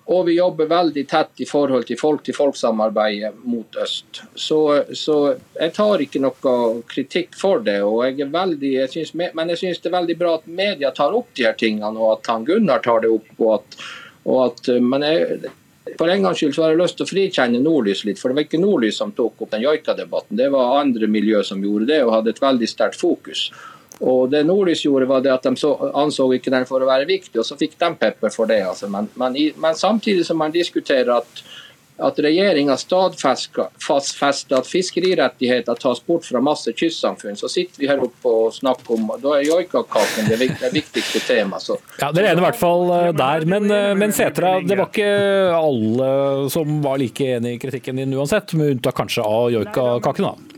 Og 0.09 0.23
vi 0.25 0.39
jobber 0.39 0.71
veldig 0.71 1.05
tett 1.09 1.43
i 1.45 1.47
forhold 1.49 1.85
til 1.89 1.99
folk-til-folk-samarbeidet 2.01 3.35
mot 3.45 3.77
øst. 3.83 4.23
Så, 4.33 4.61
så, 4.97 5.17
jeg 5.59 5.75
tar 5.77 6.05
ikke 6.05 6.23
noe 6.25 6.55
kritikk 6.89 7.37
for 7.37 7.61
det. 7.67 7.77
Jeg 8.09 8.31
veldig, 8.33 8.73
jeg 8.73 8.93
synes, 8.95 9.13
men 9.37 9.53
jeg 9.53 9.61
syns 9.61 9.83
det 9.85 9.91
er 9.91 9.99
veldig 9.99 10.19
bra 10.23 10.35
at 10.39 10.49
media 10.49 10.95
tar 10.97 11.17
opp 11.19 11.29
de 11.37 11.45
her 11.45 11.59
tingene, 11.61 11.93
og 12.01 12.17
at 12.17 12.33
han 12.33 12.49
Gunnar 12.49 12.81
tar 12.85 13.05
det 13.05 13.13
opp. 13.13 13.33
og 13.37 13.55
at, 13.59 13.81
og 14.25 14.45
at 14.47 14.73
men 14.81 15.05
jeg, 15.05 15.53
for 15.97 16.09
en 16.09 16.23
gangs 16.25 16.41
skyld 16.41 16.55
så 16.57 16.65
har 16.65 16.75
jeg 16.75 16.83
lyst 16.83 16.99
til 16.99 17.07
å 17.07 17.11
frikjenne 17.13 17.61
Nordlys 17.63 18.05
litt, 18.09 18.21
for 18.21 18.31
det 18.33 18.39
var 18.39 18.49
ikke 18.49 18.61
Nordlys 18.61 19.01
som 19.01 19.13
tok 19.17 19.45
opp 19.45 19.53
den 19.53 19.65
joika-debatten. 19.65 20.37
Det 20.41 20.49
var 20.53 20.79
andre 20.81 21.09
miljø 21.11 21.43
som 21.45 21.63
gjorde 21.65 21.89
det, 21.93 22.01
og 22.05 22.15
hadde 22.17 22.35
et 22.35 22.43
veldig 22.43 22.69
sterkt 22.69 23.01
fokus. 23.01 23.49
Og 24.01 24.30
det 24.30 24.44
Nordlys 24.46 24.84
gjorde, 24.86 25.09
var 25.11 25.22
det 25.24 25.32
at 25.34 25.46
de 25.49 25.57
så, 25.59 25.72
anså 25.99 26.28
ikke 26.36 26.53
den 26.55 26.66
for 26.68 26.82
å 26.82 26.88
være 26.88 27.09
viktig, 27.09 27.38
og 27.40 27.46
så 27.46 27.59
fikk 27.59 27.78
de 27.80 27.94
pepper 27.99 28.34
for 28.34 28.51
det. 28.51 28.62
Altså. 28.66 28.90
Men, 28.92 29.11
men, 29.18 29.36
i, 29.36 29.51
men, 29.59 29.78
samtidig 29.78 30.26
som 30.26 30.38
man 30.38 30.55
diskuterer 30.55 31.11
at, 31.16 31.40
at 32.07 32.20
regjeringa 32.22 32.76
stadfester 32.78 34.55
at 34.55 34.68
fiskerirettigheter 34.70 35.80
tas 35.82 36.03
bort 36.07 36.28
fra 36.30 36.38
masse 36.44 36.70
kystsamfunn, 36.78 37.34
så 37.40 37.51
sitter 37.51 37.82
vi 37.82 37.88
her 37.90 38.05
oppe 38.05 38.30
og 38.30 38.55
snakker 38.55 38.94
om 38.94 39.11
Da 39.18 39.32
er 39.40 39.49
joikakaken 39.49 40.30
det, 40.30 40.38
det 40.61 40.70
viktigste 40.76 41.24
temaet. 41.26 41.72
Ja, 41.99 42.12
Dere 42.14 42.30
er 42.30 42.38
i 42.38 42.44
hvert 42.44 42.61
fall 42.61 42.86
eh, 42.94 43.09
der. 43.18 43.49
Men, 43.51 43.66
eh, 43.66 43.96
men 43.99 44.14
Setra, 44.14 44.61
det 44.62 44.78
var 44.78 44.92
ikke 44.92 45.11
alle 45.59 46.12
som 46.55 46.78
var 46.86 47.03
like 47.03 47.34
enig 47.34 47.57
i 47.57 47.61
kritikken 47.66 47.99
din 47.99 48.14
uansett, 48.14 48.55
med 48.55 48.76
unntak 48.76 48.94
kanskje 49.03 49.26
av 49.26 49.51
joikakaken? 49.57 50.30
da? 50.30 50.58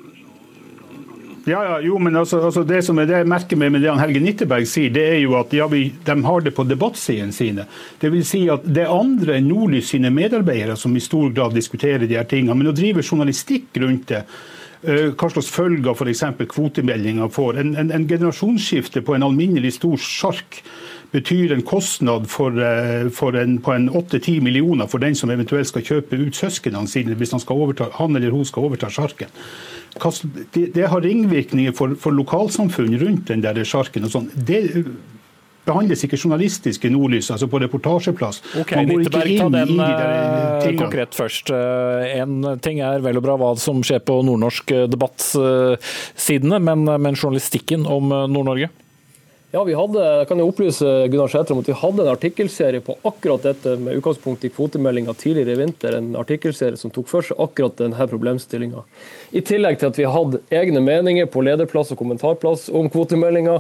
Ja, 1.51 1.61
ja, 1.67 1.79
jo, 1.83 1.99
men 1.99 2.17
altså, 2.17 2.39
altså 2.47 2.63
Det 2.65 2.79
som 2.87 2.99
er 3.01 3.09
det 3.09 3.17
jeg 3.19 3.29
merker 3.31 3.59
meg 3.59 3.73
med 3.75 3.83
det 3.83 3.91
han 3.91 3.99
Helge 4.03 4.23
Nitteberg 4.23 4.69
sier, 4.71 4.93
det 4.95 5.03
er 5.17 5.19
jo 5.25 5.35
at 5.41 5.53
ja, 5.57 5.67
vi, 5.71 5.89
de 6.07 6.17
har 6.27 6.45
det 6.47 6.53
på 6.55 6.67
debattsidene 6.69 7.35
sine. 7.35 7.67
Det 7.99 8.13
vil 8.13 8.23
si 8.27 8.45
at 8.53 8.67
det 8.69 8.85
er 8.85 8.95
andre 8.95 9.39
enn 9.41 9.51
Nordlys 9.51 9.91
sine 9.91 10.13
medarbeidere 10.15 10.79
som 10.79 10.95
i 10.95 11.03
stor 11.03 11.33
grad 11.35 11.57
diskuterer 11.59 12.07
de 12.07 12.19
her 12.19 12.29
tingene. 12.31 12.55
Men 12.61 12.71
å 12.71 12.77
drive 12.77 13.03
journalistikk 13.03 13.81
rundt 13.83 14.13
det, 14.13 14.23
eh, 14.85 15.11
hva 15.11 15.33
slags 15.33 15.51
følger 15.51 15.97
f.eks. 15.97 16.25
kvotemeldinga 16.55 17.27
får, 17.35 17.59
en, 17.65 17.75
en, 17.83 17.91
en 17.99 18.07
generasjonsskifte 18.15 19.03
på 19.03 19.17
en 19.17 19.27
alminnelig 19.27 19.75
stor 19.81 19.99
sjark 20.07 20.63
betyr 21.11 21.53
en 21.53 21.63
kostnad 21.67 22.29
for, 22.31 22.55
eh, 22.63 23.09
for 23.15 23.37
en, 23.37 23.59
på 23.59 23.75
en 23.75 23.91
8-10 23.91 24.41
millioner 24.41 24.87
for 24.87 25.03
den 25.03 25.17
som 25.19 25.31
eventuelt 25.31 25.69
skal 25.71 25.83
kjøpe 25.87 26.19
ut 26.21 26.39
søsknene 26.39 26.87
sine 26.91 27.19
hvis 27.19 27.35
han, 27.35 27.43
overta, 27.51 27.91
han 27.99 28.17
eller 28.17 28.35
hun 28.35 28.47
skal 28.47 28.71
overta 28.71 28.91
sjarken 28.93 29.33
det, 30.55 30.67
det 30.75 30.87
har 30.87 31.01
ringvirkninger 31.03 31.73
for, 31.75 31.97
for, 31.99 32.15
lokalsamfunn 32.15 32.99
rundt 33.01 33.29
den 33.29 33.43
der 33.43 33.59
sjarken. 33.65 34.05
og 34.07 34.13
sånn. 34.13 34.29
Det 34.35 34.61
behandles 35.67 36.05
ikke 36.07 36.17
journalistisk 36.17 36.85
i 36.87 36.91
Nordlys, 36.95 37.31
altså 37.31 37.49
på 37.51 37.59
reportasjeplass. 37.59 38.41
Ok, 38.63 38.75
Man 38.77 38.87
går 38.87 39.03
ikke 39.09 39.25
inn 39.29 39.51
den, 39.55 39.75
i 39.75 39.79
de 39.79 39.89
der 39.89 40.13
eh, 40.13 40.63
tingene. 40.63 40.85
Konkret 40.85 41.19
først. 41.19 41.51
Eh, 41.51 42.21
en 42.21 42.47
ting 42.63 42.81
er 42.87 43.03
vel 43.03 43.19
og 43.19 43.27
bra 43.27 43.35
hva 43.41 43.51
som 43.59 43.83
skjer 43.83 43.99
på 44.07 44.21
nordnorsk 44.27 44.71
debattsidene, 44.95 46.63
men, 46.71 46.87
men 46.87 47.19
journalistikken 47.19 47.87
om 47.91 48.15
Nord-Norge? 48.31 48.71
Ja, 49.53 49.65
vi 49.67 49.75
hadde, 49.75 50.03
jeg 50.21 50.27
kan 50.31 50.39
jo 50.39 50.45
opplyse 50.47 50.89
Gunnar 51.11 51.31
Sætre 51.33 51.57
om 51.57 51.61
at 51.65 51.69
vi 51.69 51.75
hadde 51.75 52.05
en 52.05 52.13
artikkelserie 52.13 52.83
på 52.87 52.95
akkurat 53.09 53.49
dette 53.49 53.73
med 53.83 53.99
utgangspunkt 53.99 54.45
i 54.47 54.51
kvotemeldinga 54.55 55.15
tidligere 55.19 55.57
i 55.57 55.59
vinter. 55.59 55.97
En 55.99 56.13
artikkelserie 56.21 56.79
som 56.79 56.93
tok 56.95 57.09
for 57.11 57.27
seg 57.27 57.41
akkurat 57.43 57.75
denne 57.81 58.07
problemstillinga. 58.13 58.85
I 59.35 59.43
tillegg 59.43 59.81
til 59.81 59.91
at 59.91 59.99
vi 59.99 60.07
hadde 60.07 60.43
egne 60.55 60.85
meninger 60.87 61.27
på 61.35 61.43
lederplass 61.43 61.91
og 61.91 61.99
kommentarplass 61.99 62.69
om 62.71 62.87
kvotemeldinga. 62.95 63.59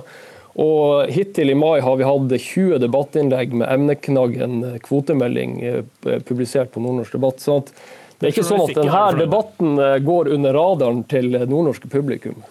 Og 0.62 1.10
hittil 1.10 1.50
i 1.50 1.58
mai 1.58 1.82
har 1.82 1.98
vi 1.98 2.06
hatt 2.06 2.38
20 2.38 2.78
debattinnlegg 2.86 3.58
med 3.58 3.66
emneknaggen 3.74 4.56
kvotemelding 4.86 5.60
eh, 5.66 5.84
publisert 6.22 6.70
på 6.70 6.86
Nordnorsk 6.86 7.18
debatt. 7.18 7.42
Så 7.42 7.64
det 7.66 8.28
er 8.28 8.36
ikke 8.36 8.46
sånn 8.46 8.68
at 8.68 8.78
denne 8.78 9.06
debatten 9.18 9.78
eh, 9.82 9.98
går 10.06 10.36
under 10.38 10.54
radaren 10.54 11.02
til 11.10 11.34
nordnorske 11.34 11.90
publikum. 11.90 12.44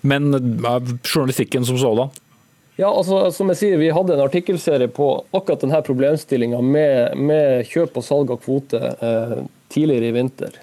Men 0.00 0.32
journalistikken 1.04 1.68
som 1.68 1.76
sådan? 1.76 2.22
Ja, 2.76 2.90
altså, 2.92 3.30
som 3.32 3.48
jeg 3.52 3.60
sier, 3.60 3.80
Vi 3.80 3.92
hadde 3.94 4.16
en 4.16 4.26
artikkelserie 4.26 4.90
på 4.92 5.08
akkurat 5.32 5.64
denne 5.64 5.80
problemstillinga 5.84 6.60
med, 6.60 7.16
med, 7.16 7.64
kjøp 7.70 7.96
og 7.96 8.04
salg 8.04 8.32
av 8.34 8.42
kvote 8.44 8.80
eh, 9.00 9.36
tidligere 9.72 10.10
i 10.10 10.16
vinter. 10.18 10.58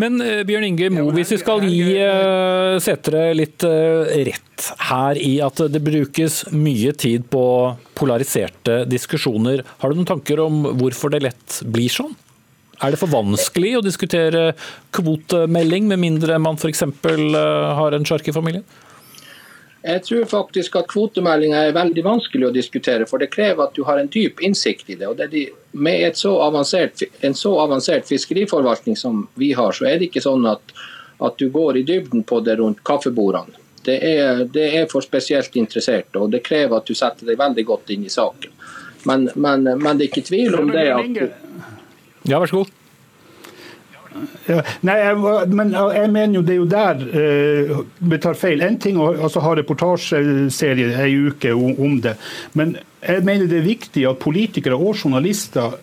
Men 0.00 0.20
eh, 0.20 0.42
Bjørn 0.46 0.66
Inge 0.68 0.90
Mo, 0.92 1.06
hvis 1.16 1.32
vi 1.32 1.38
skal 1.40 1.64
gi 1.64 1.96
eh, 1.96 2.76
Setre 2.82 3.30
litt 3.36 3.64
eh, 3.66 4.12
rett 4.28 4.68
her 4.88 5.18
i 5.20 5.36
at 5.44 5.60
det 5.72 5.82
brukes 5.84 6.42
mye 6.52 6.92
tid 6.96 7.26
på 7.32 7.44
polariserte 7.96 8.82
diskusjoner, 8.88 9.64
har 9.80 9.92
du 9.92 9.98
noen 9.98 10.08
tanker 10.08 10.40
om 10.44 10.62
hvorfor 10.80 11.12
det 11.12 11.24
lett 11.24 11.60
blir 11.64 11.92
sånn? 11.92 12.14
Er 12.84 12.92
det 12.92 13.00
for 13.00 13.08
vanskelig 13.08 13.78
å 13.78 13.84
diskutere 13.84 14.50
kvotemelding, 14.92 15.86
med 15.88 16.02
mindre 16.02 16.36
man 16.42 16.58
f.eks. 16.60 16.84
har 16.84 17.96
en 17.96 18.08
sjark 18.08 18.28
i 18.28 18.34
familien? 18.36 18.66
Jeg 19.86 20.02
tror 20.02 20.24
faktisk 20.26 20.76
at 20.80 20.88
kvotemeldinga 20.90 21.60
er 21.68 21.74
veldig 21.76 22.02
vanskelig 22.02 22.48
å 22.48 22.54
diskutere, 22.54 23.06
for 23.06 23.22
det 23.22 23.28
krever 23.30 23.68
at 23.68 23.76
du 23.76 23.84
har 23.86 24.00
en 24.00 24.08
dyp 24.10 24.40
innsikt 24.42 24.88
i 24.90 24.96
det. 24.98 25.06
og 25.06 25.16
det 25.20 25.28
de, 25.30 25.44
Med 25.72 26.16
så 26.16 26.32
en 26.42 27.34
så 27.34 27.52
avansert 27.60 28.08
fiskeriforvaltning 28.08 28.96
som 28.96 29.28
vi 29.34 29.52
har, 29.52 29.72
så 29.72 29.86
er 29.86 29.98
det 29.98 30.08
ikke 30.08 30.24
sånn 30.24 30.46
at, 30.46 30.74
at 31.20 31.38
du 31.38 31.50
går 31.50 31.76
i 31.76 31.84
dybden 31.86 32.24
på 32.26 32.40
det 32.40 32.56
rundt 32.58 32.82
kaffebordene. 32.82 33.62
Det 33.86 34.00
er, 34.02 34.44
det 34.50 34.66
er, 34.74 34.86
for 34.90 35.04
spesielt 35.04 35.54
interesserte, 35.56 36.18
og 36.18 36.32
det 36.32 36.42
krever 36.42 36.80
at 36.80 36.86
du 36.86 36.94
setter 36.94 37.28
deg 37.28 37.38
veldig 37.38 37.64
godt 37.68 37.92
inn 37.94 38.08
i 38.08 38.10
saken. 38.10 38.50
Men, 39.06 39.28
men, 39.36 39.62
men 39.78 39.92
det 39.94 40.08
er 40.08 40.10
ikke 40.10 40.26
tvil 40.26 40.58
om 40.58 40.72
det 40.74 40.88
at 40.90 41.22
Ja, 42.26 42.40
vær 42.40 42.50
så 42.50 42.64
god. 42.64 42.74
Ja, 44.48 44.60
nei, 44.86 44.96
jeg, 45.02 45.16
men 45.52 45.72
jeg 45.74 46.10
mener 46.14 46.38
jo 46.38 46.44
det 46.46 46.54
er 46.54 46.60
jo 46.60 46.68
der 46.70 47.02
eh, 47.22 47.72
vi 48.12 48.20
tar 48.22 48.38
feil. 48.38 48.62
En 48.64 48.78
ting 48.82 49.00
altså, 49.02 49.42
ha 49.44 49.54
reportasjeserie 49.58 50.92
ei 51.04 51.16
uke 51.28 51.54
om, 51.56 51.74
om, 51.88 51.98
det, 52.04 52.16
men 52.58 52.76
jeg 53.02 53.26
mener 53.26 53.50
det 53.50 53.60
er 53.60 53.68
viktig 53.68 54.06
at 54.08 54.22
politikere 54.22 54.78
og 54.78 54.96
journalister 54.96 55.76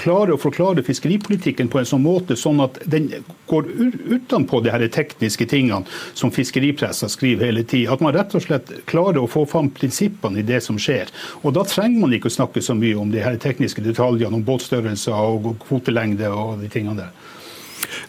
klarer 0.00 0.34
å 0.34 0.40
forklare 0.40 0.84
fiskeripolitikken 0.86 1.68
på 1.70 1.80
en 1.80 1.88
sånn 1.88 2.04
måte 2.04 2.36
sånn 2.38 2.62
at 2.62 2.78
den 2.88 3.08
går 3.50 3.66
utenpå 4.14 4.60
de 4.62 4.72
her 4.72 4.84
tekniske 4.92 5.46
tingene 5.50 5.82
som 6.16 6.32
fiskeripressa 6.34 7.08
skriver 7.10 7.50
hele 7.50 7.64
tida. 7.68 7.94
At 7.94 8.04
man 8.04 8.14
rett 8.16 8.34
og 8.36 8.44
slett 8.44 8.70
klarer 8.90 9.22
å 9.22 9.30
få 9.30 9.44
fram 9.50 9.70
prinsippene 9.74 10.40
i 10.40 10.46
det 10.46 10.62
som 10.64 10.78
skjer. 10.80 11.10
Og 11.42 11.54
Da 11.56 11.66
trenger 11.68 12.04
man 12.04 12.14
ikke 12.16 12.30
å 12.30 12.38
snakke 12.38 12.62
så 12.64 12.76
mye 12.78 12.96
om 12.96 13.10
de 13.12 13.22
her 13.24 13.36
tekniske 13.40 13.82
detaljene, 13.84 14.36
om 14.36 14.46
båtstørrelser 14.46 15.12
og 15.34 15.52
kvotelengde 15.66 16.30
og 16.30 16.62
de 16.62 16.70
tingene 16.72 17.02
der. 17.02 17.12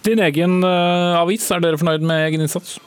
Din 0.05 0.21
egen 0.25 0.63
uh, 0.65 1.19
avis, 1.21 1.45
er 1.53 1.61
dere 1.61 1.77
fornøyd 1.77 2.05
med 2.05 2.25
egen 2.25 2.41
innsats? 2.41 2.79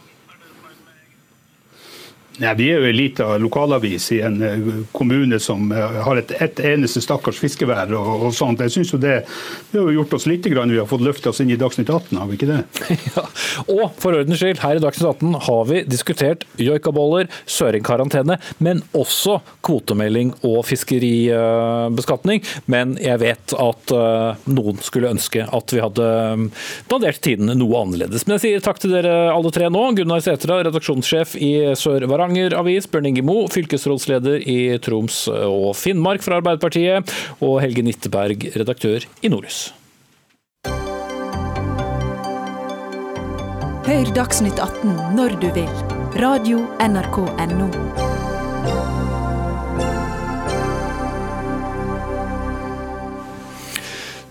Ja, 2.43 2.51
vi 2.59 2.67
er 2.73 2.83
jo 2.83 2.89
en 2.89 2.97
liten 2.97 3.43
lokalavis 3.45 4.09
i 4.17 4.19
en 4.27 4.41
eh, 4.43 4.71
kommune 4.93 5.39
som 5.39 5.71
eh, 5.73 5.99
har 6.03 6.19
et, 6.19 6.33
et 6.43 6.61
eneste 6.67 6.99
stakkars 7.05 7.39
fiskevær. 7.39 7.93
og, 7.95 8.25
og 8.27 8.35
sånt. 8.35 8.63
Jeg 8.65 8.75
synes 8.75 8.91
jo 8.91 8.99
det, 8.99 9.21
det 9.71 9.79
har 9.79 9.93
gjort 9.95 10.17
oss 10.19 10.27
litt 10.27 10.49
grann, 10.51 10.73
vi 10.73 10.81
har 10.81 10.89
fått 10.91 11.05
løfta 11.07 11.31
oss 11.31 11.39
inn 11.45 11.53
i 11.55 11.59
Dagsnytt 11.61 11.93
18, 11.93 12.19
har 12.19 12.27
vi 12.31 12.39
ikke 12.39 12.49
det? 12.51 12.59
ja. 13.15 13.23
Og 13.71 13.85
for 14.03 14.19
ordens 14.19 14.43
skyld, 14.43 14.59
her 14.65 14.81
i 14.81 14.83
Dagsnytt 14.83 15.23
18 15.23 15.37
har 15.47 15.69
vi 15.71 15.83
diskutert 15.87 16.43
joikaboller, 16.59 17.31
søringkarantene, 17.47 18.41
men 18.59 18.83
også 18.99 19.39
kvotemelding 19.63 20.35
og 20.43 20.65
fiskeribeskatning. 20.67 22.43
Men 22.67 22.97
jeg 23.03 23.23
vet 23.23 23.55
at 23.55 23.95
uh, 23.95 24.43
noen 24.51 24.83
skulle 24.83 25.13
ønske 25.15 25.47
at 25.47 25.75
vi 25.75 25.83
hadde 25.85 26.11
dandert 26.91 27.23
tiden 27.23 27.53
noe 27.61 27.85
annerledes. 27.85 28.27
Men 28.27 28.37
jeg 28.37 28.45
sier 28.45 28.67
takk 28.67 28.83
til 28.83 28.97
dere 28.97 29.15
alle 29.31 29.55
tre 29.55 29.71
nå. 29.71 29.87
Gunnar 29.95 30.25
Setra, 30.25 30.59
redaksjonssjef 30.67 31.39
i 31.39 31.53
Sør-Varanger. 31.79 32.24
Stavanger 32.25 32.55
Avis, 32.57 32.87
Bjørn 32.89 33.05
Inge 33.11 33.21
Mo, 33.21 33.35
fylkesrådsleder 33.53 34.47
i 34.49 34.79
Troms 34.81 35.27
og 35.29 35.75
Finnmark 35.77 36.25
fra 36.25 36.39
Arbeiderpartiet, 36.41 37.13
og 37.45 37.59
Helge 37.61 37.85
Nitteberg, 37.85 38.47
redaktør 38.57 39.05
i 39.21 39.29
Norus. 39.29 39.75
Hør 43.85 44.17
Dagsnytt 44.17 44.57
18 44.57 44.97
når 45.21 45.37
du 45.45 45.51
vil. 45.53 45.69
Radio 46.17 46.65
NRK 46.81 47.21
Radio.nrk.no. 47.29 48.14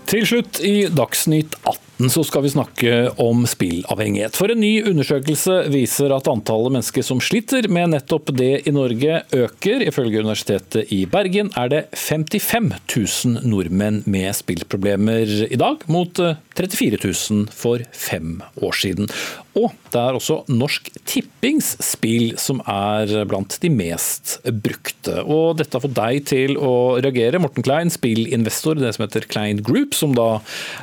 Til 0.04 0.26
slutt 0.28 0.60
i 0.60 0.84
Dagsnytt 0.92 1.56
18 1.64 2.10
så 2.12 2.24
skal 2.26 2.42
vi 2.44 2.50
snakke 2.52 2.96
om 3.22 3.44
spillavhengighet. 3.48 4.34
For 4.36 4.52
en 4.52 4.60
ny 4.60 4.82
undersøkelse 4.90 5.60
viser 5.72 6.12
at 6.12 6.28
antallet 6.28 6.74
mennesker 6.74 7.06
som 7.06 7.22
sliter 7.24 7.68
med 7.72 7.94
nettopp 7.94 8.32
det 8.36 8.66
i 8.68 8.74
Norge 8.74 9.22
øker. 9.32 9.86
Ifølge 9.86 10.20
Universitetet 10.20 10.92
i 10.92 11.04
Bergen 11.10 11.52
er 11.56 11.70
det 11.72 11.82
55 11.96 12.72
000 12.90 13.48
nordmenn 13.48 14.02
med 14.10 14.34
spillproblemer 14.36 15.48
i 15.48 15.60
dag, 15.60 15.86
mot 15.86 16.20
34 16.58 17.00
000 17.00 17.48
for 17.54 17.86
fem 17.94 18.42
år 18.60 18.76
siden. 18.84 19.08
Og 19.54 19.70
det 19.94 20.00
er 20.00 20.16
også 20.16 20.40
Norsk 20.50 20.88
Tippings 21.06 21.74
spill 21.84 22.34
som 22.40 22.60
er 22.70 23.10
blant 23.30 23.56
de 23.62 23.70
mest 23.70 24.36
brukte. 24.64 25.20
Og 25.22 25.60
dette 25.60 25.76
har 25.76 25.84
fått 25.84 25.96
deg 25.96 26.24
til 26.30 26.58
å 26.58 26.74
reagere. 26.98 27.40
Morten 27.42 27.66
Klein, 27.66 27.92
spillinvestor 27.92 28.80
i 28.80 28.84
det 28.84 28.94
som 28.96 29.06
heter 29.06 29.28
Klein 29.30 29.62
Group, 29.64 29.94
som 29.94 30.16
da 30.16 30.40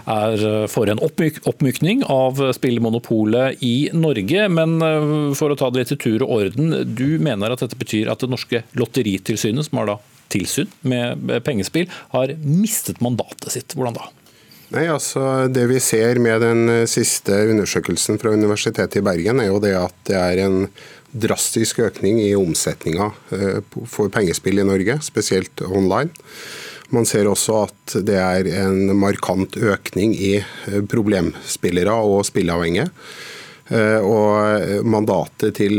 er 0.09 0.67
for 0.71 0.91
en 0.91 1.01
oppmyk 1.03 1.41
oppmykning 1.49 2.05
av 2.11 2.39
spillmonopolet 2.55 3.61
i 3.65 3.89
Norge. 3.93 4.47
Men 4.53 4.77
eh, 4.85 5.35
for 5.37 5.51
å 5.51 5.59
ta 5.59 5.71
det 5.71 5.83
litt 5.83 5.95
i 5.97 5.99
tur 6.01 6.25
og 6.25 6.37
orden, 6.39 6.73
du 6.95 7.19
mener 7.23 7.51
at 7.53 7.63
dette 7.63 7.79
betyr 7.79 8.11
at 8.11 8.23
det 8.23 8.31
norske 8.31 8.63
lotteritilsynet, 8.77 9.67
som 9.67 9.81
har 9.81 9.93
da 9.93 9.99
tilsyn 10.31 10.71
med 10.87 11.27
pengespill, 11.43 11.91
har 12.15 12.31
mistet 12.39 13.03
mandatet 13.03 13.51
sitt. 13.51 13.75
Hvordan 13.75 13.99
da? 13.99 14.07
Nei, 14.71 14.85
altså 14.87 15.49
Det 15.51 15.65
vi 15.67 15.81
ser 15.83 16.19
med 16.23 16.39
den 16.45 16.69
eh, 16.71 16.87
siste 16.89 17.35
undersøkelsen 17.51 18.19
fra 18.21 18.31
Universitetet 18.31 19.01
i 19.01 19.03
Bergen, 19.03 19.41
er 19.43 19.49
jo 19.51 19.59
det 19.63 19.75
at 19.75 19.97
det 20.07 20.15
er 20.15 20.43
en 20.45 20.61
drastisk 21.11 21.81
økning 21.83 22.21
i 22.23 22.31
omsetninga 22.39 23.09
eh, 23.35 23.59
for 23.91 24.11
pengespill 24.13 24.61
i 24.63 24.67
Norge, 24.67 24.95
spesielt 25.03 25.65
online. 25.67 26.15
Man 26.95 27.07
ser 27.07 27.27
også 27.27 27.65
at 27.65 27.97
det 28.07 28.15
er 28.15 28.47
en 28.63 28.95
markant 28.99 29.59
økning 29.59 30.15
i 30.15 30.37
eh, 30.39 30.79
problemspillere 30.87 31.99
og 32.07 32.23
spilleavhengige. 32.31 32.89
Og 33.71 34.83
Mandatet 34.83 35.53
til 35.55 35.77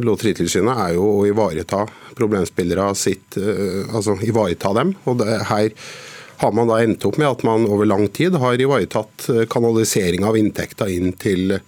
Lotteritilsynet 0.00 0.78
er 0.80 0.94
jo 0.96 1.10
å 1.18 1.26
ivareta 1.28 1.82
problemspillere 2.16 2.86
sitt, 2.96 3.36
altså 3.36 4.14
ivareta 4.24 4.72
dem. 4.78 4.94
og 5.04 5.20
her 5.50 5.74
har 6.36 6.52
man 6.52 6.70
da 6.70 6.80
endt 6.82 7.04
opp 7.06 7.18
med 7.20 7.28
at 7.28 7.44
man 7.46 7.66
over 7.70 7.86
lang 7.88 8.08
tid 8.14 8.36
har 8.40 8.60
ivaretatt 8.60 9.28
eh, 9.32 9.44
kanalisering 9.50 10.24
av 10.26 10.38
inntekter 10.38 10.90
inn 10.90 11.14
til 11.20 11.58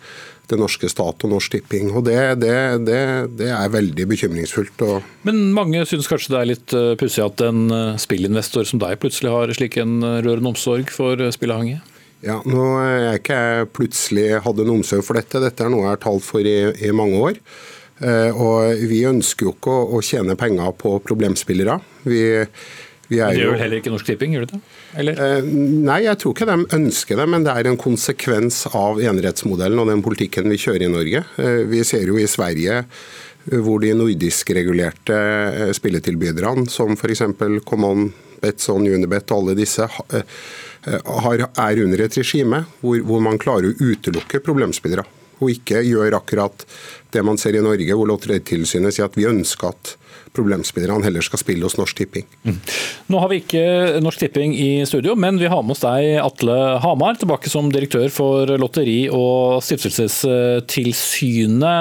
det 0.47 0.59
norske 0.61 0.87
stat 0.87 1.25
og 1.27 1.33
Norsk 1.33 1.57
Tipping. 1.57 1.91
Og 1.99 2.05
det, 2.07 2.19
det, 2.43 2.55
det, 2.87 3.01
det 3.41 3.51
er 3.51 3.73
veldig 3.73 4.07
bekymringsfullt. 4.12 4.85
Men 5.27 5.49
mange 5.57 5.83
synes 5.91 6.07
kanskje 6.11 6.35
det 6.35 6.41
er 6.41 6.51
litt 6.53 6.77
eh, 6.77 6.95
pussig 7.01 7.25
at 7.25 7.43
en 7.47 7.67
eh, 7.75 7.99
spillinvestor 8.01 8.69
som 8.69 8.83
deg 8.83 8.99
plutselig 9.03 9.35
har 9.35 9.55
slik 9.59 9.79
en 9.83 9.99
rørende 10.03 10.55
omsorg 10.55 10.93
for 10.95 11.21
spilleavhengige? 11.35 11.83
Ja, 12.25 12.41
nå 12.49 12.62
er 12.81 13.01
jeg 13.11 13.23
ikke 13.23 13.41
plutselig 13.77 14.29
hadde 14.43 14.64
en 14.64 14.77
omsorg 14.79 15.05
for 15.07 15.19
dette. 15.19 15.43
Dette 15.43 15.67
er 15.67 15.71
noe 15.71 15.85
jeg 15.85 15.95
har 15.95 16.05
talt 16.07 16.25
for 16.27 16.47
i, 16.47 16.59
i 16.83 16.95
mange 16.97 17.21
år. 17.23 17.43
Og 17.97 18.81
Vi 18.91 18.99
ønsker 19.09 19.47
jo 19.47 19.53
ikke 19.55 19.73
å, 19.73 19.85
å 19.97 20.01
tjene 20.05 20.35
penger 20.37 20.73
på 20.81 20.97
problemspillere. 21.05 21.77
Vi 22.09 22.25
det 23.09 23.38
gjør 23.38 23.52
vel 23.54 23.61
heller 23.62 23.80
ikke 23.80 23.92
Norsk 23.92 24.09
Tipping, 24.09 24.34
gjør 24.34 24.46
det 24.46 24.57
det? 24.57 24.61
Eller? 24.98 25.20
Eh, 25.22 25.46
nei, 25.86 26.00
jeg 26.07 26.18
tror 26.22 26.34
ikke 26.34 26.48
de 26.48 26.57
ønsker 26.78 27.20
det, 27.20 27.26
men 27.30 27.46
det 27.46 27.54
er 27.54 27.70
en 27.70 27.78
konsekvens 27.78 28.64
av 28.74 28.98
enerettsmodellen 28.98 29.82
og 29.82 29.90
den 29.92 30.02
politikken 30.02 30.50
vi 30.50 30.59
kjører 30.59 30.86
i 30.88 30.90
Norge. 30.90 31.22
Eh, 31.38 31.62
vi 31.70 31.84
ser 31.86 32.07
jo 32.11 32.18
i 32.18 32.26
Sverige 32.30 32.80
eh, 32.82 33.59
hvor 33.62 33.82
de 33.84 33.92
nordisk-regulerte 33.94 35.18
spilletilbyderne, 35.78 36.66
som 36.72 36.96
f.eks. 36.98 37.22
Common, 37.68 38.09
Betson, 38.42 38.88
Unibet 38.90 39.30
og 39.30 39.44
alle 39.44 39.54
disse, 39.59 39.86
har, 39.86 41.44
er 41.46 41.82
under 41.82 42.02
et 42.04 42.18
regime 42.18 42.64
hvor, 42.82 42.98
hvor 43.07 43.22
man 43.22 43.38
klarer 43.42 43.70
å 43.70 43.92
utelukke 43.94 44.42
problemspillere. 44.44 45.07
Og 45.38 45.52
ikke 45.52 45.82
gjør 45.84 46.18
akkurat 46.18 46.64
det 47.14 47.22
man 47.26 47.38
ser 47.38 47.54
i 47.59 47.62
Norge, 47.64 47.94
hvor 47.94 48.09
Lotteritilsynet 48.11 48.96
sier 48.96 49.07
at 49.07 49.16
vi 49.18 49.28
ønsker 49.28 49.70
at 49.70 49.94
problemspillerne 50.37 51.05
heller 51.07 51.22
skal 51.24 51.41
spille 51.41 51.64
hos 51.66 51.78
Norsk 51.80 51.95
Tipping. 51.99 52.26
Mm. 52.45 52.59
Nå 53.12 53.16
har 53.22 53.28
vi 53.32 53.37
ikke 53.43 53.64
Norsk 54.05 54.18
Tipping 54.22 54.51
i 54.57 54.87
studio, 54.89 55.12
men 55.16 55.34
vi 55.41 55.51
har 55.53 55.62
med 55.64 55.74
oss 55.76 55.84
deg, 55.84 56.03
Atle 56.22 56.57
Hamar, 56.84 57.14
tilbake 57.20 57.49
som 57.53 57.72
direktør 57.72 58.09
for 58.12 58.47
Lotteri- 58.61 59.11
og 59.12 59.62
stiftelsestilsynet. 59.64 61.74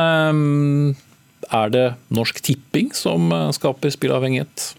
Er 1.53 1.69
det 1.69 1.93
Norsk 2.15 2.41
Tipping 2.41 2.93
som 2.97 3.29
skaper 3.53 3.89
spilleavhengighet? 3.93 4.75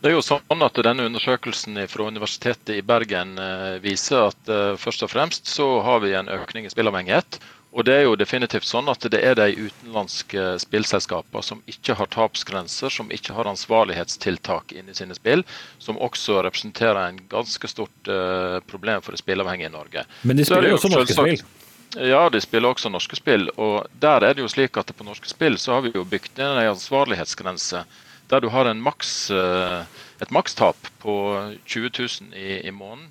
Det 0.00 0.08
er 0.08 0.14
jo 0.16 0.24
sånn 0.24 0.64
at 0.64 0.78
denne 0.80 1.04
Undersøkelsen 1.10 1.76
fra 1.92 2.06
Universitetet 2.08 2.78
i 2.78 2.84
Bergen 2.84 3.34
eh, 3.36 3.76
viser 3.84 4.30
at 4.30 4.48
eh, 4.48 4.78
først 4.80 5.04
og 5.04 5.10
fremst 5.12 5.50
så 5.52 5.66
har 5.84 6.00
vi 6.00 6.14
en 6.16 6.30
økning 6.32 6.64
i 6.64 6.72
spillavhengighet. 6.72 7.36
Og 7.70 7.84
det 7.86 7.94
er 7.94 8.02
jo 8.08 8.16
definitivt 8.18 8.66
sånn 8.66 8.90
at 8.90 9.04
det 9.12 9.20
er 9.22 9.36
de 9.38 9.46
utenlandske 9.54 10.56
spillselskapene 10.64 11.42
som 11.46 11.60
ikke 11.70 11.94
har 12.00 12.10
tapsgrenser, 12.10 12.90
som 12.90 13.12
ikke 13.14 13.36
har 13.36 13.46
ansvarlighetstiltak 13.46 14.74
inni 14.74 14.94
sine 14.98 15.14
spill, 15.14 15.44
som 15.78 16.00
også 16.02 16.40
representerer 16.46 16.98
en 17.04 17.20
ganske 17.30 17.70
stort 17.70 18.10
uh, 18.10 18.58
problem 18.66 19.04
for 19.06 19.14
de 19.14 19.22
spillavhengige 19.22 19.70
i 19.70 19.74
Norge. 19.76 20.04
Men 20.26 20.40
de 20.40 20.48
spiller 20.48 20.72
jo 20.72 20.80
også 20.80 20.90
norske 20.96 21.14
spill? 21.14 21.46
Ja, 21.94 22.24
de 22.30 22.42
spiller 22.42 22.74
også 22.74 22.90
norske 22.90 23.18
spill. 23.18 23.48
Og 23.54 23.86
der 24.02 24.26
er 24.26 24.34
det 24.34 24.42
jo 24.42 24.50
slik 24.50 24.78
at 24.78 24.90
på 24.94 25.06
norske 25.06 25.30
spill 25.30 25.58
så 25.58 25.78
har 25.78 25.86
vi 25.86 25.94
jo 25.94 26.06
bygd 26.06 26.42
inn 26.42 26.50
en 26.50 26.74
ansvarlighetsgrense 26.74 27.84
der 28.30 28.42
du 28.42 28.50
har 28.50 28.68
maks, 28.78 29.30
uh, 29.30 29.86
et 30.22 30.34
makstap 30.34 30.90
på 31.02 31.14
20 31.66 31.90
000 31.94 32.34
i, 32.34 32.60
i 32.66 32.74
måneden 32.74 33.10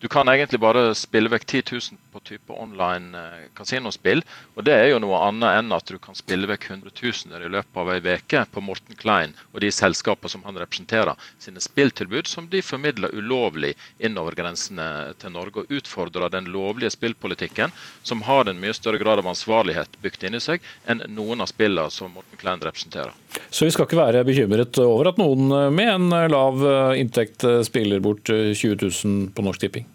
Du 0.00 0.08
kan 0.08 0.28
egentlig 0.28 0.60
bare 0.60 0.94
spille 0.96 1.28
vekk 1.28 1.42
10 1.46 1.62
000 1.72 1.80
på 2.12 2.20
type 2.24 2.54
online 2.56 3.18
eh, 3.18 3.40
kasinospill. 3.54 4.22
Og 4.56 4.64
det 4.64 4.72
er 4.72 4.86
jo 4.88 5.00
noe 5.04 5.18
annet 5.26 5.58
enn 5.58 5.74
at 5.76 5.92
du 5.92 5.98
kan 6.00 6.16
spille 6.16 6.48
vekk 6.48 6.70
hundretusener 6.70 7.44
i 7.44 7.50
løpet 7.52 7.76
av 7.82 7.90
ei 7.92 7.98
uke 8.00 8.46
på 8.48 8.62
Morten 8.64 8.96
Klein 8.96 9.34
og 9.52 9.60
de 9.60 9.68
selskapene 9.68 10.32
som 10.32 10.46
han 10.48 10.56
representerer, 10.56 11.20
sine 11.36 11.60
spilltilbud 11.60 12.30
som 12.32 12.48
de 12.48 12.62
formidler 12.64 13.12
ulovlig 13.12 13.74
innover 14.00 14.38
grensene 14.40 15.12
til 15.20 15.34
Norge. 15.36 15.66
Og 15.66 15.76
utfordrer 15.82 16.32
den 16.32 16.48
lovlige 16.48 16.94
spillpolitikken, 16.96 17.76
som 18.02 18.24
har 18.24 18.48
en 18.48 18.60
mye 18.62 18.72
større 18.72 19.02
grad 19.02 19.20
av 19.20 19.28
ansvarlighet 19.28 20.00
bygd 20.00 20.24
inni 20.30 20.40
seg 20.40 20.64
enn 20.88 21.04
noen 21.12 21.44
av 21.44 21.52
spillene 21.52 21.92
som 21.92 22.16
Morten 22.16 22.40
Klein 22.40 22.64
representerer. 22.64 23.12
Så 23.52 23.68
vi 23.68 23.76
skal 23.76 23.84
ikke 23.84 24.00
være 24.00 24.24
bekymret 24.24 24.80
over 24.80 25.12
at 25.12 25.20
noen 25.20 25.52
med 25.76 25.92
en 25.92 26.32
lav 26.32 26.64
inntekt 26.96 27.44
spiller 27.68 28.00
bort 28.00 28.32
20 28.32 28.80
000 28.80 29.32
på 29.36 29.44
Norsk 29.44 29.68
Tipping? 29.68 29.89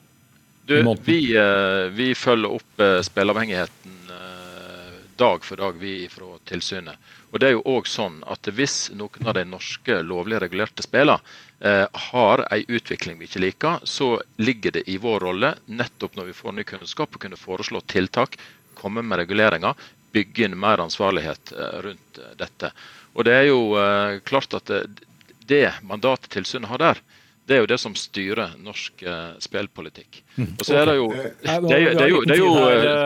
Du, 0.68 0.96
vi, 1.06 1.38
eh, 1.38 1.92
vi, 1.94 2.16
følger 2.16 2.56
opp 2.58 2.80
eh, 2.82 3.02
spilleavhengigheten 3.02 4.10
eh, 4.10 4.96
dag 5.16 5.44
for 5.46 5.62
dag, 5.62 5.76
vi 5.78 6.08
fra 6.10 6.40
tilsynet. 6.50 7.12
Og 7.30 7.40
det 7.40 7.52
er 7.52 7.54
jo 7.54 7.62
også 7.70 8.00
sånn 8.00 8.16
at 8.34 8.50
Hvis 8.50 8.90
noen 8.98 9.30
av 9.30 9.36
de 9.38 9.44
norske 9.46 10.00
lovlig 10.02 10.40
regulerte 10.42 10.82
spillene 10.82 11.20
eh, 11.60 11.86
har 12.10 12.46
en 12.50 12.74
utvikling 12.80 13.20
vi 13.20 13.30
ikke 13.30 13.44
liker, 13.44 13.86
så 13.86 14.16
ligger 14.42 14.74
det 14.80 14.88
i 14.90 14.98
vår 14.98 15.28
rolle, 15.28 15.54
nettopp 15.70 16.18
når 16.18 16.32
vi 16.32 16.38
får 16.42 16.58
ny 16.58 16.66
kunnskap, 16.66 17.14
å 17.14 17.22
kunne 17.22 17.38
foreslå 17.38 17.84
tiltak, 17.86 18.40
komme 18.74 19.06
med 19.06 19.22
reguleringer, 19.22 19.78
bygge 20.18 20.48
inn 20.48 20.58
mer 20.58 20.82
ansvarlighet 20.82 21.54
rundt 21.86 22.24
dette. 22.40 22.72
Og 23.14 23.28
det 23.30 23.38
er 23.38 23.52
jo 23.52 23.62
eh, 23.78 24.18
klart 24.26 24.58
at 24.58 24.72
det, 24.72 25.06
det 25.46 25.68
mandatet 25.86 26.34
tilsynet 26.34 26.74
har 26.74 26.82
der, 26.82 27.06
det 27.46 27.56
er 27.56 27.62
jo 27.62 27.68
det 27.70 27.78
som 27.82 27.94
styrer 27.98 28.56
norsk 28.66 29.04
uh, 29.06 29.36
spillpolitikk. 29.42 30.22
Mm. 30.36 30.48
Og 30.58 30.66
så 30.66 30.80
er 30.82 30.90
det 30.90 30.96
jo 30.98 31.10
Det 31.14 31.52
er, 31.52 32.08
jo, 32.10 32.22
det 32.26 32.40
jo 32.40 32.50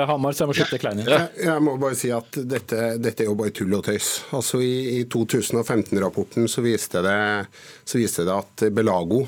Hamar, 0.09 0.35
så 0.35 0.45
jeg 0.45 0.51
må 0.51 0.55
slutte 0.57 0.79
kleine. 0.81 1.05
Jeg, 1.05 1.57
må 1.65 1.75
bare 1.81 1.97
si 1.99 2.11
at 2.15 2.39
dette, 2.47 2.93
dette, 3.03 3.25
er 3.25 3.31
jo 3.31 3.35
bare 3.39 3.53
tull 3.55 3.75
og 3.75 3.83
tøys. 3.89 4.11
Altså 4.35 4.61
I, 4.63 4.73
i 4.99 5.03
2015-rapporten 5.11 6.47
så, 6.47 6.63
så 6.63 7.99
viste 7.99 8.25
det 8.27 8.37
at 8.37 8.65
Belago 8.75 9.25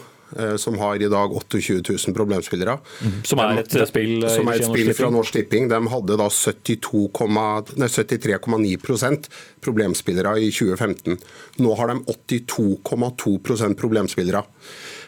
som 0.62 0.78
har 0.80 1.02
i 1.02 1.10
dag 1.12 1.34
28 1.36 1.84
000 2.08 2.16
problemspillere. 2.16 2.78
Mm. 3.02 3.18
Som 3.28 3.40
er 3.44 3.60
et 3.62 3.72
spill, 3.90 4.30
som 4.32 4.48
er 4.48 4.54
et 4.60 4.70
spill 4.70 4.90
fra 4.98 5.10
Norsk 5.14 5.32
Tipping. 5.36 5.64
De 5.72 5.80
hadde 5.94 6.14
da 6.20 6.28
73,9 6.32 9.18
problemspillere 9.62 10.32
i 10.40 10.52
2015. 10.52 11.18
Nå 11.62 11.70
har 11.80 11.88
de 11.92 11.96
82,2 12.06 13.76
problemspillere. 13.76 14.44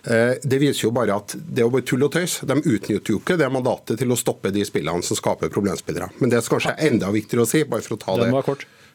Eh, 0.04 0.34
det 0.44 0.60
viser 0.60 0.88
jo 0.88 0.92
bare 0.96 1.16
at 1.16 1.36
det 1.38 1.64
er 1.64 1.70
bare 1.72 1.86
tull 1.88 2.04
og 2.04 2.12
tøys. 2.16 2.40
De 2.48 2.56
utnytter 2.60 3.14
jo 3.14 3.20
ikke 3.22 3.38
det 3.40 3.50
mandatet 3.54 4.00
til 4.02 4.12
å 4.12 4.20
stoppe 4.20 4.52
de 4.54 4.64
spillene 4.68 5.04
som 5.06 5.16
skaper 5.20 5.54
problemspillere. 5.54 6.08
Men 6.20 6.32
det 6.32 6.38
er 6.40 6.52
kanskje 6.52 6.78
enda 6.90 7.08
viktigere 7.14 7.44
å 7.46 7.50
si, 7.50 7.60
bare 7.70 7.86
for 7.86 7.94
å 7.96 8.02
ta 8.02 8.12
det. 8.20 8.28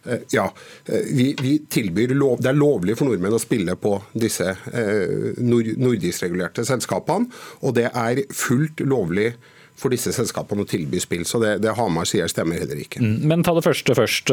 Eh, 0.07 0.19
ja, 0.31 0.53
eh, 0.87 0.95
vi, 1.15 1.37
vi, 1.43 1.59
tilbyr 1.69 2.15
lov, 2.15 2.41
Det 2.43 2.53
er 2.53 2.59
lovlig 2.59 2.97
for 2.99 3.11
nordmenn 3.11 3.37
å 3.37 3.43
spille 3.43 3.77
på 3.81 3.97
disse 4.15 4.51
eh, 4.73 5.39
nord, 5.43 5.73
nordisk-regulerte 5.81 6.65
selskapene. 6.69 7.29
Og 7.63 7.77
det 7.79 7.89
er 7.91 8.25
fullt 8.35 8.85
lovlig 8.87 9.33
for 9.79 9.95
disse 9.95 10.11
selskapene 10.15 10.65
å 10.65 10.69
tilby 10.69 10.99
spill. 11.03 11.23
Så 11.29 11.39
det, 11.43 11.59
det 11.63 11.77
Hamar 11.79 12.09
sier 12.09 12.31
stemmer 12.31 12.59
heller 12.59 12.81
ikke. 12.83 13.03
Mm, 13.03 13.29
men 13.31 13.45
ta 13.47 13.55
det 13.55 13.67
første 13.67 13.95
først. 13.95 14.33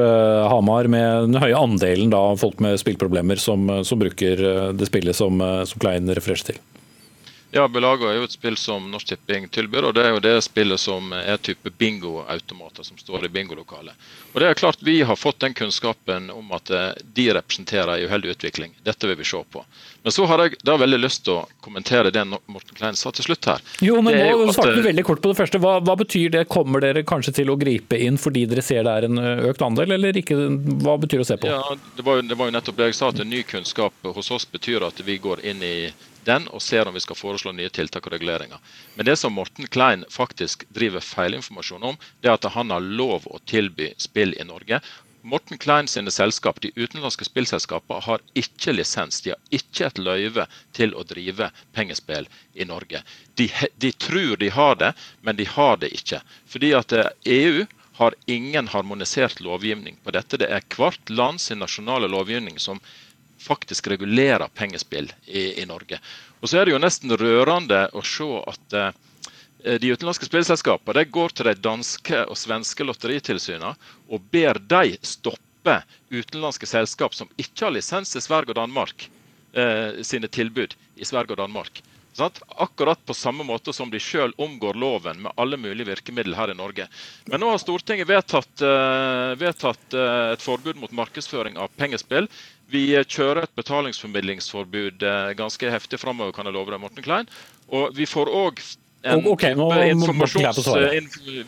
Hamar 0.50 0.90
med 0.90 1.30
den 1.30 1.42
høye 1.42 1.60
andelen 1.60 2.14
da, 2.14 2.24
folk 2.40 2.62
med 2.66 2.80
spillproblemer 2.82 3.42
som, 3.42 3.70
som 3.86 4.02
bruker 4.02 4.42
det 4.74 4.90
spillet 4.90 5.18
som, 5.18 5.38
som 5.70 5.84
Klein 5.84 6.10
refererer 6.10 6.50
til. 6.50 6.64
Ja, 7.56 7.68
Belaga 7.72 8.10
er 8.12 8.18
jo 8.18 8.26
et 8.28 8.34
spill 8.36 8.58
som 8.60 8.90
Norsk 8.92 9.08
Tipping 9.08 9.46
tilbyr, 9.48 9.86
og 9.88 9.94
det 9.96 10.04
er 10.04 10.10
jo 10.12 10.20
det 10.20 10.34
spillet 10.44 10.82
som 10.82 11.14
er 11.16 11.38
type 11.40 11.72
bingoautomater 11.80 12.84
som 12.84 12.98
står 13.00 13.24
i 13.26 13.30
bingolokalet. 13.32 13.96
Og 14.34 14.42
det 14.44 14.50
er 14.50 14.58
klart 14.60 14.84
Vi 14.84 14.98
har 15.08 15.16
fått 15.16 15.40
den 15.40 15.54
kunnskapen 15.56 16.28
om 16.34 16.52
at 16.52 16.68
eh, 16.70 16.90
de 17.16 17.30
representerer 17.38 17.94
en 17.94 18.10
uheldig 18.10 18.34
utvikling. 18.34 18.74
Dette 18.84 19.08
vil 19.08 19.16
vi 19.16 19.24
se 19.24 19.40
på. 19.52 19.64
Men 20.04 20.12
så 20.12 20.26
har 20.28 20.44
jeg 20.44 20.58
da 20.68 20.76
veldig 20.82 21.00
lyst 21.00 21.24
til 21.24 21.38
å 21.38 21.46
kommentere 21.64 22.12
det 22.12 22.26
Morten 22.28 22.76
Klein 22.76 23.00
sa 23.00 23.14
til 23.16 23.30
slutt 23.30 23.48
her. 23.48 23.64
Jo, 23.80 24.02
men 24.04 24.20
nå 24.20 24.52
svarte 24.52 24.76
du 24.76 24.84
veldig 24.90 25.06
kort 25.08 25.22
på 25.24 25.32
det 25.32 25.38
første. 25.40 25.62
Hva, 25.64 25.78
hva, 25.80 25.96
betyr 26.02 26.34
det? 26.34 26.42
Kommer 26.52 26.84
dere 26.84 27.06
kanskje 27.08 27.38
til 27.40 27.54
å 27.54 27.56
gripe 27.62 27.96
inn 27.96 28.20
fordi 28.20 28.44
dere 28.52 28.66
ser 28.68 28.84
det 28.84 28.98
er 28.98 29.08
en 29.08 29.22
eh, 29.22 29.46
økt 29.54 29.64
andel, 29.64 29.96
eller 29.96 30.20
ikke? 30.20 30.42
Hva 30.84 30.98
betyr 31.00 31.24
det 31.24 31.30
å 31.30 31.30
se 31.32 31.40
på? 31.40 31.56
Ja, 31.56 31.64
det 31.96 32.04
var, 32.04 32.20
jo, 32.20 32.28
det 32.28 32.36
var 32.36 32.52
jo 32.52 32.58
nettopp 32.58 32.84
det 32.84 32.92
jeg 32.92 33.00
sa, 33.00 33.14
at 33.16 33.24
ny 33.24 33.46
kunnskap 33.48 34.12
hos 34.20 34.34
oss 34.36 34.44
betyr 34.44 34.84
at 34.90 35.00
vi 35.08 35.16
går 35.24 35.48
inn 35.48 35.64
i 35.64 35.78
den 36.26 36.48
og 36.50 36.62
ser 36.64 36.88
om 36.88 36.96
vi 36.96 37.04
skal 37.04 37.18
foreslå 37.20 37.54
nye 37.56 37.72
tiltak 37.74 38.08
og 38.08 38.16
reguleringer. 38.16 38.62
Men 38.96 39.08
det 39.08 39.18
som 39.22 39.34
Morten 39.38 39.70
Klein 39.72 40.06
faktisk 40.12 40.66
driver 40.76 41.04
feilinformasjon 41.06 41.86
om, 41.92 42.00
det 42.22 42.32
er 42.32 42.38
at 42.38 42.50
han 42.58 42.74
har 42.74 42.86
lov 43.02 43.28
å 43.30 43.42
tilby 43.50 43.92
spill 44.02 44.36
i 44.40 44.48
Norge. 44.48 44.82
Morten 45.26 45.58
Klein 45.58 45.88
sine 45.90 46.12
selskap, 46.14 46.60
de 46.62 46.70
utenlandske 46.76 47.26
spillselskapene, 47.26 48.02
har 48.06 48.22
ikke 48.38 48.76
lisens. 48.76 49.24
De 49.26 49.32
har 49.34 49.40
ikke 49.58 49.88
et 49.88 49.98
løyve 49.98 50.46
til 50.78 50.94
å 50.94 51.06
drive 51.08 51.48
pengespill 51.74 52.30
i 52.54 52.68
Norge. 52.70 53.02
De, 53.34 53.48
de 53.82 53.92
tror 54.06 54.36
de 54.38 54.52
har 54.54 54.78
det, 54.84 54.92
men 55.26 55.40
de 55.40 55.48
har 55.50 55.82
det 55.82 55.90
ikke. 55.98 56.22
Fordi 56.46 56.76
at 56.78 56.94
EU 56.94 57.64
eh, 57.64 57.66
e 57.66 57.66
har 57.96 58.16
ingen 58.26 58.68
harmonisert 58.68 59.40
lovgivning 59.40 59.98
på 60.04 60.12
dette. 60.12 60.38
Det 60.38 60.50
er 60.52 60.66
hvert 60.76 61.10
land 61.10 61.42
sin 61.42 61.62
nasjonale 61.64 62.10
lovgivning 62.12 62.60
som 62.60 62.82
faktisk 63.46 63.88
regulerer 63.88 64.48
pengespill 64.58 65.12
i, 65.26 65.62
i, 65.62 65.66
Norge. 65.70 66.00
Og 66.42 66.50
så 66.50 66.60
er 66.60 66.66
det 66.66 66.76
jo 66.76 66.82
nesten 66.82 67.14
rørende 67.18 67.86
å 67.94 68.04
se 68.06 68.28
at 68.52 68.78
eh, 68.80 69.80
de 69.82 69.94
utenlandske 69.94 70.28
spillselskapene 70.30 71.06
går 71.10 71.36
til 71.36 71.50
de 71.50 71.56
danske 71.58 72.22
og 72.26 72.38
svenske 72.38 72.86
lotteritilsynene 72.86 73.74
og 74.10 74.30
ber 74.34 74.60
de 74.62 74.98
stoppe 75.06 75.80
utenlandske 76.14 76.70
selskap 76.70 77.16
som 77.18 77.32
ikke 77.42 77.68
har 77.68 77.74
lisens 77.74 78.14
i 78.16 78.24
Sverige 78.24 78.54
og 78.54 78.60
Danmark, 78.60 79.10
eh, 79.54 80.02
sine 80.06 80.30
tilbud 80.30 80.78
i 80.96 81.06
Sverige 81.08 81.34
og 81.34 81.44
Danmark. 81.46 81.82
Sant? 82.16 82.40
Akkurat 82.48 83.06
på 83.06 83.14
samme 83.14 83.44
måte 83.44 83.74
som 83.76 83.90
de 83.92 84.00
sjøl 84.00 84.32
omgår 84.40 84.78
loven 84.80 85.20
med 85.26 85.36
alle 85.36 85.58
mulige 85.60 85.90
virkemidler 85.90 86.38
her 86.40 86.54
i 86.54 86.56
Norge. 86.56 86.88
Men 87.28 87.44
nå 87.44 87.50
har 87.52 87.60
Stortinget 87.60 88.08
vedtatt, 88.08 88.64
uh, 88.64 89.36
vedtatt 89.36 89.98
uh, 89.98 90.32
et 90.32 90.46
forbud 90.46 90.80
mot 90.80 90.94
markedsføring 90.96 91.60
av 91.60 91.74
pengespill. 91.76 92.30
Vi 92.72 92.86
kjører 93.04 93.44
et 93.44 93.60
betalingsformidlingsforbud 93.60 95.04
uh, 95.04 95.36
ganske 95.36 95.76
heftig 95.76 96.00
framover, 96.00 96.32
kan 96.38 96.48
jeg 96.48 96.56
love 96.56 96.72
deg, 96.72 96.80
Morten 96.86 97.04
Klein. 97.04 97.28
Og 97.76 97.92
vi 98.00 98.08
får 98.08 98.32
òg 98.32 98.64
okay, 99.28 99.54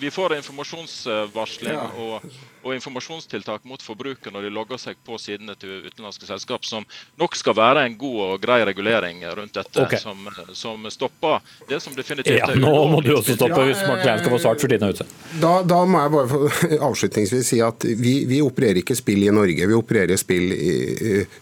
vi 0.03 0.11
får 0.11 0.35
informasjonsvarsling 0.35 1.73
ja. 1.73 1.87
og, 1.95 2.27
og, 2.67 2.75
informasjonstiltak 2.77 3.65
mot 3.67 3.81
forbrukere 3.83 4.33
når 4.35 4.47
de 4.47 4.51
logger 4.53 4.81
seg 4.81 4.99
på 5.07 5.17
sidene 5.21 5.55
til 5.59 5.87
utenlandske 5.87 6.27
selskap, 6.29 6.67
som 6.67 6.85
nok 7.19 7.37
skal 7.39 7.57
være 7.57 7.87
en 7.87 7.97
god 7.97 8.19
og 8.27 8.43
grei 8.43 8.59
regulering 8.67 9.23
rundt 9.39 9.57
dette, 9.57 9.81
okay. 9.81 9.99
som, 10.01 10.27
som, 10.53 10.85
stopper 10.93 11.41
det 11.69 11.81
som 11.83 11.95
definitivt 11.97 12.37
ja, 12.37 12.51
Nå 12.53 12.73
må 12.91 13.01
du 13.01 13.13
også 13.15 13.35
stoppe 13.37 13.63
hvis 13.67 13.81
Mark 13.87 14.03
Klein 14.03 14.21
skal 14.21 14.33
få 14.33 14.41
svart 14.43 14.61
for 14.61 14.71
tiden 14.71 14.87
er 14.87 14.95
ute. 14.95 15.07
Da, 15.41 15.53
da, 15.67 15.81
må 15.89 16.03
jeg 16.03 16.13
bare 16.13 16.79
avslutningsvis 16.89 17.51
si 17.53 17.61
at 17.65 17.87
vi, 17.87 18.19
vi, 18.29 18.41
opererer 18.45 18.83
ikke 18.83 18.97
spill 18.97 19.25
i 19.25 19.33
Norge, 19.33 19.67
vi 19.67 19.77
opererer 19.77 20.19
spill 20.19 20.53
i, 20.53 20.77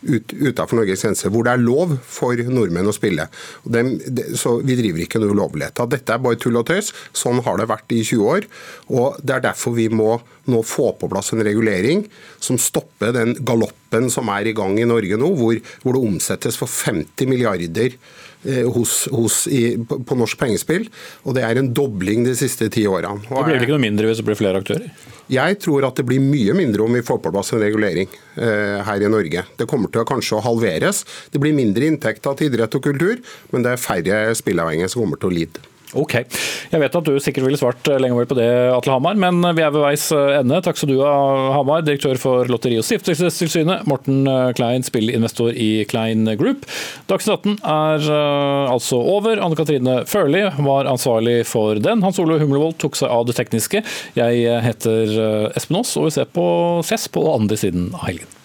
ut, 0.07 0.33
utenfor 0.33 0.79
Norges 0.79 1.03
grenser, 1.05 1.33
hvor 1.33 1.45
det 1.47 1.55
er 1.55 1.63
lov 1.63 1.97
for 2.07 2.39
nordmenn 2.47 2.87
å 2.87 2.95
spille. 2.95 3.27
De, 3.63 3.83
de, 4.07 4.29
så 4.39 4.57
vi 4.65 4.77
driver 4.79 5.03
ikke 5.05 5.21
noe 5.21 5.35
lovlighet. 5.37 5.83
Dette 5.91 6.05
dette 6.05 6.15
er 6.15 6.21
bare 6.21 6.39
tull 6.39 6.59
og 6.59 6.67
tøys. 6.69 6.93
Sånn 7.17 7.41
har 7.45 7.59
det 7.59 7.69
vært 7.71 7.95
i 7.95 8.03
20 8.05 8.31
år. 8.35 8.47
og 8.93 9.19
Det 9.21 9.35
er 9.35 9.45
derfor 9.49 9.75
vi 9.75 9.89
må 9.89 10.19
nå 10.51 10.61
få 10.65 10.91
på 10.99 11.09
plass 11.11 11.33
en 11.33 11.43
regulering 11.45 12.05
som 12.43 12.59
stopper 12.61 13.15
den 13.15 13.35
galoppen 13.45 14.09
som 14.13 14.29
er 14.33 14.49
i 14.49 14.55
gang 14.57 14.77
i 14.79 14.87
Norge 14.87 15.17
nå, 15.19 15.31
hvor, 15.39 15.57
hvor 15.83 15.97
det 15.97 16.05
omsettes 16.11 16.59
for 16.59 16.71
50 16.71 17.29
milliarder 17.31 17.95
eh, 17.95 18.63
hos, 18.75 19.05
hos 19.13 19.45
i, 19.47 19.77
på 19.79 20.17
norsk 20.19 20.39
pengespill. 20.41 20.87
og 21.23 21.37
Det 21.37 21.45
er 21.47 21.61
en 21.61 21.73
dobling 21.75 22.25
de 22.27 22.35
siste 22.37 22.69
ti 22.73 22.85
årene. 22.89 23.25
Og 23.29 23.37
det 23.39 23.45
blir 23.47 23.57
vel 23.57 23.67
ikke 23.67 23.77
noe 23.77 23.85
mindre 23.87 24.09
hvis 24.09 24.21
det 24.21 24.29
blir 24.29 24.39
flere 24.39 24.63
aktører? 24.63 25.11
Jeg 25.31 25.57
tror 25.63 25.87
at 25.87 25.97
det 25.97 26.05
blir 26.05 26.21
mye 26.21 26.53
mindre 26.53 26.85
om 26.85 26.93
vi 26.93 27.05
får 27.05 27.17
på 27.23 27.31
plass 27.33 27.49
en 27.55 27.63
regulering 27.63 28.11
eh, 28.37 28.81
her 28.85 29.05
i 29.05 29.09
Norge. 29.09 29.45
Det 29.57 29.69
kommer 29.69 29.89
til 29.89 30.03
å 30.03 30.09
kanskje 30.09 30.37
å 30.37 30.43
halveres. 30.45 31.01
Det 31.33 31.41
blir 31.41 31.55
mindre 31.57 31.89
inntekter 31.89 32.37
til 32.37 32.51
idrett 32.51 32.77
og 32.77 32.85
kultur, 32.85 33.23
men 33.53 33.65
det 33.65 33.73
er 33.73 33.81
færre 33.81 34.19
spilleavhengige 34.37 34.91
som 34.93 35.01
kommer 35.01 35.21
til 35.21 35.33
å 35.33 35.39
lide. 35.39 35.71
Ok. 35.93 36.15
Jeg 36.71 36.81
vet 36.81 36.95
at 36.97 37.07
du 37.07 37.13
sikkert 37.21 37.45
ville 37.45 37.59
svart 37.59 37.87
lenge 38.01 38.15
over 38.17 38.27
på 38.27 38.37
det, 38.39 38.47
Atle 38.73 38.95
Hamar, 38.95 39.15
men 39.19 39.39
vi 39.55 39.63
er 39.63 39.71
ved 39.71 39.83
veis 39.83 40.07
ende. 40.11 40.57
Takk 40.65 40.79
skal 40.79 40.91
du 40.91 40.97
ha, 41.03 41.13
Hamar, 41.55 41.85
direktør 41.85 42.19
for 42.19 42.49
Lotteri- 42.51 42.79
og 42.81 42.87
stiftelsestilsynet. 42.87 43.85
Morten 43.87 44.25
Klein, 44.57 44.83
spillinvestor 44.83 45.55
i 45.55 45.85
Klein 45.89 46.25
Group. 46.39 46.65
Dagsnytt 47.11 47.45
18 47.45 47.59
er 47.63 48.09
altså 48.73 48.99
over. 48.99 49.39
Anne 49.43 49.59
Katrine 49.59 50.01
Førli 50.09 50.45
var 50.65 50.89
ansvarlig 50.91 51.43
for 51.47 51.79
den. 51.79 52.03
Hans 52.05 52.19
Ole 52.23 52.39
Humlevold 52.41 52.79
tok 52.81 52.97
seg 52.99 53.11
av 53.13 53.27
det 53.29 53.37
tekniske. 53.39 53.83
Jeg 54.17 54.63
heter 54.65 55.19
Espen 55.55 55.79
Aas, 55.79 55.95
og 55.99 56.09
vi 56.09 56.17
ser 56.17 56.31
på 56.35 56.47
ses 56.85 57.07
på 57.11 57.23
andre 57.33 57.59
siden 57.59 57.91
av 57.95 58.09
helgen. 58.09 58.44